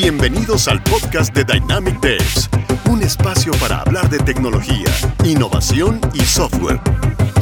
Bienvenidos 0.00 0.68
al 0.68 0.80
podcast 0.84 1.34
de 1.34 1.42
Dynamic 1.42 1.98
Devs, 1.98 2.48
un 2.88 3.02
espacio 3.02 3.50
para 3.58 3.80
hablar 3.80 4.08
de 4.08 4.20
tecnología, 4.20 4.86
innovación 5.24 6.00
y 6.14 6.20
software. 6.20 6.78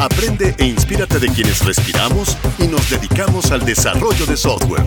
Aprende 0.00 0.54
e 0.58 0.64
inspírate 0.64 1.18
de 1.18 1.28
quienes 1.28 1.62
respiramos 1.66 2.34
y 2.58 2.66
nos 2.66 2.88
dedicamos 2.88 3.52
al 3.52 3.62
desarrollo 3.66 4.24
de 4.24 4.38
software. 4.38 4.84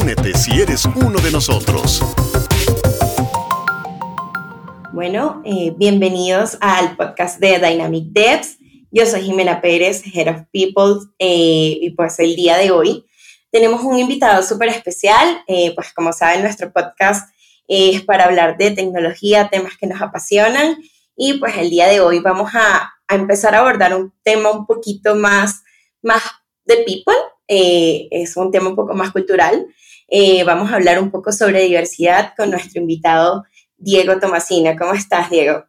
Únete 0.00 0.32
si 0.38 0.58
eres 0.58 0.86
uno 0.86 1.20
de 1.20 1.30
nosotros. 1.32 2.02
Bueno, 4.94 5.42
eh, 5.44 5.74
bienvenidos 5.76 6.56
al 6.62 6.96
podcast 6.96 7.38
de 7.40 7.58
Dynamic 7.58 8.06
Devs. 8.06 8.56
Yo 8.90 9.04
soy 9.04 9.20
Jimena 9.20 9.60
Pérez, 9.60 10.02
Head 10.14 10.34
of 10.34 10.46
People, 10.50 11.06
eh, 11.18 11.76
y 11.78 11.90
pues 11.90 12.18
el 12.20 12.34
día 12.36 12.56
de 12.56 12.70
hoy 12.70 13.04
tenemos 13.56 13.80
un 13.84 13.98
invitado 13.98 14.42
súper 14.42 14.68
especial, 14.68 15.42
eh, 15.46 15.74
pues 15.74 15.90
como 15.94 16.12
saben, 16.12 16.42
nuestro 16.42 16.70
podcast 16.70 17.34
es 17.66 18.02
para 18.02 18.24
hablar 18.24 18.58
de 18.58 18.72
tecnología, 18.72 19.48
temas 19.48 19.78
que 19.78 19.86
nos 19.86 20.02
apasionan, 20.02 20.76
y 21.16 21.38
pues 21.38 21.56
el 21.56 21.70
día 21.70 21.86
de 21.86 22.00
hoy 22.00 22.20
vamos 22.20 22.50
a, 22.52 22.92
empezar 23.08 23.54
a 23.54 23.60
abordar 23.60 23.96
un 23.96 24.12
tema 24.22 24.50
un 24.50 24.66
poquito 24.66 25.14
más, 25.14 25.62
más 26.02 26.22
de 26.66 26.84
people, 26.84 27.14
es 27.48 28.36
un 28.36 28.50
tema 28.50 28.68
un 28.68 28.76
poco 28.76 28.92
más 28.92 29.10
cultural. 29.10 29.66
vamos 30.44 30.70
a 30.70 30.74
hablar 30.74 30.98
un 30.98 31.10
poco 31.10 31.32
sobre 31.32 31.62
diversidad 31.62 32.34
con 32.36 32.50
nuestro 32.50 32.82
invitado 32.82 33.44
Diego 33.78 34.18
Tomasina. 34.18 34.76
¿Cómo 34.76 34.92
estás, 34.92 35.30
Diego? 35.30 35.64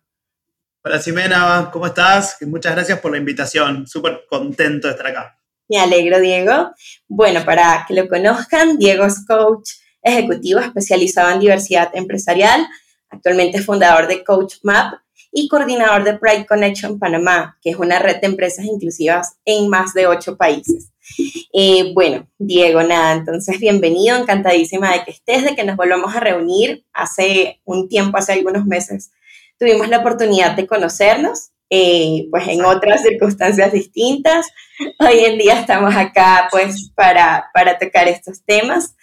Hola, 0.83 0.99
Ximena, 0.99 1.69
¿cómo 1.71 1.85
estás? 1.85 2.37
Muchas 2.41 2.73
gracias 2.75 2.99
por 2.99 3.11
la 3.11 3.17
invitación. 3.17 3.87
Súper 3.87 4.25
contento 4.29 4.87
de 4.87 4.93
estar 4.93 5.07
acá. 5.07 5.36
Me 5.69 5.79
alegro, 5.79 6.19
Diego. 6.19 6.71
Bueno, 7.07 7.43
para 7.43 7.85
que 7.87 7.93
lo 7.93 8.07
conozcan, 8.07 8.77
Diego 8.77 9.05
es 9.05 9.25
coach 9.25 9.71
ejecutivo 10.01 10.59
especializado 10.59 11.31
en 11.31 11.39
diversidad 11.39 11.89
empresarial. 11.93 12.67
Actualmente 13.09 13.57
es 13.57 13.65
fundador 13.65 14.07
de 14.07 14.23
Coach 14.23 14.55
Map 14.63 14.93
y 15.31 15.47
coordinador 15.47 16.03
de 16.03 16.17
Pride 16.17 16.45
Connection 16.45 16.97
Panamá, 16.99 17.57
que 17.61 17.71
es 17.71 17.75
una 17.75 17.99
red 17.99 18.19
de 18.21 18.27
empresas 18.27 18.65
inclusivas 18.65 19.37
en 19.45 19.69
más 19.69 19.93
de 19.93 20.07
ocho 20.07 20.37
países. 20.37 20.91
Eh, 21.53 21.91
bueno, 21.93 22.27
Diego, 22.37 22.83
nada, 22.83 23.13
entonces 23.13 23.59
bienvenido, 23.59 24.17
encantadísima 24.17 24.93
de 24.93 25.03
que 25.03 25.11
estés, 25.11 25.43
de 25.43 25.55
que 25.55 25.63
nos 25.63 25.77
volvamos 25.77 26.15
a 26.15 26.19
reunir 26.19 26.85
hace 26.93 27.61
un 27.65 27.87
tiempo, 27.87 28.17
hace 28.17 28.33
algunos 28.33 28.65
meses. 28.65 29.11
Tuvimos 29.57 29.87
la 29.89 29.99
oportunidad 29.99 30.55
de 30.55 30.67
conocernos, 30.67 31.51
eh, 31.69 32.27
pues 32.31 32.47
en 32.47 32.63
otras 32.63 33.01
circunstancias 33.01 33.71
distintas. 33.71 34.47
Hoy 34.99 35.25
en 35.25 35.37
día 35.37 35.59
estamos 35.59 35.95
acá, 35.95 36.47
pues, 36.51 36.91
para, 36.95 37.49
para 37.53 37.77
tocar 37.77 38.07
estos 38.07 38.43
temas. 38.43 38.95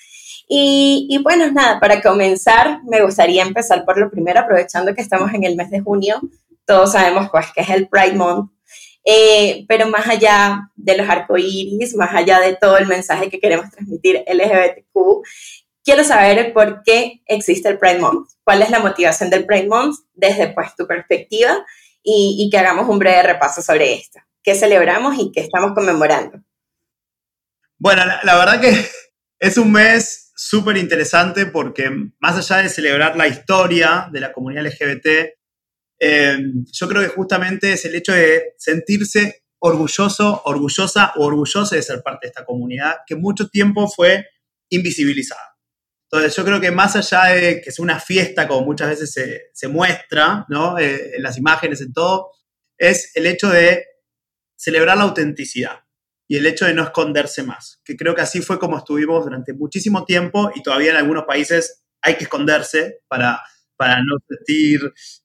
Y, 0.49 1.07
y, 1.11 1.19
bueno, 1.23 1.51
nada, 1.51 1.81
para 1.81 2.03
comenzar, 2.03 2.81
me 2.85 3.03
gustaría 3.03 3.43
empezar 3.43 3.85
por 3.85 3.99
lo 3.99 4.11
primero, 4.11 4.41
aprovechando 4.41 4.95
que 4.95 5.03
estamos 5.03 5.33
en 5.33 5.45
el 5.45 5.57
mes 5.57 5.71
de 5.71 5.81
junio. 5.81 6.21
Todos 6.67 6.93
sabemos, 6.93 7.29
pues, 7.31 7.47
que 7.55 7.63
es 7.63 7.71
el 7.71 7.89
Pride 7.89 8.15
Month. 8.15 8.51
Eh, 9.07 9.67
pero 9.69 9.87
más 9.89 10.07
allá 10.09 10.71
de 10.77 10.97
los 10.97 11.09
arcoíris, 11.09 11.95
más 11.95 12.15
allá 12.15 12.41
de 12.41 12.57
todo 12.57 12.79
el 12.79 12.87
mensaje 12.87 13.29
que 13.29 13.39
queremos 13.39 13.71
transmitir 13.71 14.25
LGBTQ, 14.27 15.23
quiero 15.85 16.05
saber 16.05 16.55
por 16.55 16.83
qué 16.83 17.21
existe 17.27 17.69
el 17.69 17.79
Pride 17.79 17.99
Month, 17.99 18.31
cuál 18.45 18.63
es 18.63 18.71
la 18.71 18.79
motivación 18.79 19.29
del 19.29 19.45
Pride 19.45 19.69
Month 19.69 19.97
desde 20.15 20.49
pues, 20.49 20.75
tu 20.75 20.87
perspectiva 20.87 21.67
y, 22.05 22.49
que 22.51 22.59
hagamos 22.59 22.89
un 22.89 22.99
breve 22.99 23.23
repaso 23.23 23.63
sobre 23.63 23.95
esto. 23.95 24.21
¿Qué 24.43 24.55
celebramos 24.55 25.17
y 25.19 25.33
qué 25.33 25.41
estamos 25.41 25.73
conmemorando? 25.75 26.39
Bueno, 27.79 28.05
la, 28.05 28.21
la 28.23 28.37
verdad 28.37 28.61
que 28.61 28.87
es 29.39 29.57
un 29.57 29.73
mes 29.73 30.33
súper 30.37 30.77
interesante 30.77 31.47
porque 31.47 31.91
más 32.19 32.37
allá 32.37 32.63
de 32.63 32.69
celebrar 32.69 33.17
la 33.17 33.27
historia 33.27 34.09
de 34.13 34.21
la 34.21 34.33
comunidad 34.33 34.67
LGBT, 34.67 35.07
eh, 36.01 36.39
yo 36.73 36.89
creo 36.89 37.03
que 37.03 37.09
justamente 37.09 37.73
es 37.73 37.85
el 37.85 37.95
hecho 37.95 38.13
de 38.13 38.55
sentirse 38.59 39.45
orgulloso, 39.59 40.43
orgullosa 40.45 41.13
o 41.17 41.25
orgullosa 41.25 41.77
de 41.77 41.83
ser 41.83 42.03
parte 42.03 42.27
de 42.27 42.29
esta 42.29 42.45
comunidad 42.45 42.97
que 43.07 43.17
mucho 43.17 43.49
tiempo 43.49 43.89
fue 43.89 44.27
invisibilizada. 44.69 45.54
Entonces 46.11 46.37
yo 46.37 46.45
creo 46.45 46.61
que 46.61 46.71
más 46.71 46.97
allá 46.97 47.35
de 47.35 47.61
que 47.61 47.73
sea 47.73 47.83
una 47.83 47.99
fiesta, 47.99 48.47
como 48.47 48.67
muchas 48.67 48.91
veces 48.91 49.13
se, 49.53 49.69
muestra 49.69 50.45
¿no? 50.49 50.79
Eh, 50.79 51.17
en 51.17 51.23
las 51.23 51.39
imágenes, 51.39 51.81
en 51.81 51.93
todo, 51.93 52.31
es 52.79 53.11
el 53.15 53.27
hecho 53.27 53.49
de 53.49 53.85
celebrar 54.57 54.97
la 54.97 55.05
autenticidad 55.05 55.81
y 56.29 56.37
el 56.37 56.47
hecho 56.47 56.67
de 56.67 56.75
no 56.75 56.83
esconderse 56.85 57.43
más, 57.43 57.81
que 57.85 57.97
creo 57.97 58.15
que 58.15 58.23
así 58.23 58.41
fue 58.41 58.59
como 58.59 58.79
estuvimos 58.79 59.25
durante 59.25 59.53
muchísimo 59.53 60.05
tiempo 60.05 60.51
y 60.55 60.63
todavía 60.63 60.91
en 60.91 60.97
algunos 60.97 61.25
países 61.25 61.85
hay 62.01 62.17
que 62.17 62.25
esconderse 62.25 63.01
para 63.09 63.41
para 63.77 63.97
no 63.99 64.17
sentir 64.29 64.81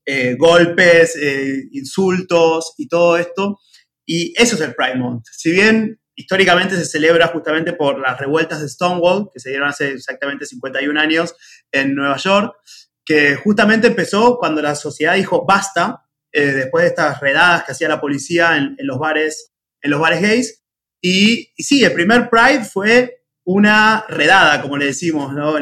eh, 0.05 0.35
golpes, 0.35 1.15
eh, 1.15 1.67
insultos 1.71 2.73
y 2.77 2.87
todo 2.87 3.17
esto. 3.17 3.59
Y 4.05 4.33
eso 4.41 4.55
es 4.55 4.61
el 4.61 4.75
Pride 4.75 4.95
Month. 4.95 5.25
Si 5.31 5.51
bien 5.51 5.99
históricamente 6.19 6.75
se 6.75 6.83
celebra 6.83 7.27
justamente 7.27 7.71
por 7.71 7.97
las 7.97 8.19
revueltas 8.19 8.61
de 8.61 8.67
Stonewall, 8.67 9.29
que 9.33 9.39
se 9.39 9.51
dieron 9.51 9.69
hace 9.69 9.93
exactamente 9.93 10.45
51 10.45 10.99
años 10.99 11.33
en 11.71 11.95
Nueva 11.95 12.17
York, 12.17 12.57
que 13.05 13.35
justamente 13.35 13.87
empezó 13.87 14.37
cuando 14.37 14.61
la 14.61 14.75
sociedad 14.75 15.15
dijo 15.15 15.45
basta, 15.45 16.03
eh, 16.33 16.47
después 16.47 16.83
de 16.83 16.89
estas 16.89 17.21
redadas 17.21 17.63
que 17.63 17.71
hacía 17.71 17.87
la 17.87 18.01
policía 18.01 18.57
en, 18.57 18.75
los, 18.79 18.99
bares, 18.99 19.53
en 19.81 19.91
los 19.91 20.01
bares 20.01 20.21
gays. 20.21 20.61
Y, 21.01 21.53
y, 21.55 21.63
sí, 21.63 21.85
el 21.85 21.93
primer 21.93 22.29
Pride 22.29 22.65
fue 22.65 23.23
una 23.45 24.03
redada, 24.09 24.61
como 24.61 24.75
le 24.75 24.87
decimos, 24.87 25.33
¿no? 25.33 25.53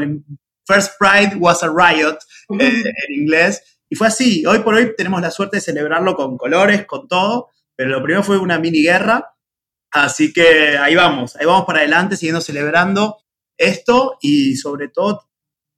First 0.66 0.94
Pride 1.00 1.35
was 1.38 1.62
a 1.62 1.67
riot 1.69 2.17
eh, 2.59 2.84
en 3.07 3.13
inglés. 3.13 3.79
Y 3.90 3.96
fue 3.96 4.07
así. 4.07 4.44
Hoy 4.47 4.59
por 4.59 4.73
hoy 4.73 4.96
tenemos 4.97 5.22
la 5.22 5.29
suerte 5.29 5.57
de 5.57 5.62
celebrarlo 5.62 6.16
con 6.16 6.35
colores, 6.35 6.88
con 6.88 7.07
todo, 7.07 7.50
pero 7.75 7.91
lo 7.91 8.01
primero 8.01 8.23
fue 8.23 8.40
una 8.40 8.57
mini 8.57 8.81
guerra. 8.81 9.37
Así 9.92 10.34
que 10.34 10.78
ahí 10.78 10.96
vamos, 10.96 11.36
ahí 11.36 11.46
vamos 11.46 11.66
para 11.66 11.80
adelante, 11.80 12.18
siguiendo 12.18 12.42
celebrando 12.42 13.18
esto 13.58 14.18
y 14.22 14.56
sobre 14.56 14.90
todo 14.90 15.30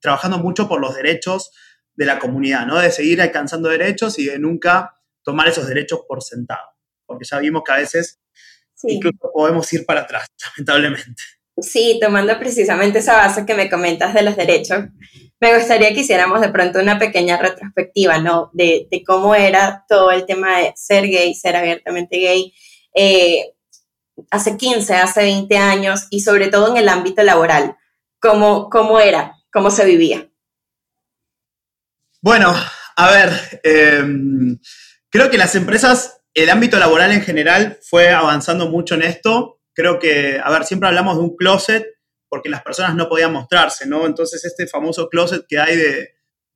trabajando 0.02 0.38
mucho 0.38 0.68
por 0.68 0.82
los 0.82 0.96
derechos 0.96 1.52
de 1.94 2.06
la 2.06 2.20
comunidad, 2.20 2.66
¿no? 2.66 2.78
De 2.80 2.92
seguir 2.92 3.22
alcanzando 3.22 3.70
derechos 3.70 4.18
y 4.20 4.26
de 4.26 4.40
nunca 4.40 4.96
tomar 5.24 5.48
esos 5.48 5.68
derechos 5.68 6.02
por 6.08 6.24
sentado. 6.24 6.68
Porque 7.06 7.26
ya 7.26 7.40
vimos 7.40 7.64
que 7.66 7.72
a 7.72 7.78
veces 7.78 8.20
incluso 8.84 9.32
podemos 9.34 9.72
ir 9.74 9.86
para 9.86 10.02
atrás, 10.02 10.28
lamentablemente. 10.58 11.22
Sí, 11.62 12.00
tomando 12.02 12.38
precisamente 12.40 13.00
esa 13.00 13.18
base 13.18 13.46
que 13.46 13.54
me 13.54 13.70
comentas 13.70 14.14
de 14.14 14.22
los 14.22 14.38
derechos, 14.38 14.86
me 15.42 15.58
gustaría 15.58 15.94
que 15.94 16.02
hiciéramos 16.02 16.42
de 16.42 16.50
pronto 16.50 16.80
una 16.80 17.00
pequeña 17.00 17.38
retrospectiva, 17.38 18.20
¿no? 18.20 18.50
De, 18.54 18.88
cómo 19.06 19.36
era 19.36 19.86
todo 19.88 20.12
el 20.12 20.26
tema 20.26 20.60
de 20.60 20.74
ser 20.76 21.08
gay, 21.08 21.34
ser 21.34 21.56
abiertamente 21.56 22.18
gay, 22.18 22.54
eh, 22.94 23.54
hace 24.32 24.58
15, 24.58 24.96
hace 24.96 25.22
20 25.22 25.58
años 25.58 26.08
y 26.10 26.22
sobre 26.22 26.48
todo 26.48 26.70
en 26.70 26.78
el 26.78 26.90
ámbito 26.90 27.24
laboral. 27.24 27.78
¿Cómo, 28.20 28.70
cómo 28.70 29.00
era? 29.00 29.36
¿Cómo 29.52 29.72
se 29.72 29.86
vivía? 29.86 30.30
Bueno, 32.22 32.54
a 32.96 33.12
ver, 33.12 33.62
em, 33.64 34.60
creo 35.10 35.30
que 35.30 35.38
las 35.38 35.56
empresas, 35.56 36.22
el 36.34 36.50
ámbito 36.50 36.78
laboral 36.78 37.12
en 37.12 37.22
general 37.22 37.80
fue 37.82 38.10
avanzando 38.10 38.68
mucho 38.68 38.96
en 38.96 39.04
esto 39.04 39.60
creo 39.80 39.98
que, 39.98 40.38
a 40.44 40.50
ver, 40.52 40.66
siempre 40.66 40.90
hablamos 40.90 41.16
de 41.16 41.24
un 41.24 41.38
closet 41.38 41.88
porque 42.28 42.50
las 42.50 42.62
personas 42.62 42.96
no 42.96 43.08
podían 43.08 43.32
mostrarse, 43.32 43.88
¿no? 43.88 44.06
Entonces 44.06 44.44
este 44.44 44.68
famoso 44.68 45.08
closet 45.08 45.46
que 45.48 45.58
hay 45.58 45.78
de, 45.78 46.16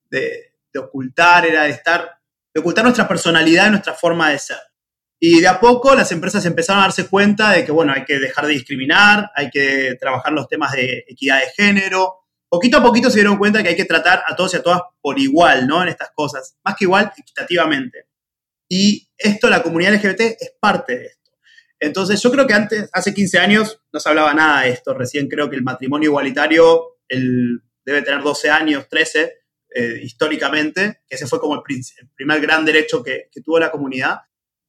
de, 0.10 0.80
ocultar, 0.80 1.46
era 1.46 1.64
de 1.64 1.70
estar, 1.70 2.20
de 2.54 2.60
ocultar 2.60 2.84
nuestra 2.84 3.08
personalidad, 3.08 3.70
nuestra 3.70 3.94
forma 3.94 4.30
de 4.30 4.40
ser. 4.40 4.58
Y 5.26 5.40
de 5.40 5.48
a 5.48 5.58
poco 5.58 5.96
las 5.96 6.12
empresas 6.12 6.46
empezaron 6.46 6.82
a 6.82 6.88
darse 6.88 7.08
cuenta 7.08 7.54
de 7.54 7.64
que, 7.64 7.72
bueno, 7.72 7.94
hay 7.96 8.04
que 8.04 8.20
dejar 8.20 8.46
de 8.46 8.52
discriminar, 8.52 9.32
hay 9.34 9.50
que 9.50 9.96
trabajar 9.98 10.34
los 10.34 10.50
temas 10.50 10.74
de 10.74 11.06
equidad 11.08 11.40
de 11.40 11.50
género. 11.56 12.26
Poquito 12.50 12.80
a 12.80 12.84
poquito 12.84 13.10
se 13.10 13.20
dieron 13.20 13.38
cuenta 13.38 13.64
que 13.64 13.70
hay 13.70 13.76
que 13.78 13.86
tratar 13.86 14.22
a 14.28 14.36
todos 14.36 14.54
y 14.54 14.58
a 14.58 14.62
todas 14.62 14.82
por 15.02 15.18
igual, 15.18 15.66
¿no? 15.66 15.82
En 15.82 15.88
estas 15.88 16.12
cosas. 16.14 16.58
Más 16.66 16.76
que 16.76 16.84
igual, 16.84 17.14
equitativamente. 17.18 18.10
Y 18.68 19.10
esto, 19.18 19.50
la 19.50 19.64
comunidad 19.64 19.94
LGBT 19.94 20.20
es 20.20 20.56
parte 20.60 20.98
de 20.98 21.06
esto. 21.06 21.32
Entonces, 21.80 22.22
yo 22.22 22.30
creo 22.30 22.46
que 22.46 22.56
antes, 22.56 22.90
hace 22.92 23.14
15 23.14 23.40
años, 23.40 23.80
no 23.94 24.02
se 24.02 24.10
hablaba 24.10 24.34
nada 24.34 24.64
de 24.64 24.72
esto. 24.72 24.94
Recién 24.94 25.30
creo 25.30 25.50
que 25.50 25.56
el 25.56 25.64
matrimonio 25.64 26.10
igualitario 26.10 26.98
debe 27.08 28.02
tener 28.02 28.22
12 28.22 28.50
años, 28.50 28.90
13, 28.90 29.38
eh, 29.74 30.00
históricamente, 30.04 31.04
que 31.08 31.16
ese 31.16 31.28
fue 31.28 31.40
como 31.40 31.56
el, 31.56 31.62
primer 32.14 32.42
gran 32.42 32.66
derecho 32.66 33.02
que, 33.02 33.30
tuvo 33.42 33.58
la 33.58 33.72
comunidad. 33.72 34.18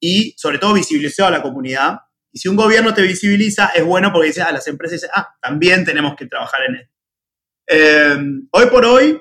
Y 0.04 0.34
sobre 0.36 0.58
todo 0.58 0.74
visibilizó 0.74 1.26
a 1.26 1.30
la 1.30 1.40
comunidad. 1.40 2.00
Y 2.32 2.38
si 2.38 2.48
un 2.48 2.56
gobierno 2.56 2.92
te 2.92 3.02
visibiliza, 3.02 3.68
es 3.68 3.84
bueno 3.84 4.12
porque 4.12 4.28
dice, 4.28 4.42
a 4.42 4.48
ah, 4.48 4.52
las 4.52 4.66
empresas 4.66 5.08
ah, 5.14 5.34
también 5.40 5.84
tenemos 5.84 6.16
que 6.16 6.26
trabajar 6.26 6.60
en 6.68 6.74
esto. 6.76 6.94
Eh, 7.66 8.16
hoy 8.50 8.66
por 8.66 8.84
hoy, 8.84 9.20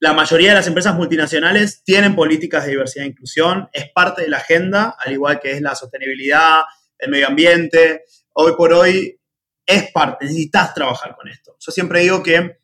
la 0.00 0.12
mayoría 0.12 0.50
de 0.50 0.54
las 0.54 0.66
empresas 0.66 0.94
multinacionales 0.94 1.82
tienen 1.84 2.14
políticas 2.14 2.64
de 2.64 2.70
diversidad 2.70 3.04
e 3.04 3.08
inclusión, 3.08 3.68
es 3.72 3.90
parte 3.92 4.22
de 4.22 4.28
la 4.28 4.38
agenda, 4.38 4.94
al 4.98 5.12
igual 5.12 5.40
que 5.40 5.52
es 5.52 5.60
la 5.60 5.74
sostenibilidad, 5.74 6.62
el 6.98 7.10
medio 7.10 7.26
ambiente. 7.26 8.04
Hoy 8.34 8.52
por 8.56 8.72
hoy 8.72 9.20
es 9.66 9.90
parte, 9.90 10.24
necesitas 10.24 10.72
trabajar 10.72 11.16
con 11.16 11.28
esto. 11.28 11.56
Yo 11.58 11.72
siempre 11.72 12.00
digo 12.00 12.22
que 12.22 12.58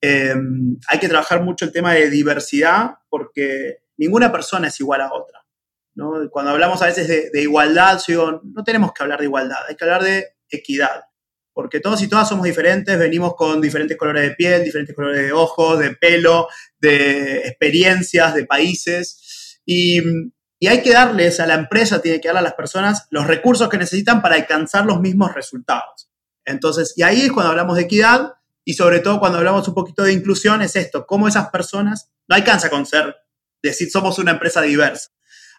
Em, 0.00 0.78
hay 0.88 0.98
que 0.98 1.08
trabajar 1.08 1.42
mucho 1.42 1.64
el 1.64 1.72
tema 1.72 1.94
de 1.94 2.10
diversidad 2.10 2.96
porque 3.08 3.78
ninguna 3.96 4.30
persona 4.30 4.68
es 4.68 4.78
igual 4.80 5.00
a 5.00 5.12
otra. 5.12 5.44
Cuando 6.30 6.50
hablamos 6.50 6.82
a 6.82 6.86
veces 6.86 7.32
de, 7.32 7.40
igualdad, 7.40 8.00
digo, 8.06 8.42
no 8.44 8.64
tenemos 8.64 8.92
que 8.92 9.02
hablar 9.02 9.20
de 9.20 9.26
igualdad, 9.26 9.58
hay 9.68 9.76
que 9.76 9.84
hablar 9.84 10.02
de 10.02 10.36
equidad. 10.50 11.04
Porque 11.54 11.80
todos 11.80 12.02
y 12.02 12.08
todas 12.08 12.28
somos 12.28 12.44
diferentes, 12.44 12.98
venimos 12.98 13.34
con 13.34 13.62
diferentes 13.62 13.96
colores 13.96 14.22
de 14.22 14.34
piel, 14.34 14.62
diferentes 14.62 14.94
colores 14.94 15.22
de 15.22 15.32
ojos, 15.32 15.78
de 15.78 15.96
pelo, 15.96 16.48
de 16.78 17.38
experiencias, 17.48 18.34
de 18.34 18.44
países. 18.44 19.60
Y, 19.64 20.02
y 20.58 20.66
hay 20.66 20.82
que 20.82 20.92
darles 20.92 21.40
a 21.40 21.46
la 21.46 21.54
empresa, 21.54 22.02
tiene 22.02 22.20
que 22.20 22.28
darle 22.28 22.40
a 22.40 22.42
las 22.42 22.54
personas 22.54 23.06
los 23.10 23.26
recursos 23.26 23.70
que 23.70 23.78
necesitan 23.78 24.20
para 24.20 24.34
alcanzar 24.34 24.84
los 24.84 25.00
mismos 25.00 25.34
resultados. 25.34 26.10
Entonces, 26.44 26.92
y 26.94 27.02
ahí 27.02 27.22
es 27.22 27.32
cuando 27.32 27.50
hablamos 27.50 27.76
de 27.76 27.84
equidad 27.84 28.34
y 28.64 28.74
sobre 28.74 29.00
todo 29.00 29.18
cuando 29.18 29.38
hablamos 29.38 29.66
un 29.68 29.74
poquito 29.74 30.02
de 30.02 30.12
inclusión, 30.12 30.60
es 30.60 30.76
esto, 30.76 31.06
cómo 31.06 31.26
esas 31.28 31.48
personas, 31.50 32.10
no 32.28 32.36
alcanza 32.36 32.68
con 32.68 32.84
ser, 32.84 33.16
decir 33.62 33.90
somos 33.90 34.18
una 34.18 34.32
empresa 34.32 34.60
diversa. 34.60 35.10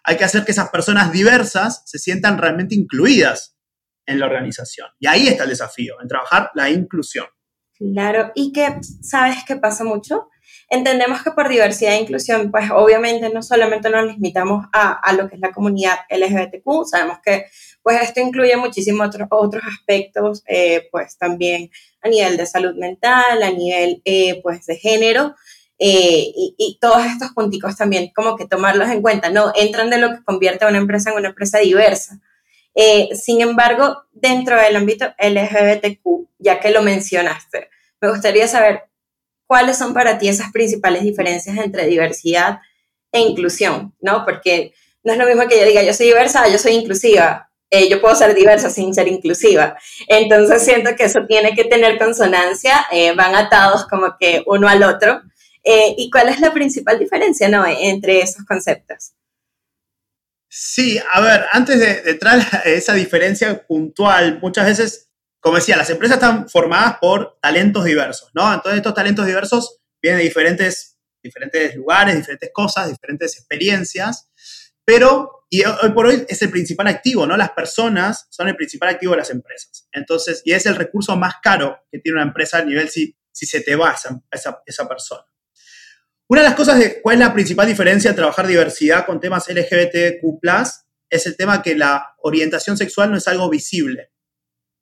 Hay 0.08 0.16
que 0.16 0.24
hacer 0.24 0.46
que 0.46 0.52
esas 0.52 0.70
personas 0.70 1.12
diversas 1.12 1.82
se 1.84 1.98
sientan 1.98 2.38
realmente 2.38 2.74
incluidas 2.74 3.58
en 4.06 4.18
la 4.18 4.24
organización. 4.24 4.88
Y 4.98 5.06
ahí 5.06 5.28
está 5.28 5.44
el 5.44 5.50
desafío, 5.50 6.00
en 6.00 6.08
trabajar 6.08 6.50
la 6.54 6.70
inclusión. 6.70 7.26
Claro, 7.74 8.32
y 8.34 8.50
que, 8.50 8.76
¿sabes 9.02 9.36
qué 9.46 9.56
pasa 9.56 9.84
mucho? 9.84 10.30
Entendemos 10.70 11.22
que 11.22 11.32
por 11.32 11.50
diversidad 11.50 11.92
e 11.92 12.00
inclusión, 12.00 12.50
pues 12.50 12.70
obviamente 12.70 13.28
no 13.28 13.42
solamente 13.42 13.90
nos 13.90 14.06
limitamos 14.06 14.64
a, 14.72 14.92
a 14.92 15.12
lo 15.12 15.28
que 15.28 15.34
es 15.34 15.42
la 15.42 15.52
comunidad 15.52 15.98
LGBTQ, 16.08 16.86
sabemos 16.86 17.18
que 17.22 17.44
pues 17.82 18.00
esto 18.00 18.20
incluye 18.20 18.56
muchísimos 18.56 19.08
otros 19.08 19.28
otros 19.30 19.62
aspectos, 19.70 20.42
eh, 20.46 20.88
pues 20.90 21.18
también 21.18 21.70
a 22.00 22.08
nivel 22.08 22.38
de 22.38 22.46
salud 22.46 22.74
mental, 22.76 23.42
a 23.42 23.50
nivel 23.50 24.00
eh, 24.06 24.40
pues 24.42 24.64
de 24.64 24.76
género, 24.76 25.34
eh, 25.80 26.32
y, 26.34 26.54
y, 26.58 26.78
todos 26.80 27.04
estos 27.06 27.30
punticos 27.30 27.76
también 27.76 28.10
como 28.12 28.36
que 28.36 28.46
tomarlos 28.46 28.88
en 28.90 29.00
cuenta, 29.00 29.30
no 29.30 29.52
entran 29.54 29.90
de 29.90 29.98
lo 29.98 30.10
que 30.10 30.24
convierte 30.24 30.64
a 30.64 30.68
una 30.68 30.78
empresa 30.78 31.10
en 31.10 31.16
una 31.16 31.28
empresa 31.28 31.58
diversa. 31.58 32.20
Eh, 32.74 33.08
sin 33.14 33.40
embargo, 33.40 34.04
dentro 34.12 34.56
del 34.56 34.76
ámbito 34.76 35.06
LGBTQ, 35.18 36.28
ya 36.38 36.60
que 36.60 36.70
lo 36.70 36.82
mencionaste, 36.82 37.70
me 38.00 38.10
gustaría 38.10 38.48
saber 38.48 38.84
cuáles 39.46 39.78
son 39.78 39.94
para 39.94 40.18
ti 40.18 40.28
esas 40.28 40.52
principales 40.52 41.02
diferencias 41.02 41.56
entre 41.58 41.86
diversidad 41.86 42.60
e 43.12 43.20
inclusión, 43.20 43.94
¿no? 44.00 44.24
Porque 44.24 44.74
no 45.02 45.12
es 45.12 45.18
lo 45.18 45.26
mismo 45.26 45.48
que 45.48 45.58
yo 45.58 45.64
diga 45.64 45.82
yo 45.82 45.94
soy 45.94 46.06
diversa, 46.06 46.48
yo 46.48 46.58
soy 46.58 46.74
inclusiva. 46.74 47.50
Eh, 47.70 47.88
yo 47.88 48.00
puedo 48.00 48.14
ser 48.14 48.34
diversa 48.34 48.70
sin 48.70 48.94
ser 48.94 49.08
inclusiva. 49.08 49.76
Entonces 50.06 50.62
siento 50.64 50.96
que 50.96 51.04
eso 51.04 51.26
tiene 51.26 51.54
que 51.54 51.64
tener 51.64 51.98
consonancia, 51.98 52.86
van 53.16 53.34
atados 53.34 53.86
como 53.86 54.16
que 54.18 54.42
uno 54.46 54.68
al 54.68 54.82
otro. 54.82 55.22
Eh, 55.64 55.94
¿Y 55.96 56.10
cuál 56.10 56.28
es 56.28 56.40
la 56.40 56.52
principal 56.52 56.98
diferencia 56.98 57.48
¿no? 57.48 57.64
entre 57.66 58.20
esos 58.20 58.44
conceptos? 58.44 59.12
Sí, 60.50 60.98
a 61.12 61.20
ver, 61.20 61.44
antes 61.52 61.78
de, 61.78 62.10
entrar 62.10 62.40
a 62.52 62.58
esa 62.64 62.94
diferencia 62.94 63.66
puntual, 63.66 64.38
muchas 64.40 64.66
veces, 64.66 65.10
como 65.40 65.56
decía, 65.56 65.76
las 65.76 65.90
empresas 65.90 66.16
están 66.16 66.48
formadas 66.48 66.96
por 67.00 67.38
talentos 67.42 67.84
diversos, 67.84 68.30
¿no? 68.34 68.52
Entonces 68.52 68.78
estos 68.78 68.94
talentos 68.94 69.26
diversos 69.26 69.80
vienen 70.02 70.18
de 70.18 70.24
diferentes, 70.24 70.98
diferentes 71.22 71.76
lugares, 71.76 72.16
diferentes 72.16 72.50
cosas, 72.52 72.88
diferentes 72.88 73.36
experiencias, 73.36 74.30
pero, 74.86 75.44
y 75.50 75.62
hoy 75.64 75.90
por 75.94 76.06
hoy 76.06 76.24
es 76.26 76.40
el 76.40 76.50
principal 76.50 76.86
activo, 76.86 77.26
¿no? 77.26 77.36
Las 77.36 77.50
personas 77.50 78.26
son 78.30 78.48
el 78.48 78.56
principal 78.56 78.88
activo 78.88 79.12
de 79.12 79.18
las 79.18 79.30
empresas. 79.30 79.86
Entonces, 79.92 80.40
y 80.46 80.52
es 80.52 80.64
el 80.64 80.76
recurso 80.76 81.14
más 81.14 81.34
caro 81.42 81.78
que 81.92 81.98
tiene 81.98 82.16
una 82.16 82.26
empresa 82.26 82.58
a 82.58 82.64
nivel 82.64 82.88
si, 82.88 83.14
si 83.30 83.44
se 83.44 83.60
te 83.60 83.76
va 83.76 83.94
esa, 84.32 84.62
esa 84.64 84.88
persona. 84.88 85.26
Una 86.30 86.42
de 86.42 86.48
las 86.48 86.56
cosas 86.56 86.78
de 86.78 87.00
cuál 87.00 87.14
es 87.14 87.20
la 87.20 87.32
principal 87.32 87.66
diferencia 87.66 88.10
de 88.10 88.16
trabajar 88.16 88.46
diversidad 88.46 89.06
con 89.06 89.18
temas 89.18 89.48
LGBTQ, 89.48 90.38
es 91.08 91.26
el 91.26 91.36
tema 91.38 91.62
que 91.62 91.74
la 91.74 92.16
orientación 92.18 92.76
sexual 92.76 93.10
no 93.10 93.16
es 93.16 93.26
algo 93.28 93.48
visible. 93.48 94.12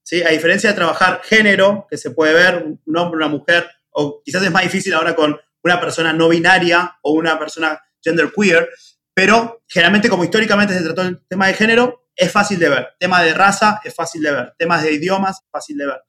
¿sí? 0.03 0.25
A 0.25 0.31
diferencia 0.31 0.71
de 0.71 0.77
trabajar 0.77 1.21
género, 1.23 1.87
que 1.89 1.99
se 1.99 2.11
puede 2.11 2.35
ver 2.35 2.67
un 2.85 2.97
hombre, 2.97 3.19
una 3.19 3.29
mujer, 3.29 3.71
o 3.91 4.23
quizás 4.25 4.43
es 4.43 4.51
más 4.51 4.65
difícil 4.65 4.93
ahora 4.93 5.15
con 5.15 5.39
una 5.63 5.81
persona 5.81 6.13
no 6.13 6.29
binaria 6.29 6.99
o 7.03 7.13
una 7.13 7.39
persona 7.39 7.81
gender 8.03 8.33
queer, 8.37 8.69
pero 9.15 9.63
generalmente 9.69 10.09
como 10.09 10.25
históricamente 10.25 10.77
se 10.77 10.83
trató 10.83 11.03
el 11.03 11.25
tema 11.29 11.47
de 11.47 11.55
género, 11.55 12.09
es 12.17 12.33
fácil 12.33 12.59
de 12.59 12.71
ver. 12.71 12.89
Tema 12.99 13.23
de 13.23 13.33
raza 13.35 13.81
es 13.85 13.95
fácil 13.95 14.23
de 14.23 14.33
ver. 14.33 14.55
Temas 14.59 14.83
de 14.83 14.93
idiomas, 14.95 15.43
fácil 15.53 15.77
de 15.77 15.87
ver. 15.87 16.01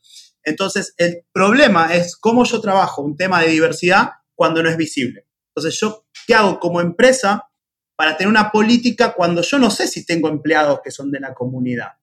Entonces, 0.43 0.95
el 0.97 1.25
problema 1.31 1.93
es 1.93 2.17
cómo 2.17 2.43
yo 2.43 2.59
trabajo 2.59 3.03
un 3.03 3.15
tema 3.15 3.41
de 3.41 3.49
diversidad 3.49 4.13
cuando 4.33 4.63
no 4.63 4.69
es 4.69 4.77
visible. 4.77 5.26
Entonces, 5.57 5.79
¿yo 5.79 6.05
qué 6.27 6.35
hago 6.35 6.59
como 6.59 6.81
empresa 6.81 7.49
para 7.95 8.15
tener 8.15 8.29
una 8.29 8.51
política 8.51 9.15
cuando 9.15 9.41
yo 9.41 9.57
no 9.57 9.71
sé 9.71 9.87
si 9.87 10.05
tengo 10.05 10.29
empleados 10.29 10.81
que 10.83 10.91
son 10.91 11.09
de 11.09 11.19
la 11.19 11.33
comunidad? 11.33 11.93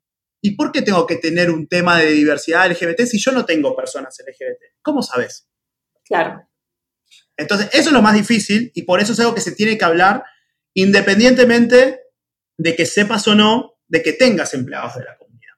¿Y 0.42 0.56
por 0.56 0.72
qué 0.72 0.82
tengo 0.82 1.06
que 1.06 1.16
tener 1.16 1.52
un 1.52 1.68
tema 1.68 2.00
de 2.00 2.10
diversidad 2.10 2.68
LGBT 2.68 3.02
si 3.02 3.20
yo 3.20 3.30
no 3.30 3.44
tengo 3.44 3.76
personas 3.76 4.18
LGBT? 4.18 4.80
¿Cómo 4.82 5.02
sabes? 5.02 5.48
Claro. 6.04 6.48
Entonces, 7.36 7.68
eso 7.72 7.90
es 7.90 7.92
lo 7.92 8.02
más 8.02 8.14
difícil 8.14 8.72
y 8.74 8.82
por 8.82 8.98
eso 9.00 9.12
es 9.12 9.20
algo 9.20 9.36
que 9.36 9.40
se 9.40 9.52
tiene 9.52 9.78
que 9.78 9.84
hablar 9.84 10.24
independientemente 10.74 12.00
de 12.58 12.74
que 12.74 12.86
sepas 12.86 13.28
o 13.28 13.36
no 13.36 13.76
de 13.86 14.02
que 14.02 14.14
tengas 14.14 14.52
empleados 14.52 14.96
de 14.96 15.04
la 15.04 15.16
comunidad. 15.16 15.54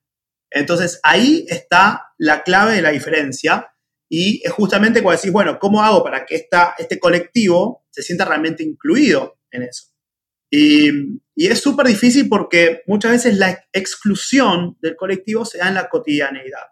Entonces, 0.51 1.01
ahí 1.03 1.47
está 1.49 2.13
la 2.19 2.43
clave 2.43 2.75
de 2.75 2.83
la 2.83 2.91
diferencia 2.91 3.75
y 4.09 4.41
es 4.45 4.53
justamente 4.53 5.03
cuando 5.03 5.21
decís, 5.21 5.33
bueno, 5.33 5.59
¿cómo 5.59 5.83
hago 5.83 6.03
para 6.05 6.25
que 6.25 6.37
esta, 6.37 6.75
este 6.79 6.99
colectivo 6.99 7.87
se 7.91 8.03
sienta 8.03 8.25
realmente 8.25 8.63
incluido 8.63 9.41
en 9.51 9.65
eso? 9.65 9.87
Y, 10.51 10.91
y 11.35 11.47
es 11.49 11.61
súper 11.61 11.87
difícil 11.87 12.29
porque 12.29 12.83
muchas 12.87 13.13
veces 13.13 13.37
la 13.37 13.67
exclusión 13.73 14.77
del 14.81 14.95
colectivo 14.95 15.45
se 15.45 15.59
da 15.59 15.69
en 15.69 15.75
la 15.75 15.89
cotidianeidad, 15.89 16.67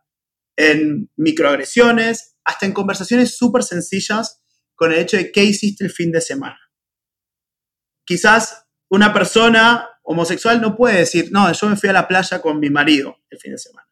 en 0.56 1.10
microagresiones, 1.16 2.36
hasta 2.44 2.66
en 2.66 2.72
conversaciones 2.72 3.36
súper 3.36 3.64
sencillas 3.64 4.42
con 4.76 4.92
el 4.92 5.00
hecho 5.00 5.16
de 5.16 5.32
qué 5.32 5.42
hiciste 5.42 5.84
el 5.84 5.90
fin 5.90 6.12
de 6.12 6.20
semana. 6.20 6.60
Quizás 8.06 8.66
una 8.88 9.12
persona 9.12 9.88
homosexual 10.04 10.60
no 10.60 10.76
puede 10.76 10.98
decir, 10.98 11.30
no, 11.32 11.50
yo 11.50 11.68
me 11.68 11.76
fui 11.76 11.88
a 11.88 11.94
la 11.94 12.06
playa 12.06 12.40
con 12.40 12.60
mi 12.60 12.70
marido 12.70 13.16
el 13.30 13.38
fin 13.38 13.52
de 13.52 13.58
semana. 13.58 13.88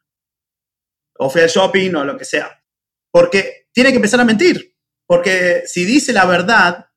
O 1.17 1.29
fui 1.29 1.41
al 1.41 1.49
shopping 1.49 1.93
o 1.95 2.05
lo 2.05 2.17
que 2.17 2.25
sea 2.25 2.62
porque 3.13 3.67
tiene 3.71 3.91
que 3.91 3.97
empezar 3.97 4.19
a 4.19 4.25
mentir. 4.25 4.75
Porque 5.05 5.63
si 5.67 5.85
dice 5.85 6.11
la 6.13 6.25
verdad, 6.25 6.87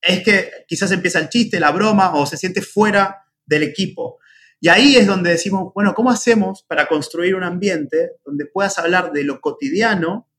es 0.00 0.22
que 0.22 0.64
quizás 0.68 0.92
empieza 0.92 1.18
el 1.18 1.28
chiste, 1.28 1.58
la 1.58 1.72
broma 1.72 2.14
o 2.14 2.24
se 2.24 2.36
siente 2.36 2.62
fuera 2.62 3.24
del 3.44 3.64
equipo. 3.64 4.20
Y 4.60 4.68
ahí 4.68 4.96
es 4.96 5.08
donde 5.08 5.30
decimos, 5.30 5.72
bueno, 5.74 5.92
¿cómo 5.92 6.10
hacemos 6.10 6.62
para 6.68 6.86
construir 6.86 7.34
un 7.34 7.42
ambiente 7.42 8.12
donde 8.24 8.46
puedas 8.46 8.78
hablar 8.78 9.10
de 9.10 9.24
lo 9.24 9.40
cotidiano 9.40 10.30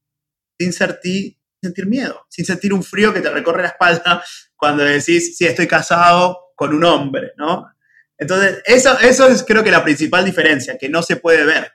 sin 0.57 0.71
sentir, 0.71 1.39
sentir 1.61 1.87
miedo, 1.87 2.25
sin 2.29 2.45
sentir 2.45 2.71
un 2.71 2.81
frío 2.81 3.13
que 3.13 3.19
te 3.19 3.29
recorre 3.29 3.63
la 3.63 3.69
espalda 3.69 4.23
cuando 4.55 4.85
decís, 4.85 5.35
sí, 5.35 5.45
estoy 5.45 5.67
casado 5.67 6.53
con 6.55 6.73
un 6.73 6.85
hombre, 6.85 7.33
¿no? 7.35 7.65
Entonces, 8.17 8.61
eso, 8.65 8.97
eso 8.99 9.27
es 9.27 9.43
creo 9.43 9.61
que 9.61 9.71
la 9.71 9.83
principal 9.83 10.23
diferencia, 10.23 10.77
que 10.77 10.87
no 10.87 11.03
se 11.03 11.17
puede 11.17 11.43
ver. 11.43 11.73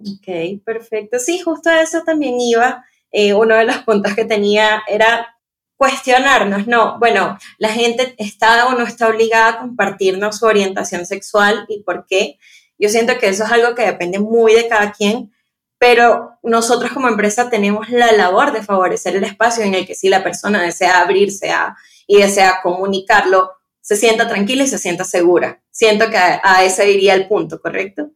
Ok, 0.00 0.62
perfecto. 0.64 1.18
Sí, 1.18 1.40
justo 1.40 1.68
a 1.70 1.82
eso 1.82 2.02
también 2.02 2.40
iba. 2.40 2.84
Eh, 3.12 3.34
uno 3.34 3.56
de 3.56 3.64
los 3.64 3.78
puntos 3.78 4.14
que 4.14 4.24
tenía 4.24 4.82
era 4.86 5.36
cuestionarnos, 5.76 6.66
no, 6.66 6.98
bueno, 6.98 7.38
la 7.56 7.70
gente 7.70 8.14
está 8.18 8.66
o 8.66 8.72
no 8.74 8.84
está 8.84 9.08
obligada 9.08 9.48
a 9.48 9.58
compartirnos 9.60 10.36
su 10.36 10.44
orientación 10.44 11.06
sexual 11.06 11.64
y 11.68 11.82
por 11.82 12.04
qué. 12.06 12.38
Yo 12.78 12.90
siento 12.90 13.16
que 13.18 13.28
eso 13.28 13.44
es 13.44 13.50
algo 13.50 13.74
que 13.74 13.86
depende 13.86 14.18
muy 14.18 14.52
de 14.52 14.68
cada 14.68 14.92
quien, 14.92 15.32
pero 15.78 16.32
nosotros 16.42 16.92
como 16.92 17.08
empresa 17.08 17.48
tenemos 17.48 17.88
la 17.88 18.12
labor 18.12 18.52
de 18.52 18.62
favorecer 18.62 19.16
el 19.16 19.24
espacio 19.24 19.64
en 19.64 19.74
el 19.74 19.86
que 19.86 19.94
si 19.94 20.10
la 20.10 20.22
persona 20.22 20.62
desea 20.62 21.00
abrirse 21.00 21.50
a, 21.50 21.74
y 22.06 22.18
desea 22.18 22.60
comunicarlo, 22.62 23.50
se 23.80 23.96
sienta 23.96 24.28
tranquila 24.28 24.64
y 24.64 24.68
se 24.68 24.78
sienta 24.78 25.04
segura. 25.04 25.62
Siento 25.70 26.10
que 26.10 26.18
a, 26.18 26.42
a 26.44 26.62
ese 26.62 26.90
iría 26.90 27.14
el 27.14 27.26
punto, 27.26 27.58
¿correcto? 27.58 28.10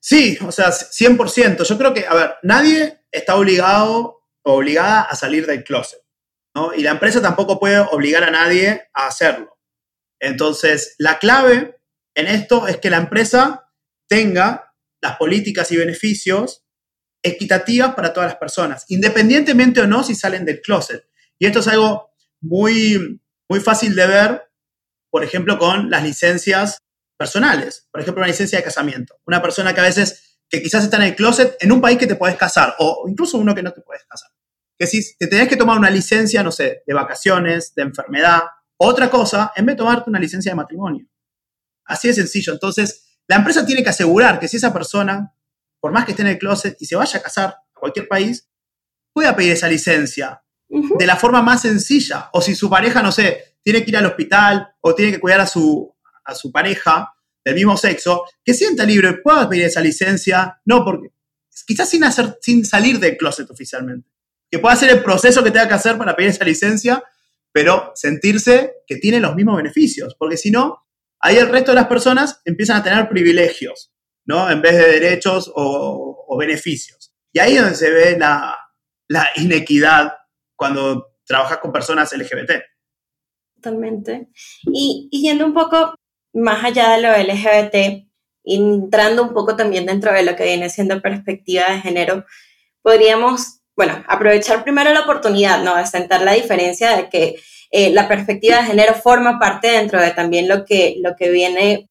Sí, 0.00 0.38
o 0.46 0.52
sea, 0.52 0.70
100%. 0.70 1.64
Yo 1.64 1.78
creo 1.78 1.94
que, 1.94 2.06
a 2.06 2.14
ver, 2.14 2.34
nadie 2.42 3.00
está 3.10 3.36
obligado 3.36 4.22
o 4.44 4.52
obligada 4.52 5.02
a 5.02 5.16
salir 5.16 5.46
del 5.46 5.64
closet, 5.64 6.00
¿no? 6.54 6.74
Y 6.74 6.82
la 6.82 6.92
empresa 6.92 7.20
tampoco 7.20 7.58
puede 7.58 7.78
obligar 7.78 8.24
a 8.24 8.30
nadie 8.30 8.88
a 8.94 9.08
hacerlo. 9.08 9.58
Entonces, 10.20 10.94
la 10.98 11.18
clave 11.18 11.80
en 12.14 12.26
esto 12.26 12.66
es 12.66 12.78
que 12.78 12.90
la 12.90 12.98
empresa 12.98 13.70
tenga 14.08 14.74
las 15.00 15.16
políticas 15.16 15.70
y 15.70 15.76
beneficios 15.76 16.64
equitativas 17.22 17.94
para 17.94 18.12
todas 18.12 18.30
las 18.30 18.38
personas, 18.38 18.84
independientemente 18.88 19.80
o 19.80 19.86
no 19.86 20.02
si 20.02 20.14
salen 20.14 20.44
del 20.44 20.60
closet. 20.60 21.04
Y 21.38 21.46
esto 21.46 21.60
es 21.60 21.68
algo 21.68 22.10
muy, 22.40 23.20
muy 23.48 23.60
fácil 23.60 23.94
de 23.94 24.06
ver, 24.06 24.50
por 25.10 25.24
ejemplo, 25.24 25.58
con 25.58 25.90
las 25.90 26.02
licencias 26.02 26.78
personales. 27.18 27.88
Por 27.90 28.00
ejemplo, 28.00 28.22
una 28.22 28.28
licencia 28.28 28.58
de 28.58 28.64
casamiento. 28.64 29.16
Una 29.26 29.42
persona 29.42 29.74
que 29.74 29.80
a 29.80 29.84
veces, 29.84 30.38
que 30.48 30.62
quizás 30.62 30.84
está 30.84 30.96
en 30.96 31.02
el 31.02 31.16
closet 31.16 31.56
en 31.60 31.72
un 31.72 31.80
país 31.80 31.98
que 31.98 32.06
te 32.06 32.16
puedes 32.16 32.36
casar, 32.36 32.74
o 32.78 33.04
incluso 33.08 33.36
uno 33.36 33.54
que 33.54 33.62
no 33.62 33.72
te 33.72 33.82
puedes 33.82 34.04
casar. 34.04 34.30
que 34.78 34.86
si 34.86 35.16
te 35.18 35.26
tenés 35.26 35.48
que 35.48 35.56
tomar 35.56 35.76
una 35.76 35.90
licencia, 35.90 36.40
no 36.44 36.52
sé, 36.52 36.84
de 36.86 36.94
vacaciones, 36.94 37.74
de 37.74 37.82
enfermedad, 37.82 38.42
otra 38.76 39.10
cosa, 39.10 39.52
en 39.56 39.66
vez 39.66 39.74
de 39.74 39.78
tomarte 39.78 40.08
una 40.08 40.20
licencia 40.20 40.52
de 40.52 40.56
matrimonio. 40.56 41.04
Así 41.84 42.06
de 42.06 42.14
sencillo. 42.14 42.52
Entonces, 42.52 43.18
la 43.26 43.36
empresa 43.36 43.66
tiene 43.66 43.82
que 43.82 43.88
asegurar 43.88 44.38
que 44.38 44.46
si 44.46 44.56
esa 44.56 44.72
persona, 44.72 45.34
por 45.80 45.90
más 45.90 46.04
que 46.04 46.12
esté 46.12 46.22
en 46.22 46.28
el 46.28 46.38
closet 46.38 46.76
y 46.78 46.86
se 46.86 46.94
vaya 46.94 47.18
a 47.18 47.22
casar 47.22 47.48
a 47.48 47.80
cualquier 47.80 48.06
país, 48.06 48.48
pueda 49.12 49.34
pedir 49.34 49.52
esa 49.52 49.66
licencia 49.66 50.42
de 50.68 51.06
la 51.06 51.16
forma 51.16 51.42
más 51.42 51.62
sencilla. 51.62 52.30
O 52.32 52.40
si 52.40 52.54
su 52.54 52.70
pareja, 52.70 53.02
no 53.02 53.10
sé, 53.10 53.56
tiene 53.62 53.82
que 53.82 53.90
ir 53.90 53.96
al 53.96 54.06
hospital 54.06 54.68
o 54.80 54.94
tiene 54.94 55.10
que 55.10 55.20
cuidar 55.20 55.40
a 55.40 55.46
su, 55.46 55.92
a 56.28 56.34
su 56.34 56.52
pareja 56.52 57.12
del 57.44 57.54
mismo 57.54 57.76
sexo, 57.76 58.24
que 58.44 58.54
sienta 58.54 58.84
libre, 58.84 59.14
pueda 59.14 59.48
pedir 59.48 59.64
esa 59.64 59.80
licencia, 59.80 60.60
no 60.66 60.84
porque, 60.84 61.08
quizás 61.66 61.88
sin, 61.88 62.04
hacer, 62.04 62.38
sin 62.40 62.64
salir 62.64 62.98
del 63.00 63.16
closet 63.16 63.50
oficialmente. 63.50 64.08
Que 64.50 64.58
pueda 64.58 64.74
hacer 64.74 64.90
el 64.90 65.02
proceso 65.02 65.42
que 65.42 65.50
tenga 65.50 65.68
que 65.68 65.74
hacer 65.74 65.96
para 65.96 66.14
pedir 66.14 66.30
esa 66.30 66.44
licencia, 66.44 67.02
pero 67.50 67.92
sentirse 67.94 68.74
que 68.86 68.96
tiene 68.96 69.20
los 69.20 69.34
mismos 69.34 69.56
beneficios, 69.56 70.14
porque 70.18 70.36
si 70.36 70.50
no, 70.50 70.86
ahí 71.20 71.36
el 71.36 71.48
resto 71.48 71.72
de 71.72 71.76
las 71.76 71.86
personas 71.86 72.40
empiezan 72.44 72.76
a 72.76 72.82
tener 72.82 73.08
privilegios, 73.08 73.92
¿no? 74.26 74.50
En 74.50 74.60
vez 74.60 74.76
de 74.76 74.92
derechos 74.92 75.50
o, 75.54 76.36
beneficios. 76.38 77.14
Y 77.32 77.40
ahí 77.40 77.56
es 77.56 77.62
donde 77.62 77.76
se 77.76 77.90
ve 77.90 78.16
la, 78.18 78.56
la 79.08 79.28
inequidad 79.36 80.12
cuando 80.54 81.16
trabajas 81.26 81.58
con 81.58 81.72
personas 81.72 82.12
LGBT. 82.12 82.52
Totalmente. 83.60 84.28
Y, 84.72 85.08
yendo 85.10 85.44
un 85.44 85.54
poco 85.54 85.94
más 86.32 86.64
allá 86.64 86.90
de 86.90 87.02
lo 87.02 87.16
LGBT, 87.16 88.06
entrando 88.44 89.22
un 89.22 89.34
poco 89.34 89.56
también 89.56 89.86
dentro 89.86 90.12
de 90.12 90.22
lo 90.22 90.34
que 90.36 90.44
viene 90.44 90.70
siendo 90.70 91.00
perspectiva 91.02 91.64
de 91.70 91.80
género, 91.80 92.24
podríamos, 92.82 93.60
bueno, 93.76 94.04
aprovechar 94.08 94.64
primero 94.64 94.92
la 94.92 95.00
oportunidad, 95.00 95.62
¿no? 95.62 95.76
De 95.76 95.86
sentar 95.86 96.22
la 96.22 96.32
diferencia 96.32 96.96
de 96.96 97.08
que 97.08 97.36
eh, 97.70 97.90
la 97.90 98.08
perspectiva 98.08 98.58
de 98.58 98.64
género 98.64 98.94
forma 98.94 99.38
parte 99.38 99.68
dentro 99.68 100.00
de 100.00 100.12
también 100.12 100.48
lo 100.48 100.64
que, 100.64 100.96
lo 101.00 101.14
que 101.16 101.30
viene 101.30 101.90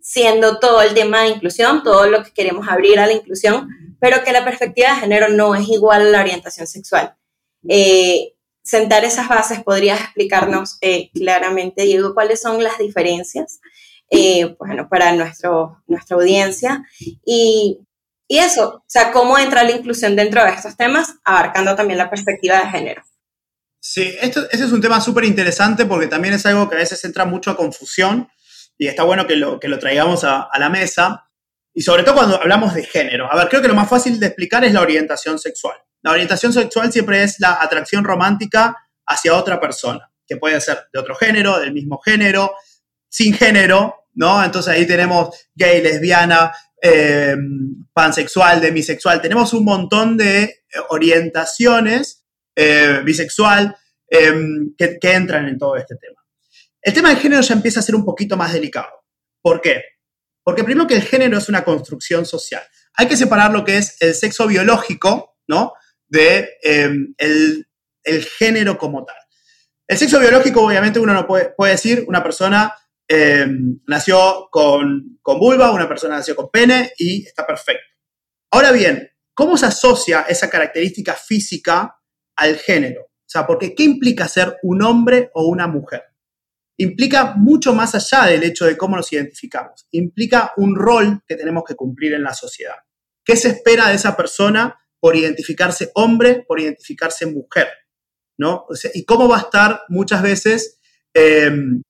siendo 0.00 0.58
todo 0.58 0.82
el 0.82 0.94
tema 0.94 1.22
de 1.22 1.28
inclusión, 1.28 1.82
todo 1.82 2.06
lo 2.06 2.24
que 2.24 2.32
queremos 2.32 2.66
abrir 2.68 2.98
a 2.98 3.06
la 3.06 3.12
inclusión, 3.12 3.68
pero 4.00 4.24
que 4.24 4.32
la 4.32 4.44
perspectiva 4.44 4.94
de 4.94 5.00
género 5.00 5.28
no 5.28 5.54
es 5.54 5.68
igual 5.68 6.02
a 6.02 6.10
la 6.10 6.20
orientación 6.20 6.66
sexual. 6.66 7.14
Eh, 7.68 8.32
sentar 8.62 9.04
esas 9.04 9.28
bases, 9.28 9.62
¿podrías 9.62 10.00
explicarnos 10.00 10.78
eh, 10.80 11.10
claramente, 11.12 11.82
Diego, 11.82 12.14
cuáles 12.14 12.40
son 12.40 12.62
las 12.62 12.78
diferencias 12.78 13.60
eh, 14.10 14.54
bueno, 14.58 14.88
para 14.88 15.12
nuestro, 15.12 15.82
nuestra 15.86 16.16
audiencia? 16.16 16.84
Y, 17.24 17.80
y, 18.28 18.38
eso, 18.38 18.76
o 18.76 18.84
sea, 18.86 19.12
cómo 19.12 19.38
entra 19.38 19.64
la 19.64 19.72
inclusión 19.72 20.16
dentro 20.16 20.44
de 20.44 20.50
estos 20.50 20.76
temas, 20.76 21.16
abarcando 21.24 21.74
también 21.74 21.98
la 21.98 22.10
perspectiva 22.10 22.60
de 22.60 22.70
género. 22.70 23.02
Sí, 23.80 24.14
esto, 24.20 24.48
ese 24.50 24.64
es 24.64 24.72
un 24.72 24.80
tema 24.80 25.00
súper 25.00 25.24
interesante 25.24 25.84
porque 25.86 26.06
también 26.06 26.34
es 26.34 26.46
algo 26.46 26.68
que 26.68 26.76
a 26.76 26.78
veces 26.78 27.04
entra 27.04 27.24
mucho 27.24 27.56
confusión 27.56 28.28
y 28.78 28.86
está 28.86 29.02
bueno 29.02 29.26
que 29.26 29.34
lo, 29.34 29.58
que 29.58 29.66
lo 29.66 29.78
traigamos 29.80 30.22
a, 30.22 30.42
a 30.42 30.58
la 30.60 30.70
mesa. 30.70 31.28
Y 31.74 31.82
sobre 31.82 32.04
todo 32.04 32.14
cuando 32.14 32.36
hablamos 32.36 32.74
de 32.74 32.84
género. 32.84 33.32
A 33.32 33.36
ver, 33.36 33.48
creo 33.48 33.62
que 33.62 33.68
lo 33.68 33.74
más 33.74 33.88
fácil 33.88 34.20
de 34.20 34.26
explicar 34.26 34.64
es 34.64 34.72
la 34.72 34.82
orientación 34.82 35.38
sexual. 35.38 35.76
La 36.02 36.12
orientación 36.12 36.52
sexual 36.52 36.92
siempre 36.92 37.22
es 37.22 37.38
la 37.38 37.58
atracción 37.60 38.04
romántica 38.04 38.76
hacia 39.06 39.34
otra 39.34 39.60
persona, 39.60 40.10
que 40.26 40.36
puede 40.36 40.60
ser 40.60 40.86
de 40.92 40.98
otro 40.98 41.14
género, 41.14 41.58
del 41.58 41.72
mismo 41.72 41.98
género, 41.98 42.54
sin 43.08 43.34
género, 43.34 44.06
¿no? 44.14 44.42
Entonces 44.42 44.74
ahí 44.74 44.86
tenemos 44.86 45.48
gay, 45.54 45.80
lesbiana, 45.82 46.52
eh, 46.80 47.36
pansexual, 47.92 48.60
demisexual. 48.60 49.20
Tenemos 49.20 49.52
un 49.52 49.64
montón 49.64 50.16
de 50.16 50.64
orientaciones 50.88 52.24
eh, 52.56 53.00
bisexual 53.04 53.76
em, 54.08 54.74
que 54.76 54.98
entran 55.02 55.48
en 55.48 55.58
todo 55.58 55.76
este 55.76 55.96
tema. 55.96 56.20
El 56.82 56.92
tema 56.92 57.10
del 57.10 57.18
género 57.18 57.42
ya 57.42 57.54
empieza 57.54 57.78
a 57.78 57.82
ser 57.82 57.94
un 57.94 58.04
poquito 58.04 58.36
más 58.36 58.52
delicado. 58.52 58.90
¿Por 59.40 59.60
qué? 59.60 59.82
Porque 60.42 60.64
primero 60.64 60.88
que 60.88 60.96
el 60.96 61.02
género 61.02 61.38
es 61.38 61.48
una 61.48 61.62
construcción 61.62 62.26
social. 62.26 62.62
Hay 62.94 63.06
que 63.06 63.16
separar 63.16 63.52
lo 63.52 63.64
que 63.64 63.78
es 63.78 63.96
el 64.00 64.14
sexo 64.14 64.48
biológico, 64.48 65.36
¿no? 65.46 65.74
De 66.12 66.58
em, 66.62 67.14
el, 67.16 67.66
género 68.38 68.76
como 68.76 69.04
tal. 69.04 69.16
El 69.86 69.96
sexo 69.96 70.20
biológico, 70.20 70.62
obviamente, 70.62 70.98
uno 70.98 71.14
no 71.14 71.26
puede, 71.26 71.54
decir, 71.70 72.04
una 72.06 72.22
persona 72.22 72.74
em, 73.08 73.80
nació 73.86 74.48
con, 74.50 75.18
con 75.22 75.38
vulva, 75.38 75.72
una 75.72 75.88
persona 75.88 76.16
nació 76.16 76.36
con 76.36 76.50
pene 76.50 76.92
y 76.98 77.24
está 77.24 77.46
perfecto. 77.46 77.84
Ahora 78.50 78.72
bien, 78.72 79.10
¿cómo 79.32 79.56
se 79.56 79.66
asocia 79.66 80.26
esa 80.28 80.50
característica 80.50 81.14
física 81.14 81.96
al 82.36 82.56
género? 82.56 83.02
O 83.04 83.28
sea, 83.32 83.46
porque 83.46 83.74
¿qué 83.74 83.84
implica 83.84 84.28
ser 84.28 84.58
un 84.62 84.82
hombre 84.82 85.30
o 85.32 85.46
una 85.46 85.66
mujer? 85.66 86.02
implica 86.78 87.34
mucho 87.36 87.74
más 87.74 87.94
allá 87.94 88.30
del 88.30 88.42
hecho 88.42 88.64
de 88.64 88.76
cómo 88.76 88.96
nos 88.96 89.12
identificamos. 89.12 89.86
Implica 89.92 90.52
un 90.56 90.74
rol 90.74 91.22
que 91.26 91.36
tenemos 91.36 91.64
que 91.64 91.76
cumplir 91.76 92.14
en 92.14 92.24
la 92.24 92.34
sociedad. 92.34 92.76
¿Qué 93.24 93.36
se 93.36 93.48
espera 93.50 93.88
de 93.88 93.94
esa 93.94 94.16
persona 94.16 94.81
por 95.02 95.16
identificarse 95.16 95.90
hombre, 95.96 96.44
por 96.46 96.60
identificarse 96.60 97.26
mujer? 97.26 97.66
¿no? 98.38 98.66
y 98.94 99.04
cómo 99.04 99.28
va 99.28 99.36
a 99.36 99.40
estar 99.42 99.82
muchas 99.88 100.22
veces 100.22 100.80
em, 101.14 101.82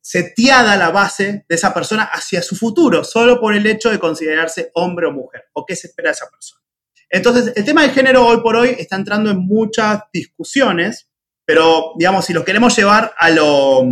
seteada 0.00 0.76
la 0.76 0.90
base 0.90 1.44
de 1.48 1.54
esa 1.54 1.74
persona 1.74 2.04
hacia 2.04 2.42
su 2.42 2.54
futuro, 2.56 3.02
solo 3.02 3.40
por 3.40 3.54
el 3.54 3.66
hecho 3.66 3.90
de 3.90 3.98
considerarse 3.98 4.70
hombre 4.74 5.06
o 5.06 5.12
mujer, 5.12 5.44
o 5.52 5.64
qué 5.66 5.74
se 5.74 5.88
espera 5.88 6.10
de 6.10 6.14
esa 6.14 6.30
persona. 6.30 6.62
Entonces, 7.08 7.52
el 7.56 7.64
tema 7.64 7.82
de 7.82 7.90
género 7.90 8.26
hoy 8.26 8.40
por 8.40 8.56
hoy 8.56 8.76
está 8.78 8.96
entrando 8.96 9.30
en 9.30 9.38
muchas 9.38 10.02
discusiones, 10.12 11.08
pero 11.44 11.92
digamos, 11.98 12.24
si 12.24 12.32
lo 12.32 12.44
queremos 12.44 12.76
llevar 12.76 13.14
a 13.18 13.30
lo, 13.30 13.82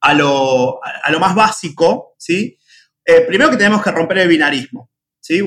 a 0.00 0.14
lo, 0.14 0.80
a 0.82 1.10
lo 1.10 1.20
más 1.20 1.34
básico, 1.34 2.14
¿sí? 2.18 2.56
Eh, 3.04 3.22
primero 3.22 3.50
que 3.50 3.56
tenemos 3.56 3.82
que 3.82 3.90
romper 3.90 4.18
el 4.18 4.28
binarismo, 4.28 4.90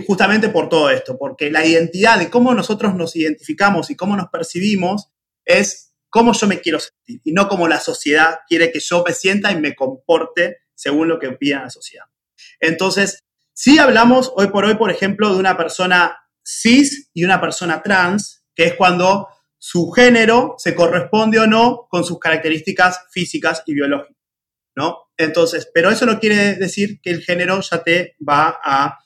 Justamente 0.05 0.49
por 0.49 0.69
todo 0.69 0.89
esto, 0.89 1.17
porque 1.17 1.51
la 1.51 1.65
identidad 1.65 2.17
de 2.17 2.29
cómo 2.29 2.53
nosotros 2.53 2.95
nos 2.95 3.15
identificamos 3.15 3.89
y 3.89 3.95
cómo 3.95 4.15
nos 4.15 4.29
percibimos 4.29 5.09
es 5.45 5.93
cómo 6.09 6.31
yo 6.33 6.47
me 6.47 6.61
quiero 6.61 6.79
sentir 6.79 7.19
y 7.23 7.33
no 7.33 7.49
como 7.49 7.67
la 7.67 7.79
sociedad 7.79 8.39
quiere 8.47 8.71
que 8.71 8.79
yo 8.79 9.03
me 9.05 9.13
sienta 9.13 9.51
y 9.51 9.59
me 9.59 9.75
comporte 9.75 10.59
según 10.73 11.09
lo 11.09 11.19
que 11.19 11.31
pide 11.31 11.55
la 11.55 11.69
sociedad. 11.69 12.05
Entonces, 12.59 13.19
si 13.53 13.77
hablamos 13.77 14.31
hoy 14.35 14.47
por 14.47 14.63
hoy, 14.65 14.75
por 14.75 14.89
ejemplo, 14.89 15.33
de 15.33 15.39
una 15.39 15.57
persona 15.57 16.17
cis 16.45 17.09
y 17.13 17.25
una 17.25 17.41
persona 17.41 17.81
trans, 17.81 18.45
que 18.55 18.65
es 18.65 18.73
cuando 18.75 19.27
su 19.57 19.91
género 19.91 20.55
se 20.57 20.75
corresponde 20.75 21.39
o 21.39 21.47
no 21.47 21.87
con 21.89 22.03
sus 22.05 22.19
características 22.19 23.01
físicas 23.11 23.63
y 23.65 23.73
biológicas. 23.73 24.23
¿no? 24.75 25.09
Entonces, 25.17 25.69
pero 25.73 25.89
eso 25.89 26.05
no 26.05 26.19
quiere 26.19 26.55
decir 26.55 26.99
que 27.01 27.11
el 27.11 27.21
género 27.21 27.61
ya 27.61 27.83
te 27.83 28.15
va 28.27 28.59
a 28.63 28.97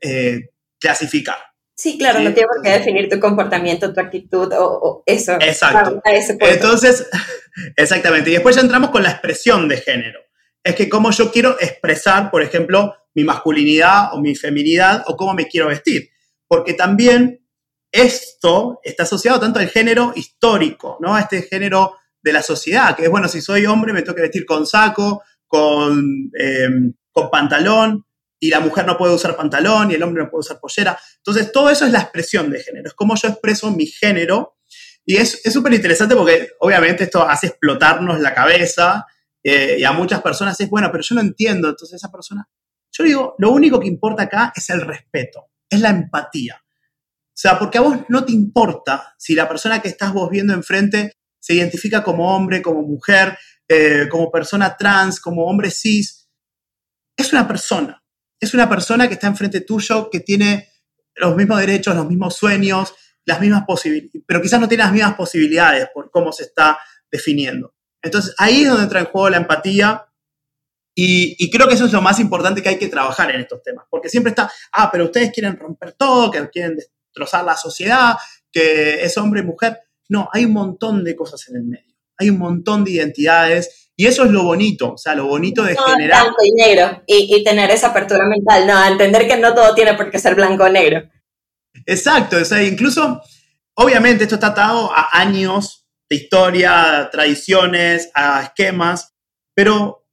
eh, 0.00 0.50
clasificar. 0.80 1.36
Sí, 1.76 1.96
claro, 1.96 2.18
no 2.18 2.34
tiene 2.34 2.48
por 2.52 2.60
qué 2.62 2.70
definir 2.70 3.08
tu 3.08 3.20
comportamiento, 3.20 3.92
tu 3.92 4.00
actitud 4.00 4.52
o, 4.52 5.04
eso. 5.06 5.34
Exacto. 5.34 6.02
Entonces, 6.40 7.08
exactamente. 7.76 8.30
Y 8.30 8.32
después 8.32 8.56
ya 8.56 8.62
entramos 8.62 8.90
con 8.90 9.04
la 9.04 9.10
expresión 9.10 9.68
de 9.68 9.76
género. 9.76 10.18
Es 10.64 10.74
que 10.74 10.88
cómo 10.88 11.12
yo 11.12 11.30
quiero 11.30 11.56
expresar, 11.60 12.32
por 12.32 12.42
ejemplo, 12.42 12.94
mi 13.14 13.22
masculinidad 13.22 14.12
o 14.12 14.20
mi 14.20 14.34
feminidad 14.34 15.04
o 15.06 15.16
cómo 15.16 15.34
me 15.34 15.46
quiero 15.46 15.68
vestir. 15.68 16.10
Porque 16.48 16.74
también 16.74 17.46
esto 17.92 18.80
está 18.82 19.04
asociado 19.04 19.38
tanto 19.38 19.60
al 19.60 19.68
género 19.68 20.12
histórico, 20.16 20.98
¿no? 21.00 21.14
A 21.14 21.20
este 21.20 21.42
género 21.42 21.94
de 22.20 22.32
la 22.32 22.42
sociedad, 22.42 22.96
que 22.96 23.04
es, 23.04 23.10
bueno, 23.10 23.28
si 23.28 23.40
soy 23.40 23.66
hombre 23.66 23.92
me 23.92 24.02
tengo 24.02 24.16
que 24.16 24.22
vestir 24.22 24.44
con 24.44 24.66
saco, 24.66 25.22
con, 25.46 26.30
em, 26.38 26.92
con 27.12 27.30
pantalón, 27.30 28.04
y 28.40 28.50
la 28.50 28.60
mujer 28.60 28.86
no 28.86 28.96
puede 28.96 29.14
usar 29.14 29.36
pantalón 29.36 29.90
y 29.90 29.94
el 29.94 30.02
hombre 30.02 30.24
no 30.24 30.30
puede 30.30 30.40
usar 30.40 30.60
pollera. 30.60 30.98
Entonces, 31.16 31.50
todo 31.52 31.70
eso 31.70 31.84
es 31.86 31.92
la 31.92 32.00
expresión 32.00 32.50
de 32.50 32.60
género, 32.60 32.88
es 32.88 32.94
como 32.94 33.16
yo 33.16 33.28
expreso 33.28 33.70
mi 33.70 33.86
género. 33.86 34.56
Y 35.04 35.16
es 35.16 35.40
súper 35.50 35.72
interesante 35.72 36.14
porque 36.14 36.50
obviamente 36.60 37.04
esto 37.04 37.26
hace 37.26 37.46
explotarnos 37.46 38.20
la 38.20 38.34
cabeza 38.34 39.06
eh, 39.42 39.76
y 39.78 39.84
a 39.84 39.92
muchas 39.92 40.20
personas 40.20 40.60
es, 40.60 40.68
bueno, 40.68 40.90
pero 40.92 41.02
yo 41.02 41.14
no 41.14 41.22
entiendo. 41.22 41.68
Entonces, 41.70 41.96
esa 41.96 42.12
persona, 42.12 42.46
yo 42.92 43.04
digo, 43.04 43.34
lo 43.38 43.50
único 43.50 43.80
que 43.80 43.88
importa 43.88 44.24
acá 44.24 44.52
es 44.54 44.68
el 44.68 44.82
respeto, 44.82 45.46
es 45.70 45.80
la 45.80 45.90
empatía. 45.90 46.60
O 46.62 47.40
sea, 47.40 47.58
porque 47.58 47.78
a 47.78 47.82
vos 47.82 47.96
no 48.08 48.24
te 48.24 48.32
importa 48.32 49.14
si 49.16 49.34
la 49.34 49.48
persona 49.48 49.80
que 49.80 49.88
estás 49.88 50.12
vos 50.12 50.28
viendo 50.28 50.52
enfrente 50.52 51.12
se 51.38 51.54
identifica 51.54 52.02
como 52.02 52.34
hombre, 52.34 52.60
como 52.60 52.82
mujer, 52.82 53.38
eh, 53.68 54.08
como 54.10 54.30
persona 54.30 54.76
trans, 54.76 55.20
como 55.20 55.46
hombre 55.46 55.70
cis, 55.70 56.28
es 57.16 57.32
una 57.32 57.46
persona. 57.46 58.02
Es 58.40 58.54
una 58.54 58.68
persona 58.68 59.08
que 59.08 59.14
está 59.14 59.26
enfrente 59.26 59.60
tuyo, 59.62 60.10
que 60.10 60.20
tiene 60.20 60.68
los 61.16 61.36
mismos 61.36 61.58
derechos, 61.58 61.94
los 61.94 62.06
mismos 62.06 62.36
sueños, 62.36 62.94
las 63.24 63.40
mismas 63.40 63.64
posibilidades, 63.66 64.22
pero 64.26 64.40
quizás 64.40 64.60
no 64.60 64.68
tiene 64.68 64.84
las 64.84 64.92
mismas 64.92 65.14
posibilidades 65.14 65.88
por 65.92 66.10
cómo 66.10 66.32
se 66.32 66.44
está 66.44 66.78
definiendo. 67.10 67.74
Entonces, 68.02 68.34
ahí 68.38 68.62
es 68.62 68.68
donde 68.68 68.84
entra 68.84 69.00
en 69.00 69.06
juego 69.06 69.28
la 69.28 69.36
empatía 69.38 70.06
y, 70.94 71.36
y, 71.38 71.50
creo 71.50 71.68
que 71.68 71.74
eso 71.74 71.84
es 71.84 71.92
lo 71.92 72.00
más 72.00 72.18
importante 72.18 72.62
que 72.62 72.70
hay 72.70 72.78
que 72.78 72.88
trabajar 72.88 73.30
en 73.30 73.40
estos 73.40 73.62
temas, 73.62 73.84
porque 73.88 74.08
siempre 74.08 74.30
está, 74.30 74.50
ah, 74.72 74.90
pero 74.90 75.04
ustedes 75.04 75.30
quieren 75.32 75.56
romper 75.56 75.92
todo, 75.92 76.30
que 76.30 76.48
quieren 76.48 76.76
destrozar 76.76 77.44
la 77.44 77.56
sociedad, 77.56 78.16
que 78.50 79.04
es 79.04 79.16
hombre 79.16 79.40
y 79.40 79.44
mujer. 79.44 79.78
No, 80.08 80.28
hay 80.32 80.44
un 80.44 80.52
montón 80.52 81.04
de 81.04 81.14
cosas 81.14 81.48
en 81.48 81.56
el 81.56 81.64
medio. 81.64 81.94
Hay 82.16 82.30
un 82.30 82.38
montón 82.38 82.84
de 82.84 82.92
identidades 82.92 83.87
y 84.00 84.06
eso 84.06 84.24
es 84.24 84.30
lo 84.30 84.44
bonito, 84.44 84.92
o 84.92 84.96
sea, 84.96 85.16
lo 85.16 85.26
bonito 85.26 85.64
de 85.64 85.76
generar... 85.76 86.22
Blanco 86.22 86.44
y 86.44 86.52
negro 86.52 87.02
y, 87.04 87.42
tener 87.42 87.68
esa 87.72 87.88
apertura 87.88 88.26
mental, 88.28 88.64
no, 88.64 88.84
entender 88.84 89.26
que 89.26 89.36
no 89.36 89.52
todo 89.56 89.74
tiene 89.74 89.94
por 89.94 90.08
qué 90.08 90.20
ser 90.20 90.36
blanco 90.36 90.62
o 90.62 90.68
negro. 90.68 91.10
Exacto, 91.84 92.36
o 92.36 92.44
sea, 92.44 92.62
incluso, 92.62 93.20
obviamente 93.74 94.22
esto 94.22 94.36
está 94.36 94.48
atado 94.48 94.92
a 94.94 95.18
años 95.18 95.88
de 96.08 96.14
historia, 96.14 97.08
tradiciones, 97.10 98.08
a 98.14 98.44
esquemas, 98.44 99.16
pero 99.52 100.06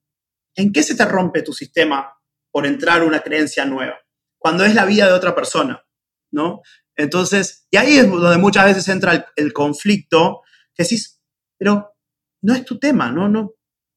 ¿en 0.55 0.73
qué 0.73 0.81
se 0.81 0.95
te 0.95 1.05
rompe 1.05 1.43
tu 1.43 1.53
sistema 1.53 2.11
por 2.51 2.65
entrar 2.65 3.03
una 3.03 3.19
creencia 3.19 3.65
nueva? 3.65 3.99
Cuando 4.39 4.65
es 4.65 4.73
la 4.73 4.85
vida 4.85 5.05
de 5.05 5.13
otra 5.13 5.35
persona, 5.35 5.85
¿no? 6.31 6.63
Entonces, 6.95 7.67
y 7.69 7.77
ahí 7.77 7.99
es 7.99 8.09
donde 8.09 8.39
muchas 8.39 8.65
veces 8.65 8.87
entra 8.87 9.31
el, 9.35 9.53
conflicto, 9.53 10.41
que 10.73 10.81
decís, 10.81 11.21
pero 11.55 11.93
no 12.41 12.55
es 12.55 12.65
tu 12.65 12.79
tema, 12.79 13.11
¿no? 13.11 13.29
no 13.29 13.51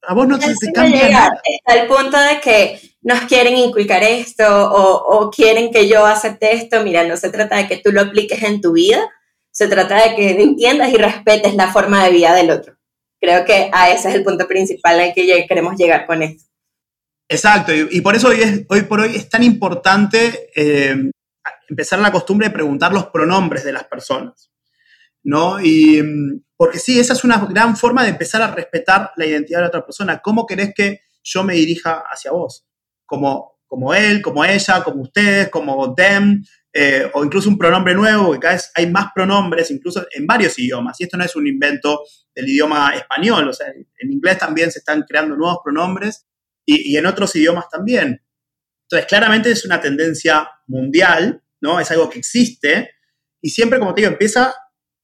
a 0.09 0.13
vos 0.15 0.27
no 0.27 0.39
te, 0.39 0.47
cambia 0.73 1.07
nada. 1.07 1.39
Está 1.43 1.79
el 1.79 1.87
punto 1.87 2.19
de 2.19 2.41
que 2.41 2.81
nos 3.03 3.21
quieren 3.25 3.55
inculcar 3.55 4.01
esto 4.01 4.43
o, 4.43 5.19
o, 5.19 5.29
quieren 5.29 5.71
que 5.71 5.87
yo 5.87 6.03
acepte 6.03 6.55
esto. 6.55 6.81
Mira, 6.81 7.03
no 7.03 7.15
se 7.15 7.29
trata 7.29 7.57
de 7.57 7.67
que 7.67 7.77
tú 7.77 7.91
lo 7.91 8.01
apliques 8.01 8.41
en 8.41 8.59
tu 8.59 8.73
vida, 8.73 9.07
se 9.51 9.67
trata 9.67 10.03
de 10.03 10.15
que 10.15 10.41
entiendas 10.41 10.91
y 10.91 10.97
respetes 10.97 11.53
la 11.53 11.71
forma 11.71 12.03
de 12.03 12.09
vida 12.09 12.33
del 12.33 12.49
otro. 12.49 12.75
Creo 13.21 13.45
que 13.45 13.69
a 13.71 13.91
ese 13.91 14.09
es 14.09 14.15
el 14.15 14.23
punto 14.23 14.47
principal 14.47 14.99
al 14.99 15.13
que 15.13 15.45
queremos 15.47 15.75
llegar 15.77 16.07
con 16.07 16.23
esto. 16.23 16.43
Exacto, 17.27 17.71
y, 17.71 18.01
por 18.01 18.15
eso 18.15 18.29
hoy, 18.29 18.41
es, 18.41 18.65
hoy 18.67 18.81
por 18.81 19.01
hoy 19.01 19.15
es 19.15 19.29
tan 19.29 19.43
importante 19.43 20.49
eh, 20.55 20.95
empezar 21.69 21.99
la 21.99 22.11
costumbre 22.11 22.47
de 22.47 22.53
preguntar 22.53 22.91
los 22.91 23.05
pronombres 23.09 23.63
de 23.63 23.73
las 23.73 23.83
personas, 23.83 24.49
¿no? 25.23 25.59
Y 25.61 26.01
porque 26.55 26.79
sí, 26.79 26.99
esa 26.99 27.13
es 27.13 27.23
una 27.23 27.37
gran 27.45 27.77
forma 27.77 28.03
de 28.03 28.09
empezar 28.09 28.41
a 28.41 28.53
respetar 28.53 29.11
la 29.15 29.25
identidad 29.25 29.59
de 29.59 29.63
la 29.63 29.67
otra 29.69 29.85
persona. 29.85 30.19
¿Cómo 30.19 30.45
querés 30.45 30.73
que 30.75 31.01
yo 31.23 31.43
me 31.43 31.53
dirija 31.53 32.03
hacia 32.09 32.31
vos? 32.31 32.65
Como, 33.05 33.59
como 33.65 33.93
él, 33.93 34.21
como 34.21 34.43
ella, 34.43 34.83
como 34.83 35.03
ustedes, 35.03 35.49
como 35.49 35.93
them, 35.95 36.43
eh, 36.71 37.09
o 37.13 37.25
incluso 37.25 37.49
un 37.49 37.57
pronombre 37.57 37.95
nuevo, 37.95 38.33
que 38.33 38.39
cada 38.39 38.53
vez 38.53 38.71
hay 38.75 38.91
más 38.91 39.07
pronombres, 39.13 39.71
incluso 39.71 40.05
en 40.11 40.27
varios 40.27 40.57
idiomas. 40.59 40.99
Y 40.99 41.05
esto 41.05 41.17
no 41.17 41.23
es 41.23 41.35
un 41.35 41.47
invento 41.47 42.01
del 42.35 42.47
idioma 42.47 42.93
español, 42.95 43.49
o 43.49 43.53
sea, 43.53 43.67
en 43.67 44.11
inglés 44.11 44.37
también 44.37 44.71
se 44.71 44.79
están 44.79 45.03
creando 45.03 45.35
nuevos 45.35 45.59
pronombres 45.63 46.27
y, 46.65 46.95
en 46.95 47.05
otros 47.05 47.35
idiomas 47.35 47.69
también. 47.69 48.21
Entonces, 48.83 49.07
claramente 49.07 49.51
es 49.51 49.65
una 49.65 49.81
tendencia 49.81 50.49
mundial, 50.67 51.41
¿no? 51.61 51.79
Es 51.79 51.89
algo 51.91 52.09
que 52.09 52.19
existe 52.19 52.91
y 53.41 53.49
siempre, 53.49 53.79
como 53.79 53.93
te 53.93 54.01
digo, 54.01 54.11
empieza 54.11 54.53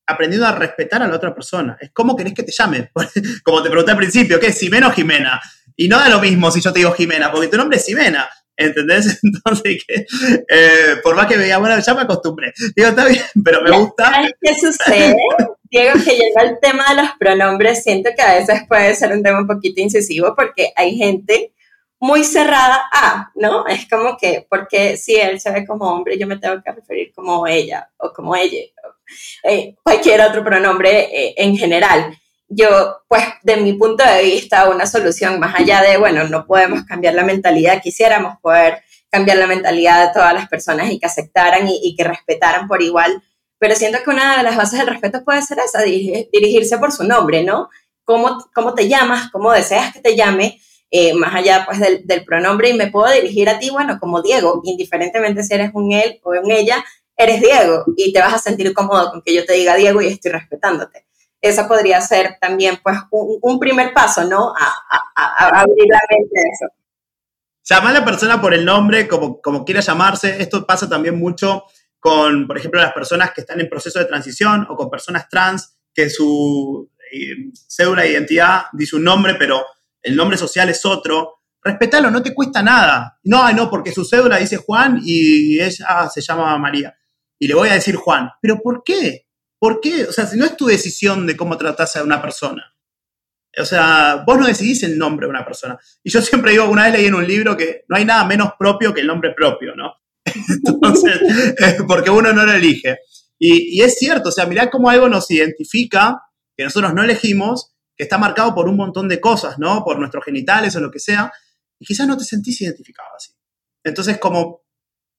aprendiendo 0.07 0.47
a 0.47 0.53
respetar 0.53 1.01
a 1.01 1.07
la 1.07 1.15
otra 1.15 1.33
persona. 1.33 1.77
Es 1.79 1.91
como 1.91 2.15
querés 2.15 2.33
que 2.33 2.43
te 2.43 2.51
llame. 2.51 2.91
como 3.43 3.63
te 3.63 3.69
pregunté 3.69 3.91
al 3.91 3.97
principio, 3.97 4.39
¿qué 4.39 4.47
es 4.47 4.57
Ximena 4.57 4.87
o 4.87 4.91
Jimena? 4.91 5.41
Y 5.75 5.87
no 5.87 5.99
da 5.99 6.09
lo 6.09 6.19
mismo 6.19 6.51
si 6.51 6.61
yo 6.61 6.71
te 6.71 6.79
digo 6.79 6.91
Jimena, 6.91 7.31
porque 7.31 7.47
tu 7.47 7.57
nombre 7.57 7.77
es 7.77 7.85
Ximena. 7.85 8.29
¿Entendés? 8.57 9.19
Entonces, 9.23 9.83
eh, 9.89 10.95
por 11.03 11.15
más 11.15 11.27
que 11.27 11.37
me 11.37 11.43
diga, 11.43 11.57
bueno, 11.57 11.77
ya 11.79 11.93
me 11.93 12.01
acostumbré. 12.01 12.53
Digo, 12.75 12.89
está 12.89 13.05
bien, 13.05 13.23
pero 13.43 13.61
me 13.61 13.71
gusta. 13.71 14.11
¿Sabes 14.11 14.33
qué 14.41 14.55
sucede? 14.55 15.15
Diego, 15.69 15.93
que 15.93 16.11
llega 16.11 16.43
el 16.43 16.57
tema 16.61 16.89
de 16.89 17.01
los 17.01 17.11
pronombres, 17.19 17.83
siento 17.83 18.11
que 18.15 18.21
a 18.21 18.35
veces 18.35 18.61
puede 18.67 18.95
ser 18.95 19.11
un 19.11 19.23
tema 19.23 19.39
un 19.39 19.47
poquito 19.47 19.81
incisivo 19.81 20.33
porque 20.35 20.71
hay 20.75 20.95
gente 20.95 21.53
muy 21.99 22.23
cerrada 22.23 22.83
a, 22.91 23.31
¿no? 23.35 23.65
Es 23.67 23.87
como 23.89 24.17
que, 24.17 24.45
porque 24.49 24.97
si 24.97 25.15
él 25.15 25.39
se 25.39 25.51
ve 25.51 25.65
como 25.65 25.85
hombre, 25.85 26.17
yo 26.17 26.27
me 26.27 26.37
tengo 26.37 26.61
que 26.63 26.71
referir 26.71 27.13
como 27.13 27.47
ella 27.47 27.89
o 27.97 28.11
como 28.13 28.35
ella, 28.35 28.59
eh, 29.43 29.75
cualquier 29.83 30.21
otro 30.21 30.43
pronombre 30.43 31.09
eh, 31.11 31.35
en 31.37 31.57
general 31.57 32.15
yo, 32.47 33.01
pues, 33.07 33.23
de 33.43 33.57
mi 33.57 33.73
punto 33.73 34.03
de 34.03 34.23
vista, 34.23 34.69
una 34.69 34.85
solución 34.85 35.39
más 35.39 35.55
allá 35.59 35.81
de, 35.81 35.97
bueno, 35.97 36.25
no 36.25 36.45
podemos 36.45 36.83
cambiar 36.83 37.15
la 37.15 37.23
mentalidad, 37.23 37.81
quisiéramos 37.81 38.39
poder 38.39 38.83
cambiar 39.09 39.37
la 39.37 39.47
mentalidad 39.47 40.07
de 40.07 40.13
todas 40.13 40.33
las 40.33 40.47
personas 40.47 40.91
y 40.91 40.99
que 40.99 41.05
aceptaran 41.05 41.67
y, 41.67 41.95
que 41.95 42.03
respetaran 42.03 42.67
por 42.67 42.81
igual, 42.81 43.23
pero 43.57 43.75
siento 43.75 43.99
que 44.03 44.09
una 44.09 44.37
de 44.37 44.43
las 44.43 44.57
bases 44.57 44.79
del 44.79 44.89
respeto 44.89 45.23
puede 45.23 45.41
ser 45.41 45.57
esa, 45.59 45.81
dirigirse 45.81 46.77
por 46.77 46.91
su 46.91 47.03
nombre, 47.03 47.43
¿no? 47.43 47.69
¿Cómo, 48.03 48.45
cómo 48.53 48.75
te 48.75 48.87
llamas? 48.87 49.31
¿Cómo 49.31 49.51
deseas 49.51 49.93
que 49.93 50.01
te 50.01 50.15
llame? 50.15 50.59
Eh, 50.91 51.13
más 51.13 51.33
allá 51.35 51.63
pues 51.65 51.79
del, 51.79 52.05
del, 52.05 52.23
pronombre 52.23 52.69
y 52.69 52.73
me 52.73 52.91
puedo 52.91 53.11
dirigir 53.11 53.49
a 53.49 53.59
ti, 53.59 53.69
bueno, 53.69 53.97
como 53.99 54.21
Diego, 54.21 54.61
indiferentemente 54.63 55.43
si 55.43 55.53
eres 55.53 55.71
un 55.73 55.91
él 55.91 56.19
o 56.23 56.31
un 56.31 56.51
ella, 56.51 56.85
eres 57.17 57.41
Diego 57.41 57.83
y 57.97 58.13
te 58.13 58.19
vas 58.19 58.33
a 58.33 58.39
sentir 58.39 58.73
cómodo 58.73 59.11
con 59.11 59.21
que 59.21 59.33
yo 59.33 59.45
te 59.45 59.53
diga 59.53 59.75
Diego 59.75 60.01
y 60.01 60.07
estoy 60.07 60.31
respetándote 60.31 61.05
esa 61.49 61.67
podría 61.67 62.01
ser 62.01 62.37
también 62.39 62.79
pues 62.83 62.97
un, 63.11 63.59
primer 63.59 63.93
paso, 63.93 64.23
¿no? 64.23 64.53
A, 64.57 65.59
abrir 65.59 65.87
la 65.87 66.01
mente 66.09 66.39
a 66.39 66.43
eso. 66.51 66.73
Llamar 67.63 67.95
a 67.95 67.99
la 67.99 68.05
persona 68.05 68.41
por 68.41 68.53
el 68.53 68.65
nombre, 68.65 69.07
como, 69.07 69.41
como 69.41 69.65
quiera 69.65 69.81
llamarse. 69.81 70.41
Esto 70.41 70.65
pasa 70.65 70.89
también 70.89 71.17
mucho 71.17 71.63
con, 71.99 72.47
por 72.47 72.57
ejemplo, 72.57 72.81
las 72.81 72.93
personas 72.93 73.31
que 73.31 73.41
están 73.41 73.59
en 73.59 73.69
proceso 73.69 73.99
de 73.99 74.05
transición 74.05 74.67
o 74.69 74.75
con 74.75 74.89
personas 74.89 75.27
trans 75.29 75.77
que 75.93 76.09
su 76.09 76.91
eh, 77.11 77.51
cédula 77.67 78.03
de 78.03 78.11
identidad 78.11 78.65
dice 78.73 78.95
un 78.95 79.03
nombre, 79.03 79.35
pero 79.35 79.63
el 80.05 80.15
nombre 80.15 80.37
social 80.37 80.69
es 80.69 80.85
otro. 80.85 81.41
Respetalo, 81.63 82.11
no 82.11 82.21
te 82.21 82.33
cuesta 82.33 82.61
nada. 82.61 83.19
No, 83.23 83.51
no, 83.51 83.69
porque 83.69 83.91
su 83.91 84.05
cédula 84.05 84.37
dice 84.37 84.57
Juan 84.57 85.01
y 85.03 85.59
ella 85.59 86.09
se 86.09 86.21
llama 86.21 86.57
María. 86.57 86.95
Y 87.39 87.47
le 87.47 87.55
voy 87.55 87.69
a 87.69 87.73
decir 87.73 87.95
Juan. 87.95 88.29
¿Pero 88.41 88.59
por 88.61 88.83
qué? 88.83 89.27
¿Por 89.59 89.81
qué? 89.81 90.05
O 90.05 90.11
sea, 90.11 90.25
si 90.25 90.37
no 90.37 90.45
es 90.45 90.55
tu 90.55 90.67
decisión 90.67 91.25
de 91.25 91.35
cómo 91.35 91.57
tratas 91.57 91.95
a 91.95 92.03
una 92.03 92.21
persona. 92.21 92.71
O 93.57 93.65
sea, 93.65 94.23
vos 94.27 94.37
no 94.37 94.47
decidís 94.47 94.83
el 94.83 94.97
nombre 94.97 95.25
de 95.25 95.31
una 95.31 95.45
persona. 95.45 95.77
Y 96.03 96.11
yo 96.11 96.21
siempre 96.21 96.51
digo, 96.51 96.69
una 96.69 96.83
vez 96.83 96.93
leí 96.93 97.05
en 97.05 97.15
un 97.15 97.27
libro 97.27 97.55
que 97.55 97.83
no 97.87 97.95
hay 97.95 98.05
nada 98.05 98.25
menos 98.25 98.51
propio 98.59 98.93
que 98.93 99.01
el 99.01 99.07
nombre 99.07 99.33
propio, 99.33 99.75
¿no? 99.75 99.93
Entonces, 100.65 101.19
eh, 101.59 101.77
porque 101.87 102.09
uno 102.09 102.33
no 102.33 102.45
lo 102.45 102.51
elige. 102.51 102.99
Y, 103.39 103.81
es 103.81 103.97
cierto, 103.97 104.29
o 104.29 104.31
sea, 104.31 104.45
mirá 104.45 104.69
cómo 104.69 104.89
algo 104.89 105.09
nos 105.09 105.29
identifica, 105.29 106.21
que 106.55 106.63
nosotros 106.63 106.93
no 106.93 107.03
elegimos, 107.03 107.74
que 107.95 108.03
está 108.03 108.17
marcado 108.17 108.53
por 108.53 108.67
un 108.67 108.75
montón 108.75 109.07
de 109.07 109.21
cosas, 109.21 109.57
¿no? 109.57 109.83
Por 109.83 109.99
nuestros 109.99 110.23
genitales 110.23 110.75
o 110.75 110.79
lo 110.79 110.91
que 110.91 110.99
sea, 110.99 111.31
y 111.79 111.85
quizás 111.85 112.07
no 112.07 112.17
te 112.17 112.23
sentís 112.23 112.61
identificado 112.61 113.09
así. 113.15 113.31
Entonces, 113.83 114.17
como, 114.17 114.65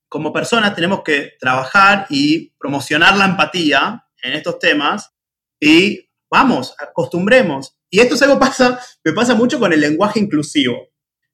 como 0.08 0.32
personas 0.32 0.74
tenemos 0.74 1.02
que 1.02 1.34
trabajar 1.38 2.06
y 2.10 2.50
promocionar 2.58 3.16
la 3.16 3.26
empatía 3.26 4.06
en 4.22 4.32
estos 4.32 4.58
temas 4.58 5.12
y 5.60 6.10
vamos, 6.30 6.74
acostumbremos. 6.78 7.78
Y 7.90 8.00
esto 8.00 8.14
es 8.14 8.22
algo 8.22 8.38
pasa, 8.38 8.80
me 9.04 9.12
pasa 9.12 9.34
mucho 9.34 9.58
con 9.58 9.72
el 9.72 9.80
lenguaje 9.80 10.18
inclusivo, 10.18 10.88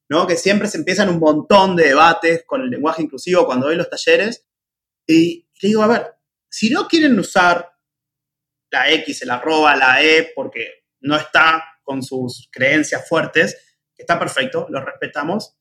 ¿no? 0.08 0.26
Que 0.26 0.36
siempre 0.36 0.68
se 0.68 0.78
empiezan 0.78 1.08
un 1.08 1.18
montón 1.18 1.76
de 1.76 1.88
debates 1.88 2.44
con 2.46 2.60
el 2.60 2.70
lenguaje 2.70 3.02
inclusivo 3.02 3.46
cuando 3.46 3.66
doy 3.66 3.76
los 3.76 3.88
talleres. 3.88 4.46
Y 5.06 5.48
le 5.60 5.68
digo, 5.68 5.82
a 5.82 5.88
ver, 5.88 6.14
si 6.50 6.70
no 6.70 6.86
quieren 6.86 7.18
usar 7.18 7.72
la 8.70 8.90
X, 8.90 9.22
el 9.22 9.30
arroba, 9.30 9.74
la 9.74 10.02
E, 10.02 10.32
porque 10.34 10.81
no 11.02 11.16
está 11.16 11.62
con 11.82 12.02
sus 12.02 12.48
creencias 12.50 13.08
fuertes, 13.08 13.56
está 13.96 14.18
perfecto, 14.18 14.66
lo 14.70 14.80
respetamos. 14.84 15.56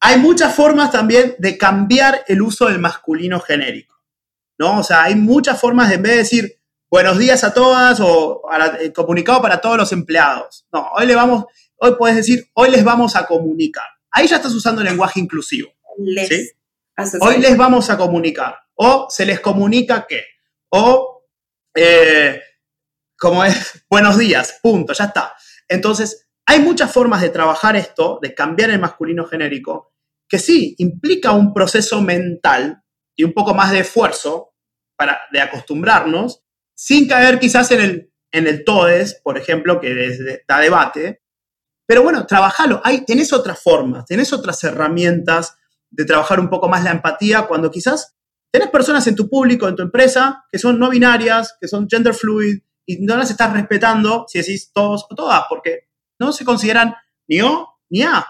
Hay 0.00 0.18
muchas 0.18 0.54
formas 0.54 0.90
también 0.90 1.34
de 1.38 1.58
cambiar 1.58 2.24
el 2.28 2.42
uso 2.42 2.66
del 2.66 2.78
masculino 2.78 3.40
genérico. 3.40 3.98
¿no? 4.58 4.80
O 4.80 4.82
sea, 4.82 5.04
hay 5.04 5.14
muchas 5.14 5.60
formas 5.60 5.88
de, 5.88 5.94
en 5.94 6.02
vez 6.02 6.12
de 6.12 6.18
decir 6.18 6.60
buenos 6.90 7.18
días 7.18 7.44
a 7.44 7.54
todas 7.54 8.00
o 8.00 8.42
eh, 8.80 8.92
comunicado 8.92 9.40
para 9.40 9.60
todos 9.60 9.76
los 9.76 9.92
empleados. 9.92 10.66
No, 10.72 10.88
hoy 10.96 11.06
le 11.06 11.14
vamos, 11.14 11.44
hoy 11.76 11.94
puedes 11.96 12.16
decir, 12.16 12.48
hoy 12.54 12.70
les 12.70 12.84
vamos 12.84 13.16
a 13.16 13.26
comunicar. 13.26 13.86
Ahí 14.10 14.26
ya 14.26 14.36
estás 14.36 14.52
usando 14.52 14.82
el 14.82 14.88
lenguaje 14.88 15.20
inclusivo. 15.20 15.70
Les. 15.98 16.54
Hoy 17.20 17.38
les 17.38 17.56
vamos 17.56 17.88
a 17.90 17.96
comunicar. 17.96 18.56
O 18.74 19.06
se 19.10 19.24
les 19.24 19.40
comunica 19.40 20.06
qué. 20.08 20.24
O, 20.70 21.24
eh, 21.74 22.40
como 23.18 23.44
es, 23.44 23.84
buenos 23.90 24.16
días, 24.16 24.58
punto, 24.62 24.92
ya 24.92 25.06
está. 25.06 25.34
Entonces, 25.68 26.28
hay 26.46 26.60
muchas 26.60 26.92
formas 26.92 27.20
de 27.20 27.30
trabajar 27.30 27.76
esto, 27.76 28.18
de 28.22 28.32
cambiar 28.32 28.70
el 28.70 28.78
masculino 28.78 29.26
genérico, 29.26 29.92
que 30.28 30.38
sí, 30.38 30.74
implica 30.78 31.32
un 31.32 31.52
proceso 31.52 32.00
mental 32.00 32.82
y 33.16 33.24
un 33.24 33.32
poco 33.32 33.54
más 33.54 33.72
de 33.72 33.80
esfuerzo 33.80 34.54
para, 34.96 35.20
de 35.32 35.40
acostumbrarnos, 35.40 36.44
sin 36.74 37.08
caer 37.08 37.38
quizás 37.38 37.70
en 37.72 37.80
el, 37.80 38.12
en 38.30 38.46
el 38.46 38.64
TODES, 38.64 39.20
por 39.22 39.36
ejemplo, 39.36 39.80
que 39.80 40.40
da 40.46 40.60
debate. 40.60 41.22
Pero 41.86 42.02
bueno, 42.02 42.24
trabajalo. 42.26 42.80
Hay, 42.84 43.04
tenés 43.04 43.32
otras 43.32 43.60
formas, 43.60 44.04
tenés 44.06 44.32
otras 44.32 44.62
herramientas 44.62 45.56
de 45.90 46.04
trabajar 46.04 46.38
un 46.38 46.50
poco 46.50 46.68
más 46.68 46.84
la 46.84 46.92
empatía 46.92 47.46
cuando 47.46 47.70
quizás 47.70 48.14
tenés 48.52 48.68
personas 48.68 49.06
en 49.06 49.16
tu 49.16 49.28
público, 49.28 49.66
en 49.66 49.74
tu 49.74 49.82
empresa, 49.82 50.44
que 50.52 50.58
son 50.58 50.78
no 50.78 50.90
binarias, 50.90 51.56
que 51.60 51.66
son 51.66 51.88
gender 51.88 52.14
fluid, 52.14 52.60
y 52.88 52.98
no 52.98 53.16
las 53.16 53.30
estás 53.30 53.52
respetando 53.52 54.24
si 54.26 54.38
decís 54.38 54.72
todos 54.72 55.06
o 55.08 55.14
todas, 55.14 55.44
porque 55.48 55.88
no 56.18 56.32
se 56.32 56.44
consideran 56.44 56.94
ni 57.28 57.42
O 57.42 57.68
ni 57.90 58.02
A. 58.02 58.26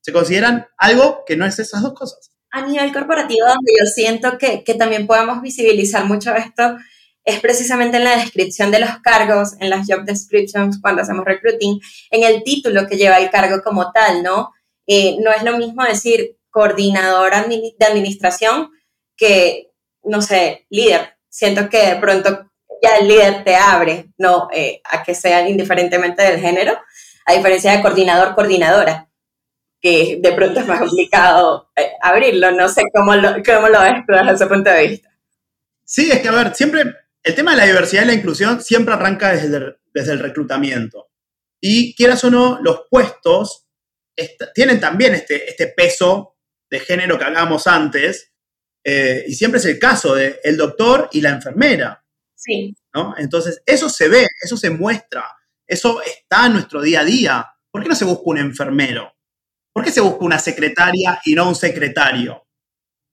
Se 0.00 0.12
consideran 0.12 0.66
algo 0.76 1.24
que 1.26 1.36
no 1.36 1.46
es 1.46 1.58
esas 1.58 1.82
dos 1.82 1.94
cosas 1.94 2.32
a 2.52 2.66
nivel 2.66 2.92
corporativo, 2.92 3.46
donde 3.46 3.72
yo 3.80 3.86
siento 3.86 4.36
que, 4.38 4.62
que 4.62 4.74
también 4.74 5.06
podemos 5.06 5.40
visibilizar 5.40 6.04
mucho 6.04 6.34
esto, 6.34 6.76
es 7.24 7.40
precisamente 7.40 7.96
en 7.96 8.04
la 8.04 8.16
descripción 8.16 8.70
de 8.70 8.80
los 8.80 8.98
cargos, 8.98 9.54
en 9.58 9.70
las 9.70 9.86
job 9.88 10.04
descriptions 10.04 10.78
cuando 10.80 11.02
hacemos 11.02 11.24
recruiting, 11.24 11.80
en 12.10 12.24
el 12.24 12.42
título 12.42 12.86
que 12.86 12.96
lleva 12.96 13.18
el 13.18 13.30
cargo 13.30 13.62
como 13.62 13.90
tal, 13.92 14.22
¿no? 14.22 14.52
Eh, 14.86 15.16
no 15.20 15.32
es 15.32 15.42
lo 15.44 15.56
mismo 15.56 15.82
decir 15.84 16.36
coordinador 16.50 17.32
de 17.48 17.86
administración 17.86 18.70
que, 19.16 19.70
no 20.02 20.20
sé, 20.20 20.66
líder. 20.68 21.16
Siento 21.30 21.70
que 21.70 21.86
de 21.86 21.96
pronto 21.96 22.51
ya 22.82 22.96
el 22.96 23.08
líder 23.08 23.44
te 23.44 23.56
abre, 23.56 24.06
¿no? 24.18 24.48
Eh, 24.52 24.80
a 24.84 25.02
que 25.02 25.14
sean 25.14 25.48
indiferentemente 25.48 26.22
del 26.22 26.40
género, 26.40 26.78
a 27.24 27.32
diferencia 27.32 27.72
de 27.72 27.82
coordinador, 27.82 28.34
coordinadora, 28.34 29.08
que 29.80 30.18
de 30.20 30.32
pronto 30.32 30.60
es 30.60 30.66
más 30.66 30.80
complicado 30.80 31.70
eh, 31.76 31.92
abrirlo. 32.02 32.50
No 32.50 32.68
sé 32.68 32.82
cómo 32.92 33.14
lo, 33.14 33.34
cómo 33.44 33.68
lo 33.68 33.80
ves 33.80 33.94
desde 34.06 34.32
ese 34.32 34.46
punto 34.46 34.70
de 34.70 34.88
vista. 34.88 35.08
Sí, 35.84 36.10
es 36.10 36.20
que, 36.20 36.28
a 36.28 36.32
ver, 36.32 36.54
siempre 36.54 36.82
el 37.22 37.34
tema 37.34 37.52
de 37.52 37.58
la 37.58 37.66
diversidad 37.66 38.02
y 38.02 38.06
la 38.06 38.14
inclusión 38.14 38.62
siempre 38.62 38.94
arranca 38.94 39.32
desde 39.32 39.56
el, 39.56 39.76
desde 39.94 40.12
el 40.12 40.18
reclutamiento. 40.18 41.10
Y 41.60 41.94
quieras 41.94 42.24
o 42.24 42.30
no, 42.30 42.58
los 42.60 42.86
puestos 42.90 43.68
tienen 44.54 44.80
también 44.80 45.14
este, 45.14 45.48
este 45.48 45.68
peso 45.68 46.36
de 46.70 46.80
género 46.80 47.18
que 47.18 47.24
hablábamos 47.24 47.66
antes, 47.66 48.32
eh, 48.84 49.24
y 49.26 49.34
siempre 49.34 49.58
es 49.58 49.66
el 49.66 49.78
caso 49.78 50.14
de 50.14 50.40
el 50.42 50.56
doctor 50.56 51.08
y 51.12 51.20
la 51.20 51.30
enfermera. 51.30 52.01
Sí. 52.42 52.74
¿no? 52.94 53.14
Entonces, 53.16 53.62
eso 53.66 53.88
se 53.88 54.08
ve, 54.08 54.26
eso 54.42 54.56
se 54.56 54.70
muestra, 54.70 55.24
eso 55.66 56.02
está 56.02 56.46
en 56.46 56.54
nuestro 56.54 56.82
día 56.82 57.00
a 57.00 57.04
día. 57.04 57.46
¿Por 57.70 57.82
qué 57.82 57.88
no 57.88 57.94
se 57.94 58.04
busca 58.04 58.22
un 58.26 58.38
enfermero? 58.38 59.12
¿Por 59.72 59.84
qué 59.84 59.90
se 59.90 60.00
busca 60.00 60.24
una 60.24 60.38
secretaria 60.38 61.20
y 61.24 61.34
no 61.34 61.48
un 61.48 61.54
secretario? 61.54 62.46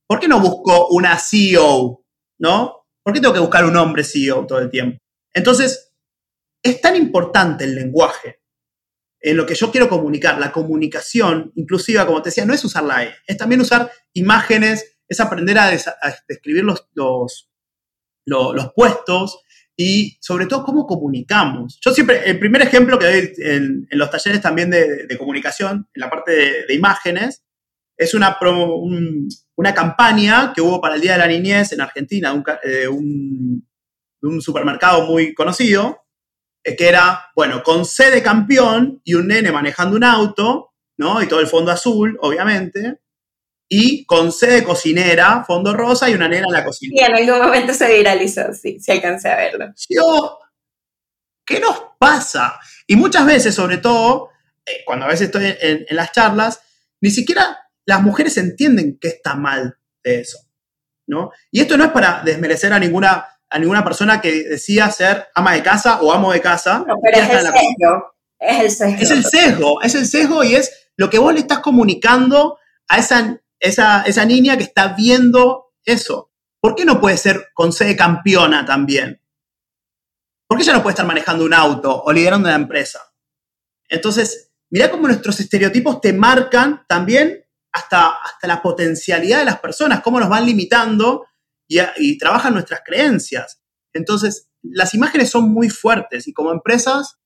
¿Por 0.07 0.19
qué 0.19 0.27
no 0.27 0.39
busco 0.39 0.87
una 0.89 1.17
CEO? 1.17 2.03
¿No? 2.39 2.87
¿Por 3.03 3.13
qué 3.13 3.21
tengo 3.21 3.33
que 3.33 3.39
buscar 3.39 3.65
un 3.65 3.77
hombre 3.77 4.03
CEO 4.03 4.45
todo 4.45 4.59
el 4.59 4.69
tiempo? 4.69 4.97
Entonces, 5.33 5.93
es 6.63 6.81
tan 6.81 6.95
importante 6.95 7.63
el 7.63 7.75
lenguaje 7.75 8.41
en 9.21 9.37
lo 9.37 9.45
que 9.45 9.55
yo 9.55 9.71
quiero 9.71 9.87
comunicar. 9.87 10.39
La 10.39 10.51
comunicación 10.51 11.51
inclusiva, 11.55 12.05
como 12.05 12.21
te 12.21 12.29
decía, 12.29 12.45
no 12.45 12.53
es 12.53 12.63
usar 12.63 12.83
la 12.83 13.03
E, 13.03 13.15
es 13.27 13.37
también 13.37 13.61
usar 13.61 13.91
imágenes, 14.13 14.97
es 15.07 15.19
aprender 15.19 15.57
a, 15.57 15.71
describir 16.27 16.63
los, 16.63 16.87
los, 16.93 17.48
los, 18.29 18.71
puestos 18.75 19.41
y 19.75 20.17
sobre 20.21 20.45
todo 20.45 20.63
cómo 20.63 20.85
comunicamos. 20.85 21.79
Yo 21.81 21.91
siempre, 21.91 22.29
el 22.29 22.39
primer 22.39 22.61
ejemplo 22.61 22.99
que 22.99 23.05
doy 23.05 23.33
en, 23.37 23.87
los 23.91 24.09
talleres 24.09 24.41
también 24.41 24.69
de, 24.69 25.17
comunicación, 25.17 25.87
en 25.93 25.99
la 25.99 26.09
parte 26.09 26.65
de, 26.67 26.73
imágenes, 26.73 27.43
es 27.97 28.13
una, 28.13 28.37
una 29.55 29.73
campaña 29.73 30.53
que 30.53 30.61
hubo 30.61 30.79
para 30.79 30.95
el 30.95 31.01
Día 31.01 31.13
de 31.13 31.17
la 31.19 31.27
Niñez 31.27 31.73
en 31.73 31.81
Argentina, 31.81 32.43
de 32.63 32.87
un, 32.87 33.65
supermercado 34.41 35.05
muy 35.05 35.33
conocido, 35.33 36.05
eh, 36.63 36.75
que 36.75 36.89
era, 36.89 37.27
bueno, 37.35 37.63
con 37.63 37.85
C 37.85 38.11
de 38.11 38.21
campeón 38.21 39.01
y 39.03 39.13
un 39.13 39.27
nene 39.27 39.51
manejando 39.51 39.95
un 39.95 40.03
auto, 40.03 40.73
¿no? 40.97 41.21
Y 41.21 41.27
todo 41.27 41.39
el 41.39 41.47
fondo 41.47 41.71
azul, 41.71 42.17
obviamente, 42.21 42.99
y 43.69 44.03
con 44.05 44.31
C 44.31 44.47
de 44.47 44.63
cocinera, 44.63 45.43
fondo 45.45 45.73
rosa 45.73 46.09
y 46.09 46.15
una 46.15 46.27
nena 46.27 46.47
en 46.47 46.53
la 46.53 46.65
cocina. 46.65 46.93
Y 46.95 47.03
en 47.03 47.15
algún 47.15 47.45
momento 47.45 47.73
se 47.73 47.93
viralizó, 47.93 48.51
sí, 48.53 48.79
si 48.79 48.91
alcancé 48.91 49.29
a 49.29 49.37
verlo. 49.37 49.71
Yo, 49.87 50.39
¿qué 51.45 51.59
nos 51.59 51.79
pasa? 51.99 52.59
Y 52.87 52.95
muchas 52.95 53.27
veces, 53.27 53.53
sobre 53.53 53.77
todo, 53.77 54.31
eh, 54.65 54.83
cuando 54.85 55.05
a 55.05 55.09
veces 55.09 55.27
estoy 55.27 55.55
en 55.61 55.85
las 55.95 56.11
charlas, 56.11 56.61
ni 56.99 57.11
siquiera 57.11 57.59
las 57.85 58.01
mujeres 58.01 58.37
entienden 58.37 58.97
que 58.99 59.09
está 59.09 59.35
mal 59.35 59.77
de 60.03 60.21
eso, 60.21 60.39
¿no? 61.07 61.31
Y 61.51 61.61
esto 61.61 61.77
no 61.77 61.85
es 61.85 61.91
para 61.91 62.21
desmerecer 62.23 62.73
a 62.73 62.79
ninguna, 62.79 63.25
a 63.49 63.59
ninguna 63.59 63.83
persona 63.83 64.21
que 64.21 64.43
decía 64.43 64.89
ser 64.91 65.27
ama 65.33 65.53
de 65.53 65.63
casa 65.63 66.01
o 66.01 66.11
amo 66.11 66.31
de 66.31 66.41
casa. 66.41 66.83
No, 66.87 66.95
pero 67.01 67.17
es 67.17 67.29
el, 67.29 67.41
sesgo, 67.51 68.15
es 68.39 68.61
el 68.61 68.71
sesgo. 68.71 69.01
Es 69.01 69.11
el 69.11 69.23
sesgo, 69.23 69.81
es 69.81 69.95
el 69.95 70.05
sesgo 70.05 70.43
y 70.43 70.55
es 70.55 70.89
lo 70.97 71.09
que 71.09 71.19
vos 71.19 71.33
le 71.33 71.39
estás 71.39 71.59
comunicando 71.59 72.59
a 72.87 72.97
esa, 72.99 73.39
esa, 73.59 74.03
esa 74.03 74.25
niña 74.25 74.57
que 74.57 74.63
está 74.63 74.93
viendo 74.93 75.73
eso. 75.85 76.31
¿Por 76.61 76.75
qué 76.75 76.85
no 76.85 76.99
puede 76.99 77.17
ser 77.17 77.49
con 77.53 77.71
sede 77.71 77.95
campeona 77.95 78.65
también? 78.65 79.21
¿Por 80.47 80.57
qué 80.57 80.63
ella 80.63 80.73
no 80.73 80.83
puede 80.83 80.93
estar 80.93 81.05
manejando 81.05 81.45
un 81.45 81.53
auto 81.53 82.03
o 82.03 82.11
liderando 82.11 82.47
una 82.47 82.55
empresa? 82.55 82.99
Entonces, 83.87 84.51
mira 84.69 84.89
cómo 84.89 85.07
nuestros 85.07 85.39
estereotipos 85.39 86.01
te 86.01 86.13
marcan 86.13 86.85
también 86.87 87.45
hasta, 87.71 88.15
hasta 88.15 88.47
la 88.47 88.61
potencialidad 88.61 89.39
de 89.39 89.45
las 89.45 89.59
personas, 89.59 90.01
cómo 90.01 90.19
nos 90.19 90.29
van 90.29 90.45
limitando 90.45 91.27
y, 91.69 92.17
trabajan 92.17 92.53
nuestras 92.53 92.81
creencias. 92.83 93.61
Entonces, 93.93 94.49
las 94.61 94.93
imágenes 94.93 95.29
son 95.29 95.49
muy 95.49 95.69
fuertes 95.69 96.27
y 96.27 96.33
como 96.33 96.51
empresas 96.51 97.17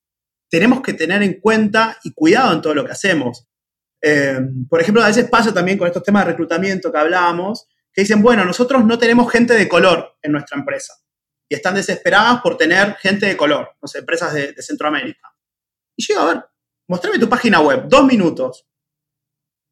tenemos 0.49 0.81
que 0.81 0.93
tener 0.93 1.23
en 1.23 1.39
cuenta 1.39 1.97
y 2.03 2.13
cuidado 2.13 2.53
en 2.53 2.61
todo 2.61 2.75
lo 2.75 2.85
que 2.85 2.91
hacemos. 2.91 3.47
Eh, 4.05 4.37
por 4.69 4.81
ejemplo, 4.81 5.01
a 5.01 5.07
veces 5.07 5.29
pasa 5.29 5.53
también 5.53 5.77
con 5.77 5.87
estos 5.87 6.03
temas 6.03 6.25
de 6.25 6.31
reclutamiento 6.31 6.91
que 6.91 6.97
hablábamos, 6.97 7.69
que 7.93 8.01
dicen, 8.01 8.21
bueno, 8.21 8.43
nosotros 8.43 8.83
no 8.83 8.99
tenemos 8.99 9.31
gente 9.31 9.53
de 9.53 9.69
color 9.69 10.17
en 10.21 10.33
nuestra 10.33 10.59
empresa 10.59 10.93
y 11.47 11.55
están 11.55 11.75
desesperadas 11.75 12.41
por 12.41 12.57
tener 12.57 12.95
gente 12.95 13.27
de 13.27 13.37
color, 13.37 13.77
no 13.81 13.87
sé, 13.87 13.99
empresas 13.99 14.33
de, 14.33 14.61
Centroamérica. 14.61 15.33
Y 15.95 16.05
yo, 16.05 16.19
a 16.19 16.25
ver, 16.25 16.45
mostrame 16.89 17.17
tu 17.17 17.29
página 17.29 17.61
web, 17.61 17.83
dos 17.87 18.03
minutos 18.05 18.67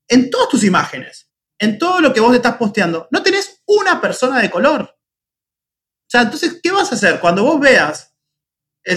en 0.07 0.29
todas 0.29 0.47
tus 0.47 0.63
imágenes, 0.63 1.29
en 1.59 1.77
todo 1.77 1.99
lo 1.99 2.13
que 2.13 2.21
vos 2.21 2.33
estás 2.33 2.55
posteando, 2.55 3.09
no 3.11 3.21
tenés 3.21 3.61
una 3.65 3.99
persona 3.99 4.39
de 4.39 4.49
color. 4.49 4.81
O 4.83 6.09
sea, 6.09 6.21
entonces, 6.21 6.61
¿qué 6.63 6.71
vas 6.71 6.89
a 6.89 6.95
hacer 6.95 7.19
cuando 7.19 7.43
vos 7.43 7.59
veas, 7.59 8.15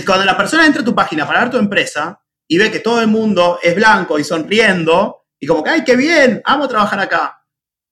cuando 0.07 0.25
la 0.25 0.37
persona 0.37 0.65
entra 0.65 0.83
a 0.83 0.85
tu 0.85 0.95
página 0.95 1.27
para 1.27 1.41
ver 1.41 1.51
tu 1.51 1.59
empresa 1.59 2.25
y 2.47 2.57
ve 2.57 2.71
que 2.71 2.81
todo 2.81 3.01
el 3.01 3.09
mundo 3.09 3.59
es 3.63 3.75
blanco 3.75 4.17
y 4.19 4.25
sonriendo 4.25 5.24
y 5.45 5.47
como 5.47 5.63
que, 5.63 5.69
ay, 5.69 5.85
qué 5.85 5.95
bien, 5.95 6.41
amo 6.43 6.67
trabajar 6.67 6.99
acá. 6.99 7.45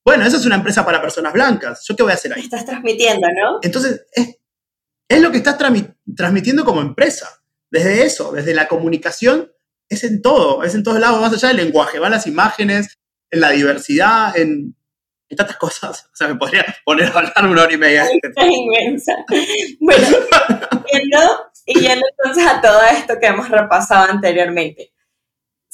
Bueno, 0.03 0.25
esa 0.25 0.37
es 0.37 0.45
una 0.47 0.55
empresa 0.55 0.83
para 0.83 0.99
personas 0.99 1.31
blancas. 1.33 1.85
¿Yo 1.87 1.95
qué 1.95 2.01
voy 2.01 2.11
a 2.11 2.15
hacer 2.15 2.33
ahí? 2.33 2.41
Estás 2.41 2.65
transmitiendo, 2.65 3.27
¿no? 3.27 3.59
Entonces, 3.61 4.07
es, 4.11 4.39
es 5.07 5.21
lo 5.21 5.29
que 5.29 5.37
estás 5.37 5.55
transmitiendo 6.15 6.65
como 6.65 6.81
empresa. 6.81 7.29
Desde 7.69 8.05
eso, 8.05 8.31
desde 8.31 8.55
la 8.55 8.67
comunicación, 8.67 9.51
es 9.87 10.03
en 10.03 10.23
todo, 10.23 10.63
es 10.63 10.73
en 10.73 10.81
todos 10.81 10.99
lados, 10.99 11.21
más 11.21 11.31
allá 11.31 11.49
del 11.49 11.57
lenguaje, 11.57 11.99
van 11.99 12.09
las 12.09 12.25
imágenes, 12.25 12.97
en 13.29 13.41
la 13.41 13.51
diversidad, 13.51 14.35
en, 14.35 14.75
tantas 15.37 15.57
cosas. 15.57 16.09
O 16.11 16.15
sea, 16.15 16.27
me 16.27 16.35
podría 16.35 16.65
poner 16.83 17.05
a 17.05 17.19
hablar 17.19 17.45
una 17.47 17.61
hora 17.61 17.73
y 17.73 17.77
media. 17.77 18.05
Es 18.05 18.45
inmensa. 18.49 19.13
Bueno, 19.79 20.07
y 21.67 21.79
yendo 21.79 22.05
entonces 22.17 22.51
a 22.51 22.61
todo 22.61 22.81
esto 22.91 23.19
que 23.19 23.27
hemos 23.27 23.47
repasado 23.47 24.09
anteriormente. 24.09 24.92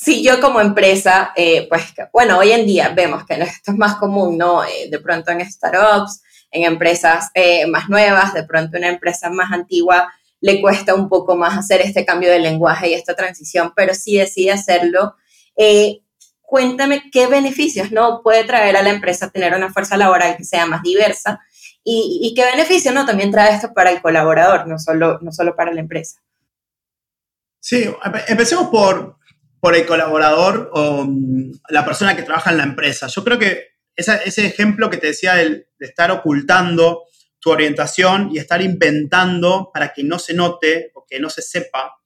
Si 0.01 0.23
yo 0.23 0.39
como 0.39 0.61
empresa, 0.61 1.33
eh, 1.35 1.67
pues, 1.67 1.83
bueno, 2.13 2.37
hoy 2.37 2.53
en 2.53 2.65
día 2.65 2.87
vemos 2.95 3.25
que 3.25 3.33
esto 3.33 3.73
es 3.73 3.77
más 3.77 3.95
común, 3.95 4.37
¿no? 4.37 4.63
Eh, 4.63 4.87
de 4.89 4.97
pronto 4.99 5.29
en 5.29 5.41
startups, 5.41 6.21
en 6.51 6.63
empresas 6.63 7.29
eh, 7.33 7.67
más 7.67 7.89
nuevas, 7.89 8.33
de 8.33 8.45
pronto 8.45 8.77
una 8.77 8.87
empresa 8.87 9.29
más 9.29 9.51
antigua 9.51 10.09
le 10.39 10.61
cuesta 10.61 10.95
un 10.95 11.09
poco 11.09 11.35
más 11.35 11.57
hacer 11.57 11.81
este 11.81 12.05
cambio 12.05 12.31
de 12.31 12.39
lenguaje 12.39 12.87
y 12.87 12.93
esta 12.93 13.13
transición, 13.13 13.73
pero 13.75 13.93
si 13.93 14.15
decide 14.17 14.53
hacerlo, 14.53 15.15
cuéntame 16.43 17.11
qué 17.11 17.27
beneficios 17.27 17.91
no 17.91 18.21
puede 18.23 18.45
traer 18.45 18.77
a 18.77 18.81
la 18.81 18.91
empresa 18.91 19.29
tener 19.29 19.53
una 19.53 19.73
fuerza 19.73 19.97
laboral 19.97 20.37
que 20.37 20.45
sea 20.45 20.65
más 20.65 20.81
diversa 20.81 21.41
y, 21.83 22.33
qué 22.37 22.45
beneficio 22.45 22.93
no 22.93 23.05
también 23.05 23.31
trae 23.31 23.53
esto 23.53 23.73
para 23.73 23.91
el 23.91 24.01
colaborador, 24.01 24.65
no 24.65 24.79
solo, 24.79 25.19
no 25.21 25.33
solo 25.33 25.57
para 25.57 25.73
la 25.73 25.81
empresa. 25.81 26.21
Sí, 27.59 27.93
empecemos 28.29 28.69
por, 28.69 29.18
por 29.59 29.75
el 29.75 29.85
colaborador 29.85 30.69
o 30.73 31.05
mm, 31.05 31.51
la 31.69 31.85
persona 31.85 32.15
que 32.15 32.23
trabaja 32.23 32.51
en 32.51 32.57
la 32.57 32.63
empresa. 32.63 33.07
Yo 33.07 33.23
creo 33.23 33.39
que 33.39 33.69
ese 33.95 34.45
ejemplo 34.45 34.89
que 34.89 34.97
te 34.97 35.07
decía 35.07 35.35
de, 35.35 35.67
de 35.77 35.85
estar 35.85 36.09
ocultando 36.11 37.03
tu 37.39 37.51
orientación 37.51 38.29
y 38.31 38.37
estar 38.37 38.61
inventando 38.61 39.71
para 39.73 39.91
que 39.93 40.03
no 40.03 40.19
se 40.19 40.33
note 40.33 40.91
o 40.93 41.05
que 41.05 41.19
no 41.19 41.29
se 41.29 41.41
sepa, 41.41 41.97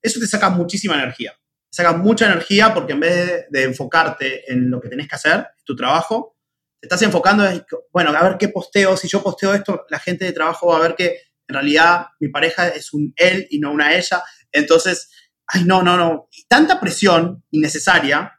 eso 0.00 0.20
te 0.20 0.26
saca 0.26 0.48
muchísima 0.50 0.94
energía 0.94 1.34
saca 1.70 1.92
mucha 1.92 2.26
energía 2.26 2.74
porque 2.74 2.92
en 2.92 3.00
vez 3.00 3.46
de, 3.48 3.62
enfocarte 3.62 4.52
en 4.52 4.70
lo 4.70 4.80
que 4.80 4.88
tenés 4.88 5.08
que 5.08 5.14
hacer, 5.14 5.46
tu 5.64 5.76
trabajo, 5.76 6.36
te 6.80 6.86
estás 6.86 7.02
enfocando 7.02 7.46
en, 7.46 7.64
bueno, 7.92 8.10
a 8.10 8.28
ver 8.28 8.38
qué 8.38 8.48
posteo, 8.48 8.96
si 8.96 9.08
yo 9.08 9.22
posteo 9.22 9.54
esto, 9.54 9.86
la 9.88 9.98
gente 9.98 10.24
de 10.24 10.32
trabajo 10.32 10.68
va 10.68 10.78
a 10.78 10.80
ver 10.80 10.94
que 10.96 11.20
en 11.46 11.54
realidad 11.54 12.06
mi 12.18 12.28
pareja 12.28 12.68
es 12.68 12.92
un 12.92 13.12
él 13.16 13.46
y 13.50 13.58
no 13.58 13.72
una 13.72 13.94
ella. 13.94 14.22
Entonces, 14.52 15.10
ay, 15.52 15.64
no, 15.64 15.82
no, 15.82 15.96
no. 15.96 16.28
Tanta 16.48 16.80
presión 16.80 17.42
innecesaria. 17.50 18.32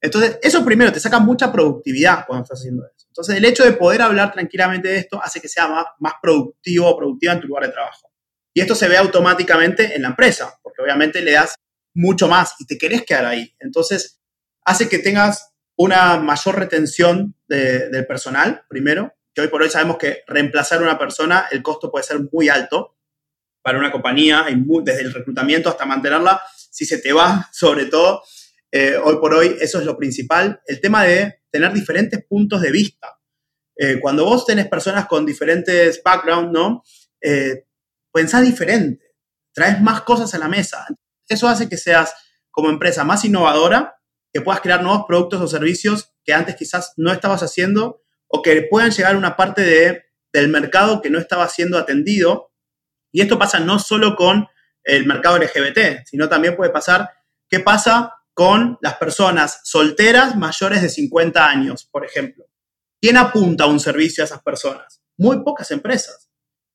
Entonces, 0.00 0.38
eso 0.42 0.64
primero 0.64 0.92
te 0.92 1.00
saca 1.00 1.18
mucha 1.18 1.52
productividad 1.52 2.24
cuando 2.26 2.44
estás 2.44 2.60
haciendo 2.60 2.84
eso. 2.86 3.06
Entonces, 3.08 3.36
el 3.36 3.44
hecho 3.44 3.64
de 3.64 3.72
poder 3.72 4.02
hablar 4.02 4.32
tranquilamente 4.32 4.88
de 4.88 4.98
esto 4.98 5.20
hace 5.22 5.40
que 5.40 5.48
sea 5.48 5.66
más, 5.66 5.86
más 5.98 6.14
productivo 6.22 6.88
o 6.88 6.96
productiva 6.96 7.32
en 7.32 7.40
tu 7.40 7.48
lugar 7.48 7.66
de 7.66 7.72
trabajo. 7.72 8.12
Y 8.54 8.60
esto 8.60 8.74
se 8.74 8.88
ve 8.88 8.96
automáticamente 8.96 9.94
en 9.94 10.02
la 10.02 10.08
empresa, 10.08 10.54
porque 10.62 10.82
obviamente 10.82 11.20
le 11.20 11.32
das 11.32 11.54
mucho 11.94 12.28
más 12.28 12.54
y 12.60 12.66
te 12.66 12.78
querés 12.78 13.04
quedar 13.04 13.24
ahí. 13.24 13.54
Entonces, 13.58 14.20
hace 14.64 14.88
que 14.88 14.98
tengas 14.98 15.52
una 15.76 16.16
mayor 16.18 16.58
retención 16.58 17.34
del 17.48 18.06
personal, 18.06 18.64
primero, 18.68 19.14
que 19.34 19.42
hoy 19.42 19.48
por 19.48 19.62
hoy 19.62 19.70
sabemos 19.70 19.96
que 19.98 20.22
reemplazar 20.26 20.80
a 20.80 20.82
una 20.82 20.98
persona, 20.98 21.46
el 21.50 21.62
costo 21.62 21.90
puede 21.90 22.04
ser 22.04 22.18
muy 22.32 22.48
alto 22.48 22.97
para 23.68 23.80
una 23.80 23.92
compañía, 23.92 24.46
desde 24.82 25.02
el 25.02 25.12
reclutamiento 25.12 25.68
hasta 25.68 25.84
mantenerla, 25.84 26.40
si 26.70 26.86
se 26.86 26.96
te 26.96 27.12
va, 27.12 27.46
sobre 27.52 27.84
todo, 27.84 28.22
eh, 28.72 28.96
hoy 28.96 29.16
por 29.16 29.34
hoy 29.34 29.58
eso 29.60 29.78
es 29.78 29.84
lo 29.84 29.94
principal, 29.94 30.58
el 30.66 30.80
tema 30.80 31.04
de 31.04 31.42
tener 31.50 31.74
diferentes 31.74 32.24
puntos 32.24 32.62
de 32.62 32.70
vista. 32.70 33.18
Eh, 33.76 33.98
cuando 34.00 34.24
vos 34.24 34.46
tenés 34.46 34.68
personas 34.68 35.06
con 35.06 35.26
diferentes 35.26 36.02
backgrounds, 36.02 36.50
¿no? 36.50 36.82
Eh, 37.20 37.66
pensás 38.10 38.40
diferente, 38.42 39.04
traes 39.52 39.82
más 39.82 40.00
cosas 40.00 40.32
a 40.32 40.38
la 40.38 40.48
mesa. 40.48 40.86
Eso 41.28 41.46
hace 41.46 41.68
que 41.68 41.76
seas 41.76 42.14
como 42.50 42.70
empresa 42.70 43.04
más 43.04 43.22
innovadora, 43.26 44.00
que 44.32 44.40
puedas 44.40 44.62
crear 44.62 44.82
nuevos 44.82 45.04
productos 45.06 45.42
o 45.42 45.46
servicios 45.46 46.14
que 46.24 46.32
antes 46.32 46.56
quizás 46.56 46.94
no 46.96 47.12
estabas 47.12 47.42
haciendo 47.42 48.00
o 48.28 48.40
que 48.40 48.62
puedan 48.62 48.92
llegar 48.92 49.14
a 49.14 49.18
una 49.18 49.36
parte 49.36 49.60
de, 49.60 50.04
del 50.32 50.48
mercado 50.48 51.02
que 51.02 51.10
no 51.10 51.18
estaba 51.18 51.46
siendo 51.50 51.76
atendido. 51.76 52.48
Y 53.12 53.20
esto 53.20 53.38
pasa 53.38 53.60
no 53.60 53.78
solo 53.78 54.16
con 54.16 54.46
el 54.84 55.06
mercado 55.06 55.38
LGBT, 55.38 56.06
sino 56.06 56.28
también 56.28 56.56
puede 56.56 56.70
pasar 56.70 57.10
qué 57.48 57.60
pasa 57.60 58.14
con 58.34 58.78
las 58.80 58.94
personas 58.94 59.60
solteras 59.64 60.36
mayores 60.36 60.82
de 60.82 60.88
50 60.88 61.44
años, 61.44 61.88
por 61.90 62.04
ejemplo. 62.04 62.46
¿Quién 63.00 63.16
apunta 63.16 63.64
a 63.64 63.68
un 63.68 63.80
servicio 63.80 64.22
a 64.22 64.26
esas 64.26 64.42
personas? 64.42 65.02
Muy 65.16 65.42
pocas 65.42 65.70
empresas, 65.70 66.30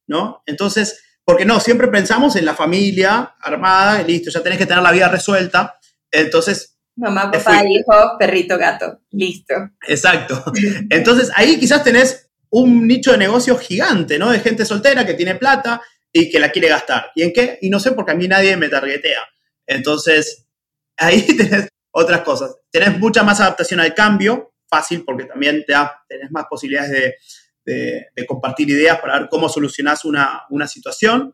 ¿no? 0.07 0.43
Entonces, 0.45 1.01
porque 1.23 1.45
no, 1.45 1.59
siempre 1.59 1.87
pensamos 1.87 2.35
en 2.35 2.45
la 2.45 2.53
familia 2.53 3.35
armada, 3.39 4.01
y 4.01 4.05
listo, 4.05 4.29
ya 4.29 4.43
tenés 4.43 4.59
que 4.59 4.65
tener 4.65 4.83
la 4.83 4.91
vida 4.91 5.07
resuelta. 5.07 5.79
Entonces... 6.11 6.77
Mamá, 6.95 7.31
papá, 7.31 7.63
hijo, 7.65 8.17
perrito, 8.19 8.57
gato, 8.57 8.99
listo. 9.11 9.53
Exacto. 9.87 10.43
Entonces, 10.89 11.31
ahí 11.33 11.57
quizás 11.59 11.83
tenés 11.83 12.29
un 12.49 12.85
nicho 12.85 13.13
de 13.13 13.17
negocio 13.17 13.57
gigante, 13.57 14.19
¿no? 14.19 14.29
De 14.29 14.39
gente 14.39 14.65
soltera 14.65 15.05
que 15.05 15.15
tiene 15.15 15.35
plata 15.35 15.81
y 16.13 16.29
que 16.29 16.39
la 16.39 16.51
quiere 16.51 16.69
gastar. 16.69 17.11
¿Y 17.15 17.23
en 17.23 17.33
qué? 17.33 17.57
Y 17.61 17.69
no 17.69 17.79
sé 17.79 17.91
porque 17.91 18.11
a 18.11 18.15
mí 18.15 18.27
nadie 18.27 18.55
me 18.55 18.69
targetea. 18.69 19.27
Entonces, 19.65 20.47
ahí 20.95 21.21
tenés 21.37 21.67
otras 21.91 22.21
cosas. 22.21 22.55
Tenés 22.71 22.97
mucha 22.99 23.23
más 23.23 23.41
adaptación 23.41 23.79
al 23.79 23.93
cambio, 23.93 24.53
fácil 24.69 25.03
porque 25.03 25.25
también 25.25 25.63
te 25.65 25.73
tenés 26.07 26.31
más 26.31 26.45
posibilidades 26.49 27.15
de, 27.65 28.25
compartir 28.27 28.69
ideas 28.69 28.99
para 28.99 29.19
ver 29.19 29.29
cómo 29.29 29.49
solucionás 29.49 30.05
una, 30.05 30.67
situación. 30.67 31.33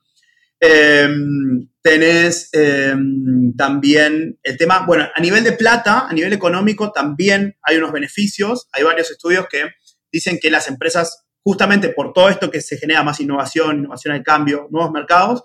Em, 0.62 1.70
tenés 1.82 2.50
em, 2.52 3.56
también 3.56 4.38
el 4.44 4.58
tema, 4.58 4.86
bueno, 4.86 5.08
a 5.14 5.22
nivel 5.22 5.44
de 5.44 5.54
plata, 5.54 6.08
a 6.08 6.14
nivel 6.14 6.34
económico, 6.34 6.92
también 6.92 7.58
hay 7.64 7.78
unos 7.78 7.92
beneficios. 7.92 8.68
Hay 8.74 8.84
varios 8.84 9.10
estudios 9.12 9.48
que 9.50 9.72
dicen 10.12 10.38
que 10.42 10.52
las 10.52 10.68
empresas, 10.68 11.26
justamente 11.50 11.90
por 11.90 12.14
todo 12.14 12.30
esto 12.30 12.52
que 12.52 12.62
se 12.62 12.78
genera 12.78 13.02
más 13.02 13.20
innovación, 13.20 13.80
innovación 13.80 14.14
al 14.14 14.22
cambio, 14.22 14.68
nuevos 14.70 14.92
mercados, 14.92 15.42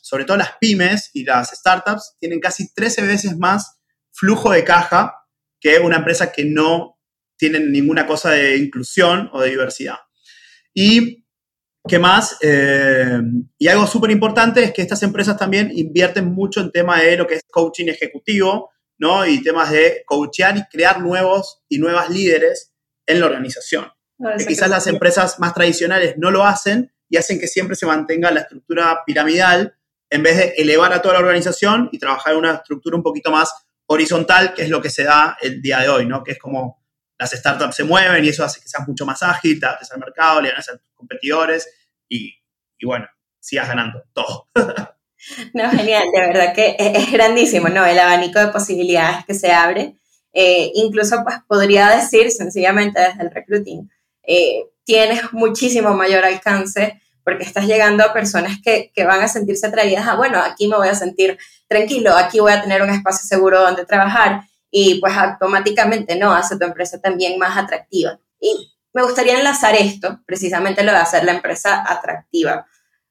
sobre 0.00 0.24
todo 0.24 0.36
las 0.36 0.52
pymes 0.60 1.10
y 1.12 1.24
las 1.24 1.50
startups, 1.50 2.14
tienen 2.20 2.38
casi 2.38 2.72
13 2.72 3.02
veces 3.02 3.36
más 3.36 3.80
flujo 4.12 4.52
de 4.52 4.62
caja 4.62 5.16
que 5.58 5.80
una 5.80 5.96
empresa 5.96 6.30
que 6.30 6.44
no 6.44 7.00
tiene 7.36 7.58
ninguna 7.58 8.06
cosa 8.06 8.30
de 8.30 8.58
inclusión 8.58 9.28
o 9.32 9.40
de 9.40 9.50
diversidad. 9.50 9.96
Y 10.72 11.24
¿Qué 11.88 11.98
más? 11.98 12.36
Eh, 12.42 13.20
y 13.58 13.66
algo 13.66 13.88
súper 13.88 14.12
importante 14.12 14.62
es 14.62 14.72
que 14.72 14.82
estas 14.82 15.02
empresas 15.02 15.36
también 15.36 15.72
invierten 15.74 16.26
mucho 16.26 16.60
en 16.60 16.70
tema 16.70 17.00
de 17.00 17.16
lo 17.16 17.26
que 17.26 17.36
es 17.36 17.42
coaching 17.50 17.86
ejecutivo, 17.88 18.70
¿no? 18.98 19.26
Y 19.26 19.42
temas 19.42 19.70
de 19.70 20.02
coachear 20.04 20.58
y 20.58 20.64
crear 20.70 21.00
nuevos 21.00 21.62
y 21.68 21.78
nuevas 21.78 22.10
líderes 22.10 22.74
en 23.06 23.20
la 23.20 23.26
organización. 23.26 23.86
Que 24.36 24.46
quizás 24.46 24.68
las 24.68 24.86
empresas 24.86 25.38
más 25.38 25.54
tradicionales 25.54 26.16
no 26.16 26.30
lo 26.30 26.44
hacen 26.44 26.92
y 27.08 27.16
hacen 27.16 27.38
que 27.38 27.46
siempre 27.46 27.76
se 27.76 27.86
mantenga 27.86 28.30
la 28.30 28.40
estructura 28.40 29.02
piramidal 29.06 29.76
en 30.10 30.22
vez 30.22 30.36
de 30.36 30.54
elevar 30.56 30.92
a 30.92 31.02
toda 31.02 31.14
la 31.14 31.20
organización 31.20 31.88
y 31.92 31.98
trabajar 31.98 32.32
en 32.32 32.40
una 32.40 32.54
estructura 32.54 32.96
un 32.96 33.02
poquito 33.02 33.30
más 33.30 33.52
horizontal, 33.86 34.54
que 34.54 34.62
es 34.62 34.70
lo 34.70 34.82
que 34.82 34.90
se 34.90 35.04
da 35.04 35.36
el 35.40 35.62
día 35.62 35.80
de 35.80 35.88
hoy, 35.88 36.06
¿no? 36.06 36.22
Que 36.22 36.32
es 36.32 36.38
como 36.38 36.82
las 37.18 37.30
startups 37.30 37.76
se 37.76 37.84
mueven 37.84 38.24
y 38.24 38.28
eso 38.28 38.44
hace 38.44 38.60
que 38.60 38.68
seas 38.68 38.86
mucho 38.86 39.04
más 39.04 39.22
ágil, 39.22 39.58
te 39.58 39.66
adaptes 39.66 39.90
al 39.92 39.98
mercado, 39.98 40.40
le 40.40 40.50
ganas 40.50 40.68
a 40.68 40.76
tus 40.76 40.88
competidores 40.94 41.68
y, 42.08 42.34
y 42.78 42.86
bueno, 42.86 43.06
sigas 43.40 43.68
ganando 43.68 44.02
todo. 44.12 44.48
No, 45.52 45.68
genial, 45.70 46.04
de 46.14 46.20
verdad 46.20 46.54
que 46.54 46.76
es, 46.78 47.10
grandísimo, 47.10 47.68
¿no? 47.68 47.84
El 47.84 47.98
abanico 47.98 48.38
de 48.38 48.48
posibilidades 48.48 49.24
que 49.26 49.34
se 49.34 49.50
abre. 49.50 49.96
Eh, 50.32 50.70
incluso, 50.74 51.24
pues, 51.24 51.38
podría 51.48 51.88
decir 51.88 52.30
sencillamente 52.30 53.00
desde 53.00 53.22
el 53.22 53.30
recruiting, 53.32 53.90
eh, 54.28 54.68
tienes 54.84 55.32
muchísimo 55.32 55.94
mayor 55.94 56.22
alcance 56.24 57.00
porque 57.24 57.44
estás 57.44 57.66
llegando 57.66 58.04
a 58.04 58.12
personas 58.12 58.58
que, 58.62 58.92
van 59.04 59.22
a 59.22 59.28
sentirse 59.28 59.66
atraídas 59.66 60.06
a, 60.06 60.16
bueno, 60.16 60.38
aquí 60.38 60.68
me 60.68 60.76
voy 60.76 60.88
a 60.88 60.94
sentir 60.94 61.38
tranquilo, 61.66 62.14
aquí 62.14 62.38
voy 62.40 62.52
a 62.52 62.62
tener 62.62 62.82
un 62.82 62.90
espacio 62.90 63.26
seguro 63.26 63.60
donde 63.60 63.86
trabajar 63.86 64.42
y 64.70 65.00
pues 65.00 65.16
automáticamente, 65.16 66.16
¿no? 66.16 66.32
Hace 66.32 66.58
tu 66.58 66.64
empresa 66.64 67.00
también 67.00 67.38
más 67.38 67.56
atractiva. 67.56 68.18
Y 68.38 68.70
me 68.92 69.02
gustaría 69.02 69.38
enlazar 69.38 69.74
esto, 69.74 70.20
precisamente 70.26 70.84
lo 70.84 70.92
de 70.92 70.98
hacer 70.98 71.24
la 71.24 71.32
empresa 71.32 71.84
atractiva, 71.86 72.66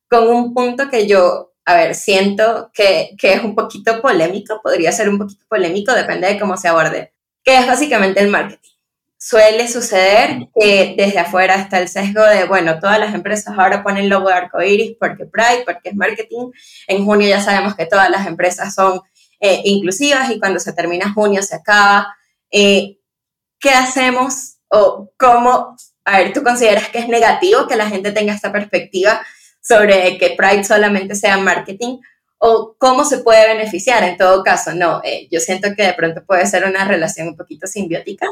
con 0.10 0.28
un 0.28 0.54
punto 0.54 0.90
que 0.90 1.08
yo, 1.08 1.54
a 1.66 1.76
ver, 1.76 1.96
siento 1.96 2.70
que, 2.74 3.16
que 3.18 3.34
es 3.34 3.44
un 3.44 3.56
poquito 3.56 4.02
polémico, 4.02 4.62
podría 4.64 4.92
ser 4.92 5.10
un 5.10 5.18
poquito 5.18 5.46
polémico, 5.48 5.94
depende 5.94 6.28
de 6.28 6.40
cómo 6.40 6.58
se 6.58 6.68
aborde, 6.68 7.14
que 7.44 7.58
es 7.58 7.68
básicamente 7.68 8.20
el 8.20 8.30
marketing 8.30 8.77
suele 9.28 9.68
suceder 9.68 10.48
que 10.58 10.96
desde 10.98 11.20
afuera 11.20 11.56
está 11.56 11.80
el 11.80 11.90
sesgo 11.90 12.24
de, 12.24 12.46
bueno, 12.46 12.80
todas 12.80 12.98
las 12.98 13.13
empresas 13.13 13.54
ahora 13.58 13.84
ponen 13.84 14.08
logo 14.08 14.30
de 14.30 14.36
arcoiris 14.36 14.96
porque 14.98 15.26
Pride, 15.26 15.63
porque 15.66 15.90
es 15.90 15.96
marketing. 15.96 16.52
En 16.88 17.04
junio 17.04 17.28
ya 17.28 17.42
sabemos 17.42 17.76
que 17.76 17.88
todas 17.88 18.10
las 18.10 18.26
empresas 18.26 18.74
son 18.74 19.02
eh, 19.42 19.63
inclusivas 19.66 20.32
y 20.32 20.40
cuando 20.40 20.62
se 20.62 20.72
termina 20.72 21.12
junio 21.12 21.44
se 21.44 21.56
acaba. 21.56 22.16
Eh, 22.50 23.00
¿Qué 23.60 23.72
hacemos 23.72 24.60
o 24.70 25.12
cómo, 25.18 25.76
a 26.06 26.20
ver, 26.20 26.32
tú 26.32 26.42
consideras 26.42 26.88
que 26.88 27.00
es 27.00 27.10
negativo 27.10 27.68
que 27.68 27.76
la 27.76 27.90
gente 27.90 28.13
tenga 28.13 28.34
esta 28.34 28.54
perspectiva 28.54 29.22
sobre 29.60 30.18
que 30.18 30.36
Pride 30.38 30.63
solamente 30.63 31.16
sea 31.16 31.36
marketing? 31.36 31.98
¿O 32.38 32.78
cómo 32.78 33.04
se 33.04 33.18
puede 33.18 33.46
beneficiar 33.46 34.06
en 34.06 34.16
todo 34.16 34.42
caso? 34.42 34.74
No, 34.74 35.02
eh, 35.04 35.28
yo 35.30 35.42
siento 35.42 35.68
que 35.76 35.84
de 35.84 35.94
pronto 35.96 36.24
puede 36.26 36.46
ser 36.46 36.63
una 36.63 36.86
relación 36.86 37.28
un 37.28 37.36
poquito 37.36 37.68
simbiótica 37.68 38.28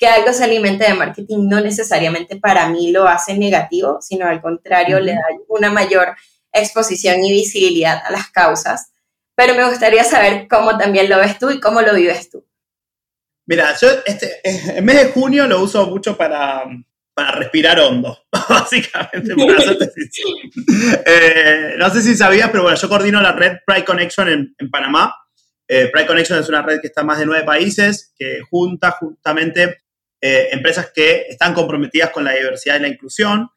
que 0.00 0.06
algo 0.06 0.32
se 0.32 0.42
alimente 0.44 0.84
de 0.84 0.94
marketing 0.94 1.46
no 1.46 1.60
necesariamente 1.60 2.36
para 2.36 2.70
mí 2.70 2.90
lo 2.90 3.06
hace 3.06 3.36
negativo, 3.36 3.98
sino 4.00 4.26
al 4.26 4.40
contrario, 4.40 4.98
le 4.98 5.12
da 5.12 5.20
una 5.48 5.70
mayor 5.70 6.16
exposición 6.52 7.22
y 7.22 7.30
visibilidad 7.30 8.00
a 8.02 8.10
las 8.10 8.30
causas. 8.30 8.92
Pero 9.34 9.54
me 9.54 9.68
gustaría 9.68 10.02
saber 10.02 10.48
cómo 10.48 10.78
también 10.78 11.10
lo 11.10 11.18
ves 11.18 11.38
tú 11.38 11.50
y 11.50 11.60
cómo 11.60 11.82
lo 11.82 11.94
vives 11.94 12.30
tú. 12.30 12.46
Mira, 13.44 13.76
yo 13.78 13.88
este, 14.06 14.40
en 14.42 14.82
mes 14.86 14.96
de 14.96 15.12
junio 15.12 15.46
lo 15.46 15.62
uso 15.62 15.86
mucho 15.86 16.16
para, 16.16 16.64
para 17.12 17.32
respirar 17.32 17.78
hondo, 17.78 18.24
básicamente, 18.48 19.34
eh, 21.04 21.74
no 21.76 21.90
sé 21.90 22.00
si 22.00 22.16
sabías, 22.16 22.48
pero 22.50 22.62
bueno, 22.62 22.78
yo 22.78 22.88
coordino 22.88 23.20
la 23.20 23.32
red 23.32 23.58
Pride 23.66 23.84
Connection 23.84 24.30
en, 24.30 24.54
en 24.56 24.70
Panamá. 24.70 25.14
Eh, 25.68 25.90
Pride 25.92 26.06
Connection 26.06 26.38
es 26.38 26.48
una 26.48 26.62
red 26.62 26.80
que 26.80 26.86
está 26.86 27.02
en 27.02 27.08
más 27.08 27.18
de 27.18 27.26
nueve 27.26 27.44
países, 27.44 28.14
que 28.16 28.40
junta 28.48 28.92
justamente 28.92 29.82
eh, 30.20 30.48
empresas 30.52 30.90
que 30.94 31.26
están 31.28 31.54
comprometidas 31.54 32.10
con 32.10 32.24
la 32.24 32.32
diversidad 32.32 32.76
y 32.76 32.82
la 32.82 32.88
inclusión 32.88 33.48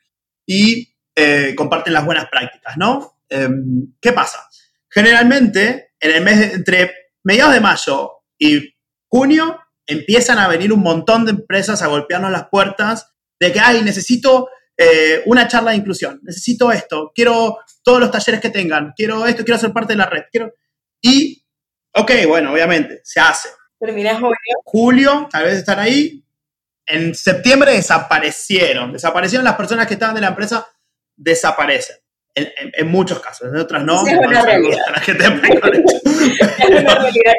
y 0.46 0.96
eh, 1.16 1.54
comparten 1.56 1.94
las 1.94 2.06
buenas 2.06 2.28
prácticas, 2.30 2.78
¿no? 2.78 3.20
Em, 3.30 3.94
¿Qué 4.02 4.14
pasa? 4.14 4.48
Generalmente, 4.90 5.94
en 6.00 6.12
el 6.12 6.22
mes 6.22 6.54
entre 6.54 6.92
mediados 7.24 7.54
de 7.54 7.60
mayo 7.60 8.12
y 8.38 8.76
junio, 9.08 9.60
empiezan 9.86 10.40
a 10.40 10.48
venir 10.48 10.72
un 10.72 10.82
montón 10.82 11.26
de 11.26 11.32
empresas 11.32 11.82
a 11.82 11.88
golpearnos 11.88 12.32
las 12.32 12.48
puertas 12.50 13.14
de 13.40 13.52
que, 13.52 13.60
ay, 13.60 13.82
necesito 13.84 14.50
eh, 14.78 15.22
una 15.26 15.48
charla 15.48 15.72
de 15.72 15.78
inclusión, 15.78 16.20
necesito 16.24 16.72
esto, 16.72 17.12
quiero 17.14 17.60
todos 17.84 18.00
los 18.00 18.10
talleres 18.10 18.42
que 18.42 18.50
tengan, 18.50 18.94
quiero 18.96 19.28
esto, 19.28 19.44
quiero 19.44 19.60
ser 19.60 19.72
parte 19.72 19.94
de 19.94 19.98
la 19.98 20.06
red, 20.06 20.24
quiero... 20.32 20.54
Y, 21.02 21.46
ok, 21.94 22.12
bueno, 22.28 22.54
obviamente, 22.54 23.02
se 23.04 23.20
hace. 23.20 23.50
Julio. 24.16 24.38
Julio, 24.64 25.28
tal 25.30 25.44
vez 25.44 25.56
están 25.58 25.80
ahí, 25.80 26.24
en 26.86 27.16
septiembre 27.16 27.72
desaparecieron. 27.72 28.94
Desaparecieron 28.94 29.46
las 29.46 29.56
personas 29.56 29.88
que 29.88 29.94
estaban 29.94 30.16
de 30.16 30.22
la 30.22 30.30
empresa, 30.30 30.68
desaparecen. 31.16 31.98
En, 32.36 32.88
muchos 32.88 33.20
casos, 33.20 33.48
en 33.48 33.58
otras 33.58 33.84
no. 33.84 34.04
es 34.08 34.18
una 34.18 34.42
realidad. 34.42 35.04
que 35.06 35.12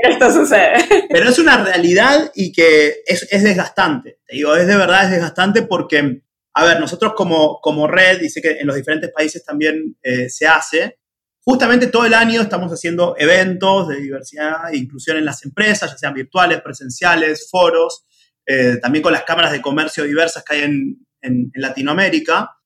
esto 0.08 0.32
sucede. 0.32 0.86
Pero 1.10 1.28
es 1.28 1.36
una 1.40 1.64
realidad 1.64 2.30
y 2.32 2.52
que 2.52 3.02
es, 3.04 3.28
desgastante. 3.42 4.20
Te 4.24 4.36
digo, 4.36 4.54
es 4.54 4.68
de 4.68 4.76
verdad 4.76 5.06
es 5.06 5.10
desgastante 5.10 5.62
porque, 5.62 6.22
a 6.54 6.64
ver, 6.64 6.78
nosotros 6.78 7.14
como, 7.16 7.58
como 7.60 7.88
red, 7.88 8.20
dice 8.20 8.40
que 8.40 8.52
en 8.52 8.68
los 8.68 8.76
diferentes 8.76 9.10
países 9.10 9.44
también 9.44 9.96
eh, 10.00 10.28
se 10.28 10.46
hace, 10.46 11.00
justamente 11.40 11.88
todo 11.88 12.06
el 12.06 12.14
año 12.14 12.40
estamos 12.40 12.72
haciendo 12.72 13.16
eventos 13.18 13.88
de 13.88 13.96
diversidad 13.96 14.72
e 14.72 14.76
inclusión 14.76 15.16
en 15.16 15.24
las 15.24 15.44
empresas, 15.44 15.90
ya 15.90 15.98
sean 15.98 16.14
virtuales, 16.14 16.62
presenciales, 16.62 17.48
foros, 17.50 18.04
eh, 18.46 18.78
también 18.80 19.02
con 19.02 19.12
las 19.12 19.24
cámaras 19.24 19.52
de 19.52 19.62
comercio 19.62 20.04
diversas 20.04 20.44
que 20.44 20.54
hay 20.54 20.62
en, 20.62 21.06
en, 21.20 21.50
Latinoamérica. 21.54 22.56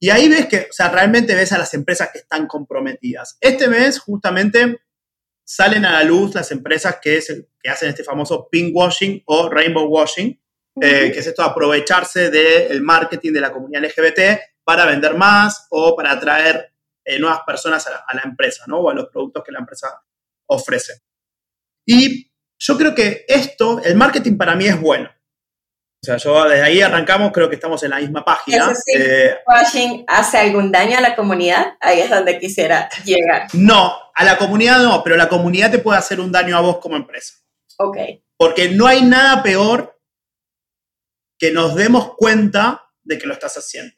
Y 0.00 0.10
ahí 0.10 0.28
ves 0.28 0.46
que, 0.46 0.60
o 0.70 0.72
sea, 0.72 0.90
realmente 0.90 1.34
ves 1.34 1.52
a 1.52 1.58
las 1.58 1.72
empresas 1.74 2.10
que 2.12 2.18
están 2.18 2.46
comprometidas. 2.46 3.38
Este 3.40 3.68
mes, 3.68 3.98
justamente, 3.98 4.80
salen 5.44 5.84
a 5.84 5.92
la 5.92 6.04
luz 6.04 6.34
las 6.34 6.50
empresas 6.50 6.98
que, 7.00 7.22
que 7.62 7.70
hacen 7.70 7.90
este 7.90 8.04
famoso 8.04 8.48
pink 8.50 8.74
washing 8.74 9.22
o 9.26 9.48
rainbow 9.48 9.86
washing, 9.86 10.40
eh, 10.80 11.10
que 11.12 11.20
es 11.20 11.26
esto 11.26 11.42
aprovecharse 11.42 12.30
del 12.30 12.82
marketing 12.82 13.32
de 13.32 13.40
la 13.40 13.52
comunidad 13.52 13.84
LGBT 13.84 14.40
para 14.64 14.86
vender 14.86 15.14
más 15.14 15.66
o 15.70 15.94
para 15.94 16.12
atraer 16.12 16.72
eh, 17.04 17.18
nuevas 17.18 17.40
personas 17.46 17.86
a 17.86 18.14
la, 18.14 18.22
empresa, 18.22 18.64
¿no? 18.66 18.78
O 18.80 18.90
a 18.90 18.94
los 18.94 19.08
productos 19.08 19.44
que 19.44 19.52
la 19.52 19.58
empresa 19.60 20.02
ofrece. 20.46 21.02
Y 21.86 22.32
yo 22.58 22.78
creo 22.78 22.94
que 22.94 23.24
esto, 23.28 23.82
el 23.84 23.94
marketing 23.94 24.36
para 24.38 24.56
mí 24.56 24.66
es 24.66 24.80
bueno. 24.80 25.10
O 26.04 26.06
sea, 26.06 26.18
yo 26.18 26.46
desde 26.46 26.62
ahí 26.62 26.82
arrancamos, 26.82 27.32
creo 27.32 27.48
que 27.48 27.54
estamos 27.54 27.82
en 27.82 27.90
la 27.90 27.98
misma 27.98 28.22
página. 28.22 28.70
Eh, 28.94 29.38
washing 29.46 30.04
hace 30.06 30.36
algún 30.36 30.70
daño 30.70 30.98
a 30.98 31.00
la 31.00 31.16
comunidad? 31.16 31.78
Ahí 31.80 32.00
es 32.00 32.10
donde 32.10 32.38
quisiera 32.38 32.90
llegar. 33.06 33.46
No, 33.54 33.96
a 34.14 34.22
la 34.22 34.36
comunidad 34.36 34.82
no, 34.82 35.02
pero 35.02 35.16
la 35.16 35.30
comunidad 35.30 35.70
te 35.70 35.78
puede 35.78 35.98
hacer 35.98 36.20
un 36.20 36.30
daño 36.30 36.58
a 36.58 36.60
vos 36.60 36.76
como 36.76 36.96
empresa. 36.96 37.36
Ok. 37.78 37.96
Porque 38.36 38.68
no 38.68 38.86
hay 38.86 39.00
nada 39.00 39.42
peor 39.42 39.98
que 41.38 41.50
nos 41.52 41.74
demos 41.74 42.14
cuenta 42.16 42.90
de 43.02 43.16
que 43.16 43.26
lo 43.26 43.32
estás 43.32 43.56
haciendo. 43.56 43.94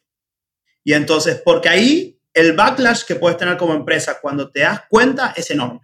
Y 0.84 0.92
entonces, 0.92 1.42
porque 1.44 1.68
ahí 1.68 2.22
el 2.32 2.52
backlash 2.52 3.02
que 3.02 3.16
puedes 3.16 3.36
tener 3.36 3.56
como 3.56 3.74
empresa 3.74 4.20
cuando 4.20 4.52
te 4.52 4.60
das 4.60 4.82
cuenta 4.88 5.34
es 5.36 5.50
enorme. 5.50 5.80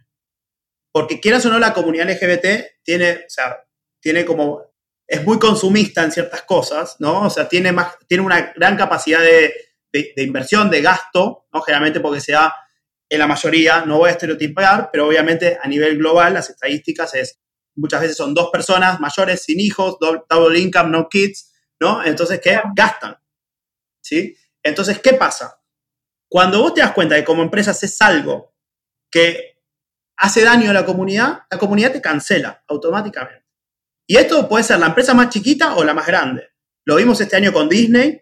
Porque 0.93 1.19
quieras 1.19 1.45
o 1.47 1.49
no, 1.49 1.59
la 1.59 1.75
comunidad 1.75 2.09
LGBT 2.09 2.83
tiene, 2.85 3.25
o 3.27 3.31
sea, 3.31 3.67
tiene 4.01 4.25
como, 4.25 4.72
es 5.07 5.25
muy 5.25 5.39
consumista 5.39 6.03
en 6.03 6.13
ciertas 6.13 6.43
cosas, 6.43 6.97
¿no? 6.99 7.27
O 7.27 7.31
sea, 7.31 7.49
tiene, 7.49 7.73
más, 7.73 7.97
tiene 8.07 8.25
una 8.25 8.53
gran 8.57 8.77
capacidad 8.77 9.21
de, 9.21 9.53
de, 9.93 10.23
inversión, 10.23 10.71
de 10.71 10.81
gasto, 10.81 11.47
¿no? 11.53 11.61
Generalmente 11.63 12.01
porque 12.01 12.21
se 12.21 12.33
da 12.33 12.55
en 13.09 13.19
la 13.19 13.27
mayoría, 13.27 13.85
no 13.85 13.99
voy 13.99 14.09
a 14.09 14.13
estereotipar, 14.13 14.89
pero 14.91 15.07
obviamente 15.07 15.59
a 15.63 15.69
nivel 15.69 15.99
global 15.99 16.33
las 16.33 16.49
estadísticas 16.49 17.15
es, 17.15 17.39
muchas 17.75 18.01
veces 18.01 18.17
son 18.17 18.33
dos 18.33 18.51
personas 18.51 19.01
mayores 19.01 19.43
sin 19.43 19.61
hijos, 19.61 19.99
double 20.01 20.59
income, 20.59 20.91
no 20.91 21.09
kids, 21.09 21.53
¿no? 21.79 22.03
Entonces, 22.05 22.41
¿qué? 22.41 22.61
Gastan, 22.75 23.19
¿sí? 24.01 24.35
Entonces, 24.63 24.99
¿qué 25.01 25.13
pasa? 25.15 25.61
Cuando 26.29 26.63
vos 26.63 26.73
te 26.73 26.81
das 26.81 26.93
cuenta 26.93 27.17
que 27.17 27.25
como 27.25 27.43
empresa 27.43 27.73
haces 27.73 28.01
algo 28.01 28.55
que 29.11 29.59
hace 30.17 30.43
daño 30.43 30.71
a 30.71 30.73
la 30.73 30.87
comunidad, 30.87 31.41
la 31.51 31.59
comunidad 31.59 31.93
te 31.93 32.01
cancela 32.01 32.65
automáticamente. 32.69 33.42
Y 34.07 34.17
esto 34.17 34.49
puede 34.49 34.65
ser 34.65 34.79
la 34.79 34.87
empresa 34.87 35.15
más 35.15 35.31
chiquita 35.31 35.77
o 35.77 35.85
la 35.85 35.95
más 35.95 36.07
grande. 36.07 36.49
Lo 36.85 36.97
vimos 36.97 37.21
este 37.21 37.37
año 37.37 37.53
con 37.53 37.69
Disney. 37.69 38.21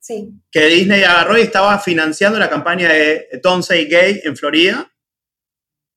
Sí. 0.00 0.30
Que 0.50 0.66
Disney 0.66 1.02
agarró 1.02 1.36
y 1.38 1.42
estaba 1.42 1.78
financiando 1.78 2.38
la 2.38 2.48
campaña 2.48 2.88
de 2.88 3.28
Don't 3.42 3.64
Say 3.64 3.86
Gay 3.86 4.20
en 4.24 4.36
Florida. 4.36 4.90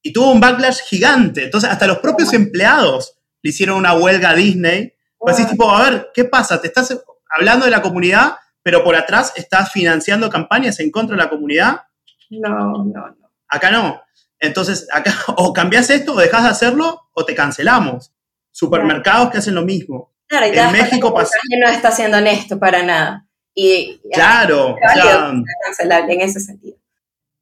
Y 0.04 0.12
tuvo 0.12 0.32
un 0.32 0.40
backlash 0.40 0.82
gigante. 0.82 1.46
Entonces, 1.46 1.70
hasta 1.70 1.88
los 1.88 2.00
propios 2.00 2.34
empleados 2.34 3.18
le 3.42 3.52
hicieron 3.52 3.78
una 3.78 3.94
huelga 3.94 4.32
a 4.32 4.36
Disney. 4.36 4.94
Pues 5.18 5.36
así, 5.36 5.48
tipo, 5.48 5.70
a 5.70 5.90
ver, 5.90 6.10
¿qué 6.14 6.26
pasa? 6.26 6.60
¿Te 6.60 6.68
estás 6.68 6.98
hablando 7.30 7.66
de 7.66 7.72
la 7.72 7.82
comunidad 7.82 8.36
pero 8.64 8.84
por 8.84 8.96
atrás 8.96 9.34
estás 9.36 9.72
financiando 9.72 10.30
campañas 10.30 10.80
en 10.80 10.92
contra 10.92 11.16
de 11.16 11.24
la 11.24 11.30
comunidad. 11.30 11.82
No, 12.30 12.50
no, 12.50 12.86
no. 12.86 13.32
Acá 13.48 13.72
no. 13.72 14.02
Entonces, 14.40 14.88
acá 14.92 15.14
o 15.38 15.54
cambias 15.54 15.90
esto 15.90 16.14
o 16.14 16.20
dejas 16.20 16.44
de 16.44 16.50
hacerlo 16.50 17.10
o 17.14 17.26
te 17.26 17.36
cancelamos. 17.36 18.14
Supermercados 18.52 19.32
que 19.32 19.38
hacen 19.38 19.56
lo 19.56 19.64
mismo. 19.64 20.14
Claro, 20.28 20.48
y 20.48 20.58
en 20.58 20.72
México 20.72 21.14
pasa. 21.14 21.38
no 21.60 21.70
está 21.70 21.92
siendo 21.92 22.18
honesto 22.18 22.60
para 22.60 22.84
nada. 22.84 23.28
Y, 23.54 24.00
claro, 24.14 24.76
cancelable 25.66 26.14
en 26.14 26.22
ese 26.22 26.40
sentido. 26.40 26.78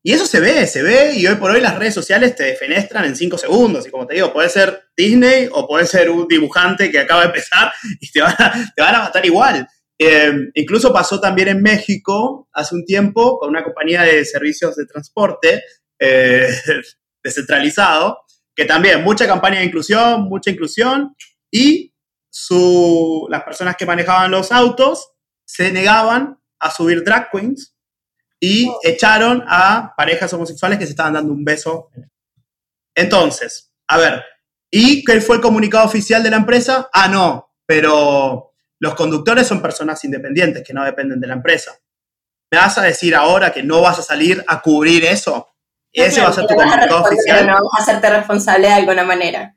Y 0.01 0.13
eso 0.13 0.25
se 0.25 0.39
ve, 0.39 0.65
se 0.65 0.81
ve, 0.81 1.13
y 1.15 1.27
hoy 1.27 1.35
por 1.35 1.51
hoy 1.51 1.59
las 1.59 1.77
redes 1.77 1.93
sociales 1.93 2.33
te 2.35 2.43
defenestran 2.43 3.05
en 3.05 3.15
cinco 3.15 3.37
segundos. 3.37 3.85
Y 3.85 3.91
como 3.91 4.07
te 4.07 4.15
digo, 4.15 4.31
puede 4.31 4.49
ser 4.49 4.85
Disney 4.95 5.49
o 5.51 5.67
puede 5.67 5.85
ser 5.85 6.09
un 6.09 6.27
dibujante 6.27 6.89
que 6.89 6.99
acaba 6.99 7.21
de 7.21 7.27
empezar 7.27 7.73
y 7.99 8.09
te 8.09 8.21
van 8.21 8.35
te 8.75 8.81
van 8.81 8.95
a 8.95 8.99
matar 8.99 9.25
igual. 9.25 9.67
Eh, 10.01 10.31
incluso 10.53 10.93
pasó 10.93 11.19
también 11.19 11.49
en 11.49 11.61
México 11.61 12.47
hace 12.53 12.73
un 12.73 12.85
tiempo 12.85 13.37
con 13.37 13.49
una 13.49 13.65
compañía 13.65 14.03
de 14.03 14.23
servicios 14.23 14.77
de 14.77 14.85
transporte 14.85 15.61
eh, 15.99 16.47
descentralizado, 17.23 18.19
que 18.59 18.65
también 18.65 19.05
mucha 19.05 19.25
campaña 19.25 19.59
de 19.59 19.67
inclusión, 19.67 20.23
mucha 20.23 20.51
inclusión, 20.51 21.15
y 21.49 21.95
su, 22.29 23.25
las 23.29 23.43
personas 23.43 23.77
que 23.77 23.85
manejaban 23.85 24.31
los 24.31 24.51
autos 24.51 25.13
se 25.45 25.71
negaban 25.71 26.37
a 26.59 26.69
subir 26.69 27.05
drag 27.05 27.31
queens 27.31 27.73
y 28.37 28.67
oh. 28.67 28.77
echaron 28.83 29.45
a 29.47 29.93
parejas 29.95 30.33
homosexuales 30.33 30.77
que 30.77 30.83
se 30.83 30.91
estaban 30.91 31.13
dando 31.13 31.31
un 31.31 31.45
beso. 31.45 31.89
Entonces, 32.93 33.71
a 33.87 33.97
ver, 33.97 34.25
¿y 34.69 35.05
qué 35.05 35.21
fue 35.21 35.37
el 35.37 35.41
comunicado 35.41 35.85
oficial 35.85 36.21
de 36.21 36.31
la 36.31 36.35
empresa? 36.35 36.89
Ah, 36.91 37.07
no, 37.07 37.53
pero 37.65 38.51
los 38.77 38.93
conductores 38.93 39.47
son 39.47 39.61
personas 39.61 40.03
independientes 40.03 40.67
que 40.67 40.73
no 40.73 40.83
dependen 40.83 41.21
de 41.21 41.27
la 41.27 41.35
empresa. 41.35 41.79
¿Me 42.51 42.57
vas 42.57 42.77
a 42.77 42.81
decir 42.81 43.15
ahora 43.15 43.53
que 43.53 43.63
no 43.63 43.79
vas 43.79 43.99
a 43.99 44.03
salir 44.03 44.43
a 44.45 44.61
cubrir 44.61 45.05
eso? 45.05 45.47
Ese 45.91 46.21
va 46.21 46.29
a 46.29 46.33
ser 46.33 46.45
tu 46.47 46.55
comunicado 46.55 47.03
oficial. 47.03 47.47
No, 47.47 47.53
vas 47.53 47.79
a 47.79 47.83
hacerte 47.83 48.09
responsable 48.09 48.67
de 48.67 48.73
alguna 48.73 49.03
manera. 49.03 49.55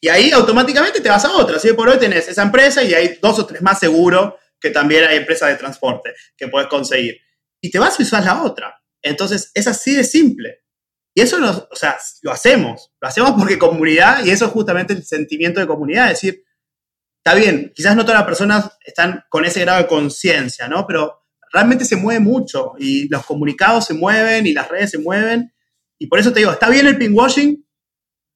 Y 0.00 0.08
ahí 0.08 0.30
automáticamente 0.30 1.00
te 1.00 1.08
vas 1.08 1.24
a 1.24 1.32
otra. 1.32 1.56
Así 1.56 1.72
por 1.72 1.88
hoy 1.88 1.98
tenés 1.98 2.28
esa 2.28 2.42
empresa 2.42 2.82
y 2.82 2.94
hay 2.94 3.18
dos 3.20 3.38
o 3.38 3.46
tres 3.46 3.60
más 3.62 3.78
seguro 3.78 4.38
que 4.60 4.70
también 4.70 5.04
hay 5.04 5.18
empresas 5.18 5.50
de 5.50 5.56
transporte 5.56 6.14
que 6.36 6.48
puedes 6.48 6.68
conseguir. 6.68 7.18
Y 7.60 7.70
te 7.70 7.78
vas 7.78 7.98
y 7.98 8.02
usas 8.04 8.24
la 8.24 8.42
otra. 8.42 8.80
Entonces 9.02 9.50
es 9.54 9.66
así 9.66 9.94
de 9.94 10.04
simple. 10.04 10.62
Y 11.14 11.20
eso 11.20 11.38
o 11.70 11.76
sea, 11.76 11.98
lo 12.22 12.30
hacemos. 12.30 12.92
Lo 13.00 13.08
hacemos 13.08 13.32
porque 13.32 13.58
comunidad, 13.58 14.24
y 14.24 14.30
eso 14.30 14.46
es 14.46 14.52
justamente 14.52 14.92
el 14.92 15.04
sentimiento 15.04 15.58
de 15.58 15.66
comunidad, 15.66 16.12
es 16.12 16.20
decir, 16.20 16.44
está 17.24 17.34
bien, 17.34 17.72
quizás 17.74 17.96
no 17.96 18.04
todas 18.04 18.20
las 18.20 18.26
personas 18.26 18.70
están 18.84 19.24
con 19.28 19.44
ese 19.44 19.60
grado 19.60 19.82
de 19.82 19.88
conciencia, 19.88 20.68
¿no? 20.68 20.86
Pero 20.86 21.26
realmente 21.52 21.84
se 21.84 21.96
mueve 21.96 22.20
mucho 22.20 22.74
y 22.78 23.08
los 23.08 23.24
comunicados 23.26 23.86
se 23.86 23.94
mueven 23.94 24.46
y 24.46 24.52
las 24.52 24.68
redes 24.68 24.90
se 24.92 24.98
mueven. 24.98 25.52
Y 25.98 26.06
por 26.06 26.18
eso 26.18 26.32
te 26.32 26.40
digo, 26.40 26.52
está 26.52 26.68
bien 26.68 26.86
el 26.86 26.96
pinkwashing 26.96 27.64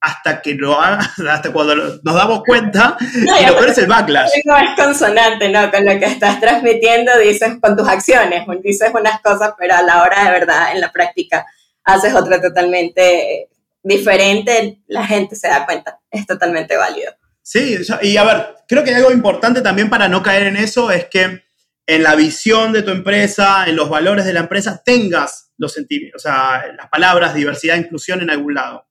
hasta 0.03 0.43
que 0.43 0.55
lo 0.55 0.79
hasta 0.81 1.53
cuando 1.53 1.75
nos 1.77 2.03
damos 2.03 2.43
cuenta 2.45 2.97
y 3.01 3.47
lo 3.47 3.57
peor 3.57 3.69
es 3.71 3.79
el 3.79 3.87
backlash. 3.87 4.31
No 4.45 4.57
es 4.57 4.71
consonante, 4.77 5.49
¿no? 5.49 5.71
Con 5.71 5.85
lo 5.87 5.99
que 5.99 6.07
estás 6.07 6.41
transmitiendo 6.41 7.17
dices 7.19 7.55
con 7.61 7.77
tus 7.77 7.89
acciones, 7.89 8.45
dices 8.63 8.91
unas 8.93 9.21
cosas, 9.21 9.55
pero 9.59 9.77
a 9.77 9.83
la 9.83 10.03
hora 10.03 10.25
de 10.25 10.31
verdad, 10.33 10.73
en 10.73 10.81
la 10.81 10.91
práctica, 10.91 11.47
haces 11.85 12.15
otra 12.15 12.41
totalmente 12.43 13.49
diferente, 13.83 14.81
la 14.89 15.07
gente 15.07 15.37
se 15.37 15.49
da 15.49 15.65
cuenta, 15.65 16.01
es 16.11 16.27
totalmente 16.27 16.77
válido. 16.77 17.13
Sí, 17.43 17.79
y 18.03 18.17
a 18.17 18.25
ver, 18.25 18.55
creo 18.69 18.85
que 18.85 18.95
algo 18.95 19.11
importante 19.11 19.63
también 19.63 19.91
para 19.91 20.09
no 20.09 20.23
caer 20.23 20.45
en 20.45 20.57
eso 20.57 20.91
es 20.91 21.07
que 21.07 21.43
en 21.87 22.03
la 22.03 22.15
visión 22.15 22.73
de 22.73 22.83
tu 22.83 22.91
empresa, 22.93 23.65
en 23.67 23.77
los 23.77 23.89
valores 23.89 24.25
de 24.25 24.33
la 24.33 24.41
empresa, 24.41 24.81
tengas 24.85 25.52
los 25.63 25.79
o 26.15 26.19
sea, 26.19 26.73
las 26.77 26.89
palabras 26.89 27.35
diversidad 27.35 27.77
e 27.77 27.81
inclusión 27.81 28.21
en 28.21 28.31
algún 28.31 28.55
lado. 28.55 28.89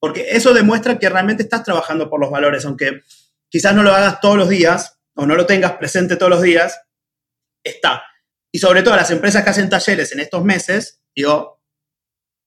Porque 0.00 0.26
eso 0.30 0.52
demuestra 0.52 0.98
que 0.98 1.08
realmente 1.08 1.44
estás 1.44 1.62
trabajando 1.62 2.10
por 2.10 2.20
los 2.20 2.30
valores, 2.30 2.64
aunque 2.64 3.02
quizás 3.48 3.74
no 3.74 3.82
lo 3.82 3.94
hagas 3.94 4.20
todos 4.20 4.36
los 4.36 4.48
días 4.48 4.98
o 5.14 5.24
no 5.24 5.36
lo 5.36 5.46
tengas 5.46 5.72
presente 5.74 6.16
todos 6.16 6.30
los 6.30 6.42
días, 6.42 6.78
está. 7.64 8.02
Y 8.52 8.58
sobre 8.58 8.82
todo 8.82 8.96
las 8.96 9.10
empresas 9.10 9.44
que 9.44 9.50
hacen 9.50 9.70
talleres 9.70 10.12
en 10.12 10.20
estos 10.20 10.42
meses, 10.44 11.00
digo, 11.14 11.62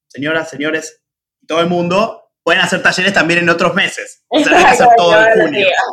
señoras, 0.08 0.50
señores, 0.50 1.02
todo 1.48 1.62
el 1.62 1.68
mundo, 1.68 2.29
pueden 2.50 2.64
hacer 2.64 2.82
talleres 2.82 3.14
también 3.14 3.42
en 3.42 3.50
otros 3.50 3.76
meses. 3.76 4.24
Eso, 4.32 4.50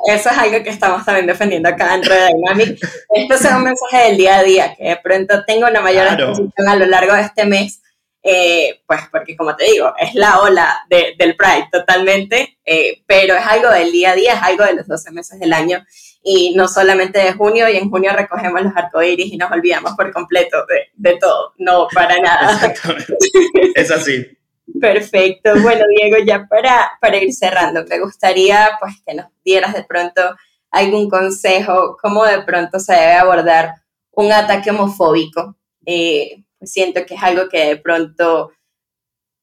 es 0.07 0.27
algo 0.27 0.63
que 0.65 0.71
estamos 0.71 1.05
también 1.05 1.27
defendiendo 1.27 1.69
acá 1.69 1.95
en 1.95 2.03
Red 2.03 2.29
Dynamic. 2.29 2.79
Esto 3.15 3.35
es 3.35 3.45
un 3.55 3.63
mensaje 3.63 4.05
del 4.07 4.17
día 4.17 4.39
a 4.39 4.43
día, 4.43 4.75
que 4.75 4.85
de 4.85 4.97
pronto 4.97 5.45
tengo 5.45 5.67
una 5.67 5.83
mayor 5.83 6.07
exposición 6.07 6.67
a 6.67 6.77
lo 6.77 6.87
largo 6.87 7.13
de 7.13 7.21
este 7.21 7.45
mes, 7.45 7.83
eh, 8.23 8.81
pues 8.87 9.03
porque 9.13 9.37
como 9.37 9.55
te 9.55 9.67
digo, 9.67 9.93
es 9.99 10.15
la 10.15 10.41
ola 10.41 10.79
del 10.89 11.37
Pride 11.37 11.69
totalmente, 11.71 12.57
eh, 12.65 13.03
pero 13.07 13.35
es 13.35 13.47
algo 13.47 13.69
del 13.69 13.93
día 13.93 14.13
a 14.13 14.15
día, 14.15 14.33
es 14.33 14.43
algo 14.43 14.65
de 14.65 14.77
los 14.77 14.87
12 14.87 15.11
meses 15.11 15.39
del 15.39 15.53
año 15.53 15.85
y 16.23 16.55
no 16.55 16.69
solamente 16.69 17.19
de 17.19 17.35
junio, 17.35 17.69
y 17.69 17.77
en 17.77 17.91
junio 17.91 18.13
recogemos 18.15 18.63
los 18.63 18.75
arcoíris 18.75 19.31
y 19.31 19.37
nos 19.37 19.53
olvidamos 19.53 19.93
por 19.93 20.11
completo 20.11 20.65
de, 20.65 20.89
de 20.95 21.19
todo, 21.19 21.53
no 21.59 21.87
para 21.93 22.19
nada. 22.19 22.53
Exactamente. 22.55 23.15
Es 23.75 23.91
así. 23.91 24.27
Perfecto. 24.81 25.53
Bueno, 25.63 25.85
Diego, 25.89 26.17
ya 26.25 26.47
para, 26.47 26.93
para 27.01 27.17
ir 27.19 27.33
cerrando, 27.33 27.85
me 27.89 28.01
gustaría 28.01 28.71
pues 28.81 28.95
que 29.07 29.15
nos 29.15 29.27
dieras 29.45 29.75
de 29.75 29.85
pronto 29.85 30.23
algún 30.71 31.09
consejo, 31.09 31.97
cómo 32.01 32.25
de 32.25 32.43
pronto 32.43 32.79
se 32.79 32.93
debe 32.93 33.15
abordar 33.15 33.75
un 34.13 34.33
ataque 34.33 34.71
homofóbico. 34.71 35.57
Eh, 35.85 36.45
pues 36.59 36.73
siento 36.73 37.05
que 37.07 37.15
es 37.15 37.23
algo 37.23 37.49
que 37.49 37.67
de 37.67 37.77
pronto 37.77 38.53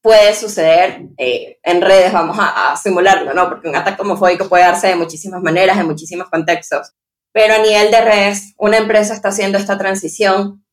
puede 0.02 0.34
suceder 0.34 1.00
eh, 1.16 1.58
en 1.62 1.80
redes, 1.80 2.12
vamos 2.12 2.36
a, 2.38 2.72
a, 2.72 2.76
simularlo, 2.76 3.32
¿no? 3.32 3.48
Porque 3.48 3.68
un 3.68 3.76
ataque 3.76 4.02
homofóbico 4.02 4.48
puede 4.48 4.64
darse 4.64 4.88
de 4.88 4.96
muchísimas 4.96 5.42
maneras, 5.42 5.78
en 5.78 5.86
muchísimos 5.86 6.28
contextos. 6.28 6.92
pero 7.32 7.54
a 7.54 7.58
nivel 7.58 7.90
de 7.90 8.00
redes, 8.02 8.54
una 8.58 8.76
empresa 8.76 9.14
está 9.14 9.30
haciendo 9.30 9.58
esta 9.58 9.78
transición 9.78 10.64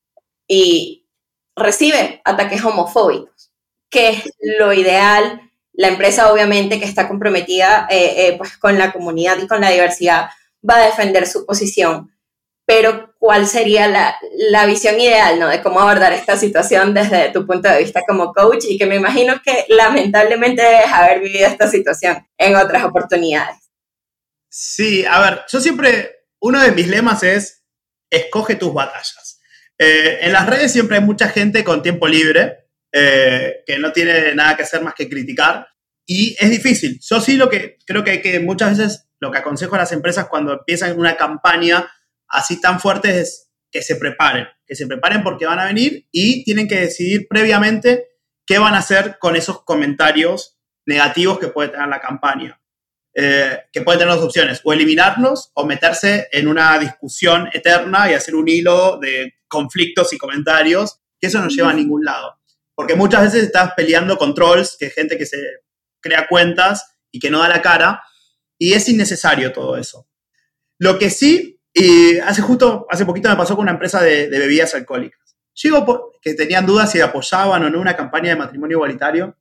y 0.48 1.08
recibe 1.56 2.22
ataques 2.26 2.64
homofóbicos, 2.66 3.51
que 3.92 4.10
es 4.10 4.34
lo 4.58 4.74
ideal. 4.74 5.42
La 5.74 5.90
empresa 5.90 6.34
obviamente 6.34 6.80
que 6.80 6.86
está 6.86 7.08
comprometida 7.08 7.88
eh, 7.90 8.28
eh, 8.28 8.36
pues, 8.38 8.58
con 8.58 8.78
la 8.78 8.92
comunidad 8.92 9.38
y 9.38 9.48
con 9.48 9.62
la 9.62 9.70
diversidad 9.70 10.30
va 10.68 10.78
a 10.78 10.86
defender 10.86 11.28
su 11.28 11.46
posición, 11.46 12.12
pero 12.66 13.14
¿cuál 13.20 13.48
sería 13.48 13.88
la, 13.88 14.16
la, 14.52 14.66
visión 14.66 15.00
ideal 15.00 15.40
¿no? 15.40 15.48
de 15.48 15.62
cómo 15.62 15.80
abordar 15.80 16.14
esta 16.14 16.38
situación 16.38 16.94
desde 16.94 17.30
tu 17.32 17.46
punto 17.46 17.68
de 17.68 17.80
vista 17.80 18.02
como 18.08 18.32
coach? 18.32 18.66
Y 18.68 18.78
que 18.78 18.86
me 18.86 18.96
imagino 18.96 19.42
que 19.44 19.66
lamentablemente 19.70 20.62
debes 20.62 20.92
haber 20.92 21.20
vivido 21.20 21.48
esta 21.48 21.68
situación 21.68 22.26
en 22.38 22.56
otras 22.56 22.84
oportunidades. 22.84 23.58
Sí, 24.50 25.06
a 25.06 25.20
ver, 25.22 25.42
yo 25.52 25.60
siempre, 25.60 26.26
uno 26.40 26.62
de 26.62 26.72
mis 26.72 26.88
lemas 26.88 27.24
es, 27.24 27.64
escoge 28.10 28.56
tus 28.56 28.74
batallas. 28.74 29.40
Eh, 29.78 30.20
en 30.22 30.34
las 30.34 30.48
redes 30.48 30.72
siempre 30.72 30.98
hay 30.98 31.04
mucha 31.04 31.28
gente 31.28 31.64
con 31.64 31.82
tiempo 31.82 32.08
libre, 32.08 32.61
eh, 32.92 33.64
que 33.66 33.78
no 33.80 33.92
tiene 33.92 34.36
nada 34.36 34.56
que 34.56 34.64
hacer 34.64 34.82
más 34.82 34.94
que 34.94 35.10
criticar, 35.10 35.68
y 36.06 36.36
es 36.40 36.50
difícil. 36.50 37.00
Yo 37.02 37.22
sí 37.22 37.36
lo 37.38 37.50
que 37.50 37.78
creo 37.86 38.04
que, 38.04 38.22
que 38.22 38.40
muchas 38.40 38.78
veces 38.78 39.08
lo 39.20 39.32
que 39.32 39.38
aconsejo 39.38 39.76
a 39.76 39.80
las 39.80 39.92
empresas 39.92 40.28
cuando 40.28 40.54
empiezan 40.54 41.00
una 41.00 41.16
campaña 41.16 41.90
así 42.28 42.60
tan 42.60 42.80
fuerte 42.80 43.22
es 43.22 43.52
que 43.72 43.82
se 43.82 43.96
preparen, 43.96 44.48
que 44.66 44.76
se 44.76 44.88
preparen 44.88 45.24
porque 45.24 45.46
van 45.46 45.60
a 45.60 45.66
venir 45.66 46.08
y 46.12 46.44
tienen 46.44 46.68
que 46.68 46.80
decidir 46.80 47.28
previamente 47.30 48.08
qué 48.46 48.60
van 48.60 48.74
a 48.74 48.80
hacer 48.80 49.18
con 49.20 49.36
esos 49.36 49.64
comentarios 49.64 50.58
negativos 50.86 51.40
que 51.40 51.48
puede 51.48 51.70
tener 51.70 51.88
la 51.88 52.02
campaña. 52.02 52.62
Eh, 53.14 53.60
que 53.74 53.82
pueden 53.82 54.00
tener 54.00 54.16
dos 54.16 54.24
opciones, 54.24 54.62
o 54.64 54.72
eliminarlos 54.72 55.52
o 55.56 55.66
meterse 55.66 56.30
en 56.32 56.48
una 56.48 56.80
discusión 56.80 57.50
eterna 57.54 58.10
y 58.10 58.14
hacer 58.14 58.36
un 58.36 58.48
hilo 58.48 59.00
de 59.00 59.34
conflictos 59.50 60.14
y 60.14 60.18
comentarios, 60.18 61.02
que 61.20 61.28
eso 61.28 61.40
no 61.40 61.50
lleva 61.50 61.72
a 61.72 61.74
ningún 61.74 62.06
lado. 62.06 62.40
Porque 62.82 62.96
muchas 62.96 63.22
veces 63.22 63.44
estás 63.44 63.74
peleando 63.78 64.18
con 64.18 64.34
trolls, 64.34 64.76
que 64.76 64.88
es 64.88 64.96
gente 64.96 65.16
que 65.16 65.28
se 65.28 65.38
crea 66.00 66.28
cuentas 66.28 66.98
y 67.12 67.20
que 67.20 67.30
no 67.30 67.38
da 67.38 67.48
la 67.48 67.62
cara, 67.62 68.02
y 68.58 68.74
es 68.74 68.90
innecesario 68.90 69.54
todo 69.54 69.78
eso. 69.78 70.08
Lo 70.80 70.98
que 70.98 71.12
sí, 71.12 71.62
y 71.72 72.18
hace 72.18 72.42
justo, 72.42 72.88
hace 72.90 73.06
poquito 73.06 73.30
me 73.30 73.36
pasó 73.36 73.56
con 73.56 73.66
una 73.66 73.74
empresa 73.74 74.02
de, 74.02 74.28
bebidas 74.30 74.74
alcohólicas. 74.74 75.38
Yo 75.54 75.70
digo 75.70 76.12
que 76.24 76.34
tenían 76.34 76.66
dudas 76.66 76.92
si 76.92 77.00
apoyaban 77.00 77.64
o 77.64 77.70
no 77.70 77.80
una 77.80 77.96
campaña 77.96 78.30
de 78.30 78.38
matrimonio 78.38 78.78
igualitario. 78.78 79.38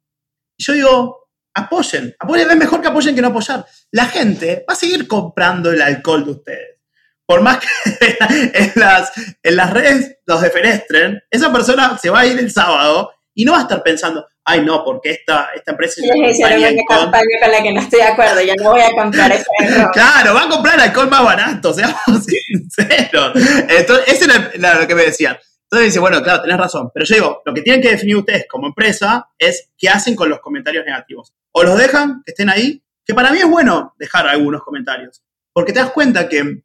Y 0.58 0.62
yo 0.62 0.74
digo, 0.74 1.30
apoyen, 1.54 2.14
apoyen, 2.18 2.50
es 2.50 2.56
mejor 2.58 2.82
que 2.82 2.88
apoyen 2.88 3.14
que 3.14 3.22
no 3.22 3.28
apoyar. 3.28 3.64
La 3.90 4.04
gente 4.04 4.66
va 4.68 4.74
a 4.74 4.76
seguir 4.76 5.08
comprando 5.08 5.72
el 5.72 5.80
alcohol 5.80 6.26
de 6.26 6.30
ustedes. 6.30 6.76
Por 7.24 7.40
más 7.40 7.58
que 7.58 8.18
en 8.52 8.72
las, 8.74 9.12
en 9.42 9.56
las 9.56 9.72
redes 9.72 10.18
los 10.26 10.42
defenestren, 10.42 11.22
esa 11.30 11.50
persona 11.50 11.96
se 11.96 12.10
va 12.10 12.20
a 12.20 12.26
ir 12.26 12.38
el 12.38 12.50
sábado 12.50 13.12
y 13.40 13.44
no 13.46 13.52
va 13.52 13.58
a 13.60 13.62
estar 13.62 13.82
pensando, 13.82 14.28
ay 14.44 14.62
no, 14.62 14.84
porque 14.84 15.12
esta, 15.12 15.48
esta 15.54 15.70
empresa... 15.70 16.02
Es 16.04 16.38
una 16.38 16.84
campaña 16.86 17.24
con 17.40 17.50
la 17.50 17.62
que 17.62 17.72
no 17.72 17.80
estoy 17.80 18.00
de 18.00 18.04
acuerdo, 18.04 18.42
ya 18.42 18.54
no 18.54 18.72
voy 18.72 18.82
a 18.82 18.90
comprar 18.90 19.32
ese 19.32 19.46
Claro, 19.94 20.34
va 20.34 20.42
a 20.42 20.48
comprar 20.50 20.78
alcohol 20.78 21.08
más 21.08 21.24
barato, 21.24 21.72
seamos 21.74 21.96
sinceros. 22.26 23.32
Entonces, 23.66 24.08
eso 24.08 24.30
era 24.52 24.80
lo 24.80 24.86
que 24.86 24.94
me 24.94 25.04
decían. 25.04 25.38
Entonces 25.62 25.86
dice, 25.86 26.00
bueno, 26.00 26.22
claro, 26.22 26.42
tenés 26.42 26.58
razón. 26.58 26.90
Pero 26.92 27.06
yo 27.06 27.14
digo, 27.14 27.42
lo 27.46 27.54
que 27.54 27.62
tienen 27.62 27.80
que 27.80 27.92
definir 27.92 28.16
ustedes 28.18 28.44
como 28.46 28.66
empresa 28.66 29.30
es 29.38 29.70
qué 29.78 29.88
hacen 29.88 30.14
con 30.14 30.28
los 30.28 30.40
comentarios 30.40 30.84
negativos. 30.84 31.32
O 31.52 31.62
los 31.62 31.78
dejan, 31.78 32.22
que 32.22 32.32
estén 32.32 32.50
ahí, 32.50 32.82
que 33.06 33.14
para 33.14 33.32
mí 33.32 33.38
es 33.38 33.48
bueno 33.48 33.94
dejar 33.98 34.28
algunos 34.28 34.62
comentarios. 34.62 35.22
Porque 35.50 35.72
te 35.72 35.78
das 35.78 35.92
cuenta 35.92 36.28
que 36.28 36.62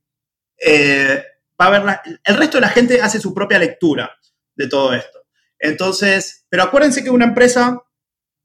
eh, 0.57 1.23
va 1.61 1.65
a 1.65 1.67
haber 1.67 1.99
el 2.25 2.35
resto 2.35 2.57
de 2.57 2.61
la 2.61 2.69
gente 2.69 3.01
hace 3.01 3.21
su 3.21 3.33
propia 3.33 3.59
lectura 3.59 4.11
de 4.57 4.67
todo 4.67 4.93
esto. 4.93 5.24
Entonces, 5.59 6.45
pero 6.49 6.63
acuérdense 6.63 7.03
que 7.03 7.09
una 7.09 7.25
empresa 7.25 7.81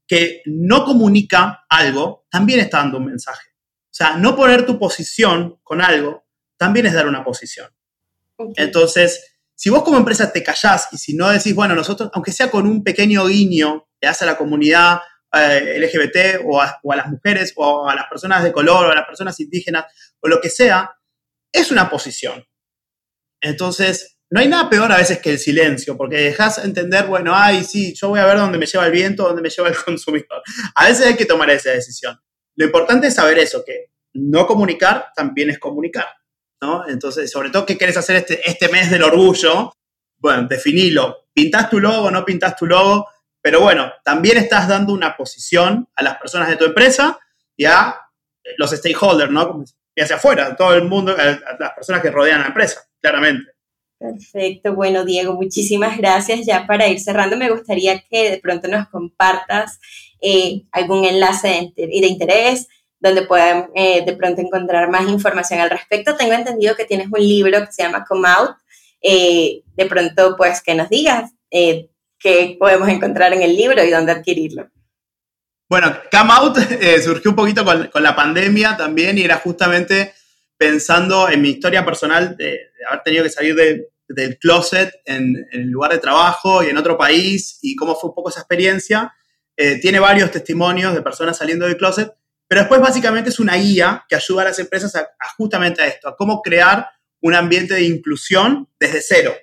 que 0.07 0.41
no 0.45 0.83
comunica 0.83 1.65
algo 1.69 2.25
también 2.29 2.59
está 2.59 2.79
dando 2.79 2.97
un 2.97 3.05
mensaje. 3.05 3.49
O 3.85 3.93
sea, 3.93 4.17
no 4.17 4.35
poner 4.35 4.65
tu 4.65 4.79
posición 4.79 5.59
con 5.63 5.81
algo 5.81 6.25
también 6.57 6.85
es 6.85 6.93
dar 6.93 7.07
una 7.07 7.23
posición. 7.23 7.69
Entonces, 8.55 9.37
si 9.55 9.69
vos 9.69 9.83
como 9.83 9.97
empresa 9.97 10.31
te 10.31 10.43
callás 10.43 10.87
y 10.91 10.97
si 10.97 11.15
no 11.15 11.29
decís, 11.29 11.53
bueno, 11.53 11.75
nosotros, 11.75 12.09
aunque 12.13 12.31
sea 12.31 12.49
con 12.49 12.65
un 12.65 12.83
pequeño 12.83 13.27
guiño, 13.27 13.87
le 14.01 14.07
das 14.07 14.21
a 14.21 14.25
la 14.25 14.37
comunidad 14.37 14.99
eh, 15.33 15.79
LGBT 15.79 16.43
o 16.45 16.61
a, 16.61 16.95
las 16.95 17.07
mujeres 17.07 17.53
o 17.55 17.87
a 17.87 17.95
las 17.95 18.07
personas 18.07 18.43
de 18.43 18.51
color 18.51 18.87
o 18.87 18.91
a 18.91 18.95
las 18.95 19.05
personas 19.05 19.39
indígenas 19.39 19.85
o 20.19 20.27
lo 20.27 20.41
que 20.41 20.49
sea, 20.49 20.91
es 21.51 21.71
una 21.71 21.89
posición. 21.89 22.45
Entonces, 23.39 24.17
no 24.31 24.39
hay 24.39 24.47
nada 24.47 24.69
peor 24.69 24.91
a 24.91 24.97
veces 24.97 25.19
que 25.19 25.31
el 25.31 25.39
silencio, 25.39 25.97
porque 25.97 26.15
dejas 26.15 26.63
entender, 26.63 27.05
bueno, 27.05 27.35
ay, 27.35 27.65
sí, 27.65 27.93
yo 27.93 28.07
voy 28.07 28.21
a 28.21 28.25
ver 28.25 28.37
dónde 28.37 28.57
me 28.57 28.65
lleva 28.65 28.85
el 28.85 28.91
viento, 28.91 29.23
dónde 29.23 29.41
me 29.41 29.49
lleva 29.49 29.67
el 29.67 29.75
consumidor. 29.85 30.41
A 30.73 30.87
veces 30.87 31.05
hay 31.05 31.15
que 31.17 31.25
tomar 31.25 31.49
esa 31.49 31.71
decisión. 31.71 32.17
Lo 32.55 32.65
importante 32.65 33.07
es 33.07 33.15
saber 33.15 33.37
eso, 33.39 33.63
que 33.65 33.91
no 34.13 34.47
comunicar 34.47 35.09
también 35.15 35.49
es 35.49 35.59
comunicar. 35.59 36.07
Entonces, 36.87 37.29
sobre 37.31 37.49
todo, 37.49 37.65
¿qué 37.65 37.77
quieres 37.77 37.97
hacer 37.97 38.17
este, 38.17 38.39
este 38.49 38.69
mes 38.69 38.89
del 38.89 39.03
orgullo? 39.03 39.73
Bueno, 40.17 40.47
definilo. 40.47 41.27
¿Pintás 41.33 41.69
tu 41.69 41.79
logo 41.79 42.11
no 42.11 42.23
pintas 42.23 42.55
tu 42.55 42.67
logo? 42.67 43.07
Pero 43.41 43.61
bueno, 43.61 43.91
también 44.03 44.37
estás 44.37 44.67
dando 44.67 44.93
una 44.93 45.17
posición 45.17 45.89
a 45.95 46.03
las 46.03 46.17
personas 46.17 46.47
de 46.49 46.57
tu 46.57 46.65
empresa 46.65 47.19
y 47.57 47.65
a 47.65 47.99
los 48.57 48.69
stakeholders, 48.69 49.31
¿no? 49.31 49.63
Y 49.95 50.01
hacia 50.01 50.17
afuera, 50.17 50.55
todo 50.55 50.75
el 50.75 50.83
mundo, 50.83 51.15
a 51.17 51.55
las 51.59 51.73
personas 51.73 52.01
que 52.01 52.11
rodean 52.11 52.41
la 52.41 52.47
empresa, 52.47 52.81
claramente. 53.01 53.51
Perfecto, 54.01 54.73
bueno 54.73 55.05
Diego, 55.05 55.35
muchísimas 55.35 55.95
gracias. 55.95 56.43
Ya 56.43 56.65
para 56.65 56.87
ir 56.87 56.99
cerrando, 56.99 57.37
me 57.37 57.51
gustaría 57.51 58.01
que 58.09 58.31
de 58.31 58.37
pronto 58.39 58.67
nos 58.67 58.89
compartas 58.89 59.79
eh, 60.19 60.63
algún 60.71 61.05
enlace 61.05 61.71
de, 61.75 62.07
interés, 62.07 62.67
donde 62.99 63.27
puedan 63.27 63.69
eh, 63.75 64.03
de 64.03 64.13
pronto 64.13 64.41
encontrar 64.41 64.89
más 64.89 65.07
información 65.07 65.59
al 65.59 65.69
respecto. 65.69 66.15
Tengo 66.15 66.33
entendido 66.33 66.75
que 66.75 66.85
tienes 66.85 67.09
un 67.11 67.19
libro 67.19 67.63
que 67.63 67.71
se 67.71 67.83
llama 67.83 68.03
Come 68.03 68.27
Out. 68.27 68.55
Eh, 69.03 69.61
de 69.75 69.85
pronto, 69.85 70.35
pues 70.35 70.63
que 70.63 70.73
nos 70.73 70.89
digas 70.89 71.31
qué 71.51 72.55
podemos 72.59 72.89
encontrar 72.89 73.33
en 73.33 73.43
el 73.43 73.55
libro 73.55 73.83
y 73.83 73.91
dónde 73.91 74.13
adquirirlo. 74.13 74.67
Bueno, 75.69 75.95
Come 76.11 76.33
Out 76.33 76.57
surgió 77.03 77.29
un 77.29 77.37
poquito 77.37 77.63
con, 77.63 77.85
con, 77.89 78.01
la 78.01 78.15
pandemia 78.15 78.75
también 78.75 79.19
y 79.19 79.21
era 79.21 79.37
justamente 79.37 80.13
pensando 80.57 81.29
en 81.29 81.41
mi 81.41 81.49
historia 81.49 81.85
personal 81.85 82.35
de, 82.35 82.70
haber 82.89 83.03
tenido 83.03 83.23
que 83.23 83.29
salir 83.29 83.55
del 83.55 84.37
closet 84.39 84.93
en, 85.05 85.35
en, 85.51 85.61
el 85.61 85.69
lugar 85.69 85.91
de 85.91 85.99
trabajo 85.99 86.63
y 86.63 86.67
en 86.67 86.77
otro 86.77 86.97
país 86.97 87.59
y 87.61 87.75
cómo 87.75 87.95
fue 87.95 88.09
un 88.09 88.15
poco 88.15 88.29
esa 88.29 88.41
experiencia. 88.41 89.13
tiene 89.55 89.99
varios 89.99 90.31
testimonios 90.31 90.93
de 90.93 91.01
personas 91.01 91.37
saliendo 91.37 91.65
del 91.65 91.77
closet 91.77 92.11
pero 92.51 92.63
después 92.63 92.81
básicamente 92.81 93.29
es 93.29 93.39
una 93.39 93.55
guía 93.55 94.03
que 94.09 94.15
ayuda 94.17 94.41
a 94.41 94.45
las 94.45 94.59
empresas 94.59 94.93
a, 94.97 95.07
justamente 95.37 95.81
a 95.81 95.87
esto, 95.87 96.09
a 96.09 96.17
cómo 96.17 96.41
crear 96.41 96.85
un 97.21 97.33
ambiente 97.33 97.75
de 97.75 97.83
inclusión 97.83 98.67
desde 98.77 99.01
cero. 99.01 99.33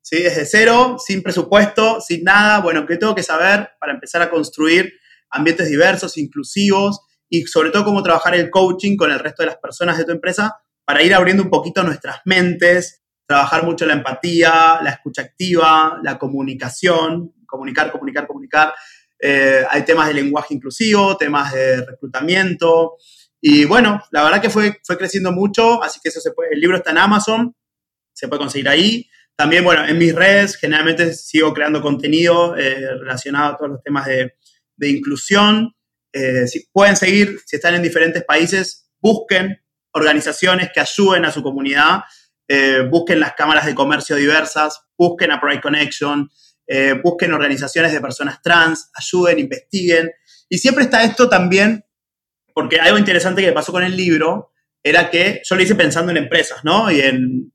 ¿sí? 0.00 0.22
Desde 0.22 0.46
cero, 0.46 0.96
sin 1.04 1.24
presupuesto, 1.24 2.00
sin 2.00 2.22
nada. 2.22 2.60
Bueno, 2.60 2.86
¿qué 2.86 2.98
tengo 2.98 3.16
que 3.16 3.24
saber 3.24 3.70
para 3.80 3.92
empezar 3.92 4.22
a 4.22 4.30
construir 4.30 4.92
ambientes 5.28 5.68
diversos, 5.68 6.16
inclusivos 6.16 7.00
y 7.28 7.46
sobre 7.46 7.70
todo 7.70 7.82
cómo 7.82 8.00
trabajar 8.00 8.36
el 8.36 8.48
coaching 8.48 8.96
con 8.96 9.10
el 9.10 9.18
resto 9.18 9.42
de 9.42 9.48
las 9.48 9.56
personas 9.56 9.98
de 9.98 10.04
tu 10.04 10.12
empresa 10.12 10.54
para 10.84 11.02
ir 11.02 11.14
abriendo 11.14 11.42
un 11.42 11.50
poquito 11.50 11.82
nuestras 11.82 12.20
mentes, 12.24 13.02
trabajar 13.26 13.64
mucho 13.64 13.86
la 13.86 13.94
empatía, 13.94 14.80
la 14.82 14.90
escucha 14.90 15.22
activa, 15.22 15.98
la 16.02 16.18
comunicación, 16.18 17.34
comunicar, 17.46 17.90
comunicar, 17.90 18.26
comunicar. 18.26 18.74
Eh, 19.18 19.64
hay 19.70 19.84
temas 19.84 20.08
de 20.08 20.14
lenguaje 20.14 20.54
inclusivo, 20.54 21.16
temas 21.16 21.52
de 21.52 21.84
reclutamiento. 21.86 22.96
Y 23.40 23.64
bueno, 23.64 24.02
la 24.10 24.24
verdad 24.24 24.40
que 24.40 24.50
fue, 24.50 24.80
fue 24.84 24.98
creciendo 24.98 25.32
mucho, 25.32 25.82
así 25.82 26.00
que 26.02 26.10
el 26.50 26.60
libro 26.60 26.76
está 26.76 26.90
en 26.90 26.98
Amazon, 26.98 27.54
se 28.12 28.28
puede 28.28 28.40
conseguir 28.40 28.68
ahí. 28.68 29.08
También, 29.34 29.64
bueno, 29.64 29.86
en 29.86 29.96
mis 29.96 30.14
redes 30.14 30.56
generalmente 30.56 31.14
sigo 31.14 31.54
creando 31.54 31.80
contenido 31.80 32.56
eh, 32.56 32.98
relacionado 33.00 33.54
a 33.54 33.56
todos 33.56 33.70
los 33.70 33.82
temas 33.82 34.06
de, 34.06 34.34
de 34.76 34.90
inclusión. 34.90 35.74
Eh, 36.12 36.46
si 36.46 36.66
pueden 36.70 36.96
seguir, 36.96 37.40
si 37.46 37.56
están 37.56 37.74
en 37.74 37.82
diferentes 37.82 38.24
países, 38.24 38.90
busquen 39.00 39.61
organizaciones 39.92 40.70
que 40.72 40.80
ayuden 40.80 41.24
a 41.24 41.32
su 41.32 41.42
comunidad, 41.42 42.02
busquen 42.90 43.18
las 43.18 43.32
cámaras 43.32 43.64
de 43.64 43.74
comercio 43.74 44.14
diversas, 44.16 44.78
busquen 44.98 45.30
a 45.30 45.40
Pride 45.40 45.62
Connection, 45.62 46.28
eh, 46.66 46.94
busquen 47.02 47.34
organizaciones 47.34 47.92
de 47.92 48.00
personas 48.00 48.40
trans, 48.40 48.90
ayuden, 48.94 49.40
investiguen. 49.40 50.10
Y 50.48 50.58
siempre 50.58 50.84
está 50.84 51.02
esto 51.02 51.28
también, 51.28 51.84
porque 52.54 52.80
algo 52.80 52.98
interesante 52.98 53.42
que 53.42 53.52
pasó 53.52 53.72
con 53.72 53.82
el 53.82 53.96
libro 53.96 54.52
era 54.82 55.10
que 55.10 55.42
yo 55.44 55.56
lo 55.56 55.62
hice 55.62 55.74
pensando 55.74 56.12
en 56.12 56.18
empresas, 56.18 56.64
¿no? 56.64 56.90
Y 56.90 57.00
en, 57.00 57.52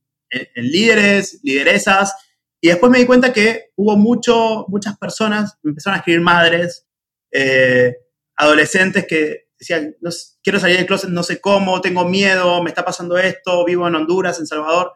líderes, 0.56 1.40
lideresas. 1.42 2.14
Y 2.60 2.68
después 2.68 2.92
me 2.92 3.00
di 3.00 3.06
cuenta 3.06 3.32
que 3.32 3.72
hubo 3.76 3.96
mucho, 3.96 4.66
muchas 4.68 4.98
personas, 4.98 5.58
empezaron 5.64 5.96
a 5.96 6.00
escribir 6.00 6.22
madres, 6.22 6.86
eh, 7.32 7.96
adolescentes 8.36 9.08
que 9.08 9.47
decían, 9.60 9.96
quiero 10.44 10.60
salir 10.60 10.78
del 10.78 10.86
closet, 10.86 11.10
no 11.10 11.24
sé 11.24 11.42
cómo, 11.42 11.82
tengo 11.82 12.06
miedo, 12.06 12.62
me 12.64 12.70
está 12.70 12.86
pasando 12.86 13.18
esto, 13.18 13.66
vivo 13.66 13.88
en 13.88 13.96
Honduras, 13.96 14.40
en 14.40 14.48
Salvador. 14.48 14.94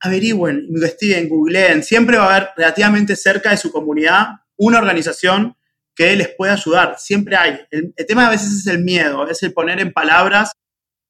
Averigüen, 0.00 0.66
investiguen, 0.68 1.28
googleen. 1.28 1.82
Siempre 1.82 2.18
va 2.18 2.24
a 2.24 2.36
haber 2.36 2.50
relativamente 2.56 3.16
cerca 3.16 3.50
de 3.50 3.56
su 3.56 3.72
comunidad 3.72 4.26
una 4.56 4.78
organización 4.78 5.56
que 5.94 6.14
les 6.16 6.28
pueda 6.28 6.54
ayudar. 6.54 6.96
Siempre 6.98 7.36
hay. 7.36 7.60
El, 7.70 7.94
tema 8.06 8.26
a 8.26 8.30
veces 8.30 8.52
es 8.52 8.66
el 8.66 8.82
miedo, 8.82 9.28
es 9.28 9.42
el 9.42 9.52
poner 9.52 9.80
en 9.80 9.92
palabras, 9.92 10.52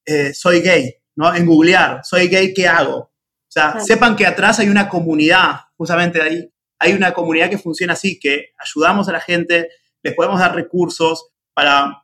eh, 0.07 0.33
soy 0.35 0.61
gay, 0.61 0.95
¿no? 1.17 1.35
En 1.35 1.47
googlear, 1.47 2.01
soy 2.05 2.29
gay, 2.29 2.53
¿qué 2.55 2.69
hago? 2.69 2.97
O 2.97 3.11
sea, 3.55 3.81
sepan 3.81 4.17
que 4.17 4.27
atrás 4.27 4.59
hay 4.59 4.69
una 4.69 4.89
comunidad, 4.89 5.61
justamente 5.77 6.21
ahí, 6.21 6.53
hay 6.79 6.93
una 6.93 7.13
comunidad 7.15 7.49
que 7.49 7.59
funciona 7.59 7.95
así, 7.95 8.19
que 8.19 8.53
ayudamos 8.59 9.09
a 9.09 9.13
la 9.13 9.21
gente, 9.21 9.71
les 10.03 10.15
podemos 10.15 10.41
dar 10.41 10.55
recursos 10.55 11.31
para 11.55 12.04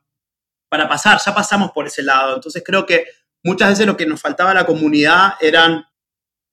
para 0.71 0.87
pasar, 0.87 1.19
ya 1.23 1.35
pasamos 1.35 1.71
por 1.73 1.85
ese 1.85 2.01
lado. 2.01 2.35
Entonces 2.35 2.63
creo 2.65 2.85
que 2.85 3.05
muchas 3.43 3.71
veces 3.71 3.85
lo 3.85 3.97
que 3.97 4.05
nos 4.05 4.21
faltaba 4.21 4.51
a 4.51 4.53
la 4.53 4.65
comunidad 4.65 5.33
eran 5.41 5.83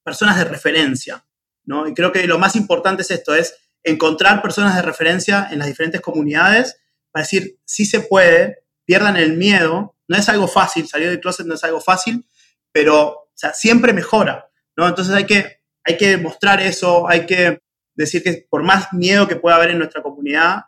personas 0.03 0.37
de 0.37 0.43
referencia, 0.43 1.25
¿no? 1.65 1.87
Y 1.87 1.95
creo 1.95 2.11
que 2.11 2.27
lo 2.27 2.37
más 2.37 2.57
importante 2.57 3.03
es 3.03 3.13
esto, 3.13 3.33
es 3.33 3.55
encontrar 3.85 4.43
personas 4.43 4.75
de 4.75 4.83
referencia 4.83 5.47
en 5.53 5.61
las 5.61 5.69
diferentes 5.69 6.01
comunidades 6.01 6.81
para 7.13 7.23
decir, 7.23 7.61
sí 7.65 7.87
se 7.87 8.01
puede, 8.01 8.65
pierdan 8.85 9.17
el 9.17 9.37
miedo, 9.37 9.95
no 10.09 10.17
es 10.17 10.29
algo 10.29 10.49
fácil, 10.49 10.89
salir 10.89 11.11
del 11.11 11.21
closet 11.21 11.47
no 11.47 11.55
es 11.55 11.63
algo 11.63 11.81
fácil, 11.81 12.27
pero 12.73 13.31
siempre 13.55 13.93
mejora, 13.93 14.51
¿no? 14.77 14.89
Entonces 14.89 15.15
hay 15.15 15.27
que, 15.27 15.61
hay 15.85 15.97
que 15.97 16.17
mostrar 16.17 16.61
eso, 16.61 17.09
hay 17.09 17.25
que 17.25 17.63
decir 17.95 18.25
que 18.25 18.49
por 18.51 18.65
más 18.65 18.93
miedo 18.93 19.29
que 19.29 19.37
pueda 19.37 19.55
haber 19.55 19.71
en 19.71 19.79
nuestra 19.79 20.03
comunidad, 20.03 20.65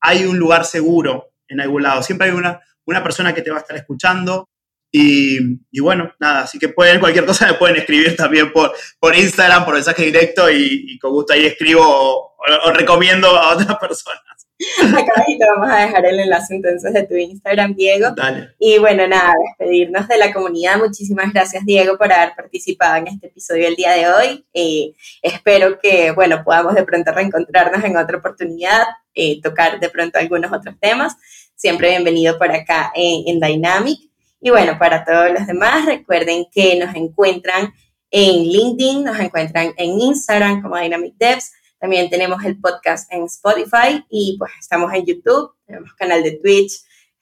hay 0.00 0.24
un 0.24 0.38
lugar 0.38 0.64
seguro 0.64 1.32
en 1.46 1.60
algún 1.60 1.84
lado, 1.84 2.02
siempre 2.02 2.28
hay 2.28 2.34
una, 2.34 2.60
una 2.90 3.02
persona 3.02 3.34
que 3.34 3.42
te 3.42 3.50
va 3.50 3.58
a 3.58 3.60
estar 3.60 3.76
escuchando. 3.76 4.48
Y, 4.92 5.80
bueno, 5.80 6.12
nada, 6.18 6.42
así 6.42 6.58
que 6.58 6.68
pueden, 6.68 6.98
cualquier 6.98 7.24
cosa 7.24 7.46
me 7.46 7.54
pueden 7.54 7.76
escribir 7.76 8.16
también 8.16 8.52
por, 8.52 8.72
por 8.98 9.14
Instagram, 9.14 9.64
por 9.64 9.74
mensaje 9.74 10.04
directo 10.04 10.50
y, 10.50 10.98
con 10.98 11.12
gusto 11.12 11.32
ahí 11.32 11.46
escribo 11.46 11.82
o, 11.84 12.72
recomiendo 12.72 13.28
a 13.28 13.54
otras 13.54 13.76
personas. 13.78 14.20
Acá 14.92 15.24
te 15.26 15.38
vamos 15.56 15.70
a 15.70 15.86
dejar 15.86 16.04
el 16.04 16.20
enlace 16.20 16.54
entonces 16.54 16.92
de 16.92 17.04
tu 17.04 17.14
Instagram, 17.14 17.74
Diego. 17.74 18.10
Dale. 18.14 18.50
Y 18.58 18.78
bueno, 18.78 19.06
nada, 19.06 19.32
despedirnos 19.48 20.06
de 20.06 20.18
la 20.18 20.32
comunidad. 20.34 20.76
Muchísimas 20.78 21.32
gracias, 21.32 21.64
Diego, 21.64 21.96
por 21.96 22.12
haber 22.12 22.34
participado 22.34 22.96
en 22.96 23.06
este 23.06 23.28
episodio 23.28 23.68
el 23.68 23.76
día 23.76 23.92
de 23.92 24.08
hoy. 24.08 24.44
Eh, 24.52 24.92
espero 25.22 25.78
que, 25.78 26.10
bueno, 26.10 26.42
podamos 26.44 26.74
de 26.74 26.82
pronto 26.82 27.10
reencontrarnos 27.12 27.82
en 27.84 27.96
otra 27.96 28.18
oportunidad, 28.18 28.82
eh, 29.14 29.40
tocar 29.40 29.80
de 29.80 29.88
pronto 29.88 30.18
algunos 30.18 30.52
otros 30.52 30.74
temas 30.78 31.16
siempre 31.60 31.90
bienvenido 31.90 32.38
por 32.38 32.50
acá 32.50 32.90
en, 32.94 33.38
Dynamic. 33.38 34.00
Y 34.40 34.48
bueno, 34.48 34.78
para 34.78 35.04
todos 35.04 35.30
los 35.30 35.46
demás, 35.46 35.84
recuerden 35.84 36.46
que 36.50 36.74
nos 36.76 36.94
encuentran 36.94 37.74
en 38.10 38.44
LinkedIn, 38.44 39.04
nos 39.04 39.20
encuentran 39.20 39.74
en 39.76 40.00
Instagram 40.00 40.62
como 40.62 40.78
Dynamic 40.78 41.14
Devs. 41.18 41.52
También 41.78 42.08
tenemos 42.08 42.42
el 42.44 42.58
podcast 42.58 43.12
en 43.12 43.24
Spotify 43.24 44.02
y 44.08 44.36
pues 44.38 44.52
estamos 44.58 44.90
en 44.94 45.04
YouTube, 45.04 45.52
tenemos 45.66 45.92
canal 45.94 46.22
de 46.22 46.32
Twitch, 46.32 46.72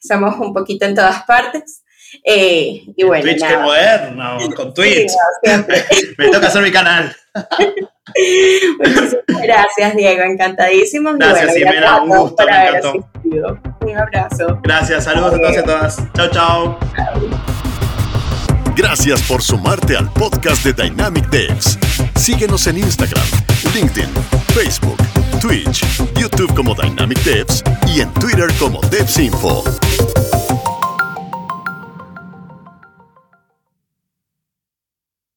estamos 0.00 0.38
un 0.38 0.54
poquito 0.54 0.86
en 0.86 0.94
todas 0.94 1.24
partes. 1.24 1.82
Eh, 2.24 2.84
y 2.96 3.04
bueno, 3.04 3.24
Twitch, 3.24 3.44
qué 3.44 3.56
moderno, 3.56 4.38
con 4.54 4.72
Twitch. 4.72 5.10
Me 6.16 6.28
toca 6.28 6.46
hacer 6.46 6.62
mi 6.62 6.70
canal. 6.70 7.14
Muchísimas 8.78 9.42
gracias, 9.42 9.96
Diego, 9.96 10.22
encantadísimo. 10.22 11.12
Gracias, 11.14 11.54
Jimena, 11.54 12.02
un 12.02 12.08
gusto, 12.08 12.44
me 12.46 12.68
encantó. 12.68 13.08
Un 13.80 13.96
abrazo. 13.96 14.60
Gracias, 14.62 15.04
saludos 15.04 15.34
a 15.34 15.38
todos 15.38 15.54
y 15.54 15.58
a 15.58 15.64
todas. 15.64 16.02
Chao, 16.14 16.30
chao. 16.30 16.78
Gracias 18.76 19.22
por 19.22 19.42
sumarte 19.42 19.96
al 19.96 20.10
podcast 20.12 20.64
de 20.64 20.72
Dynamic 20.72 21.28
Devs. 21.30 21.78
Síguenos 22.14 22.66
en 22.68 22.78
Instagram, 22.78 23.24
LinkedIn, 23.74 24.08
Facebook, 24.54 24.98
Twitch, 25.40 25.84
YouTube 26.14 26.54
como 26.54 26.74
Dynamic 26.74 27.18
Devs 27.24 27.64
y 27.88 28.00
en 28.00 28.12
Twitter 28.14 28.48
como 28.58 28.80
DevsInfo. 28.82 29.64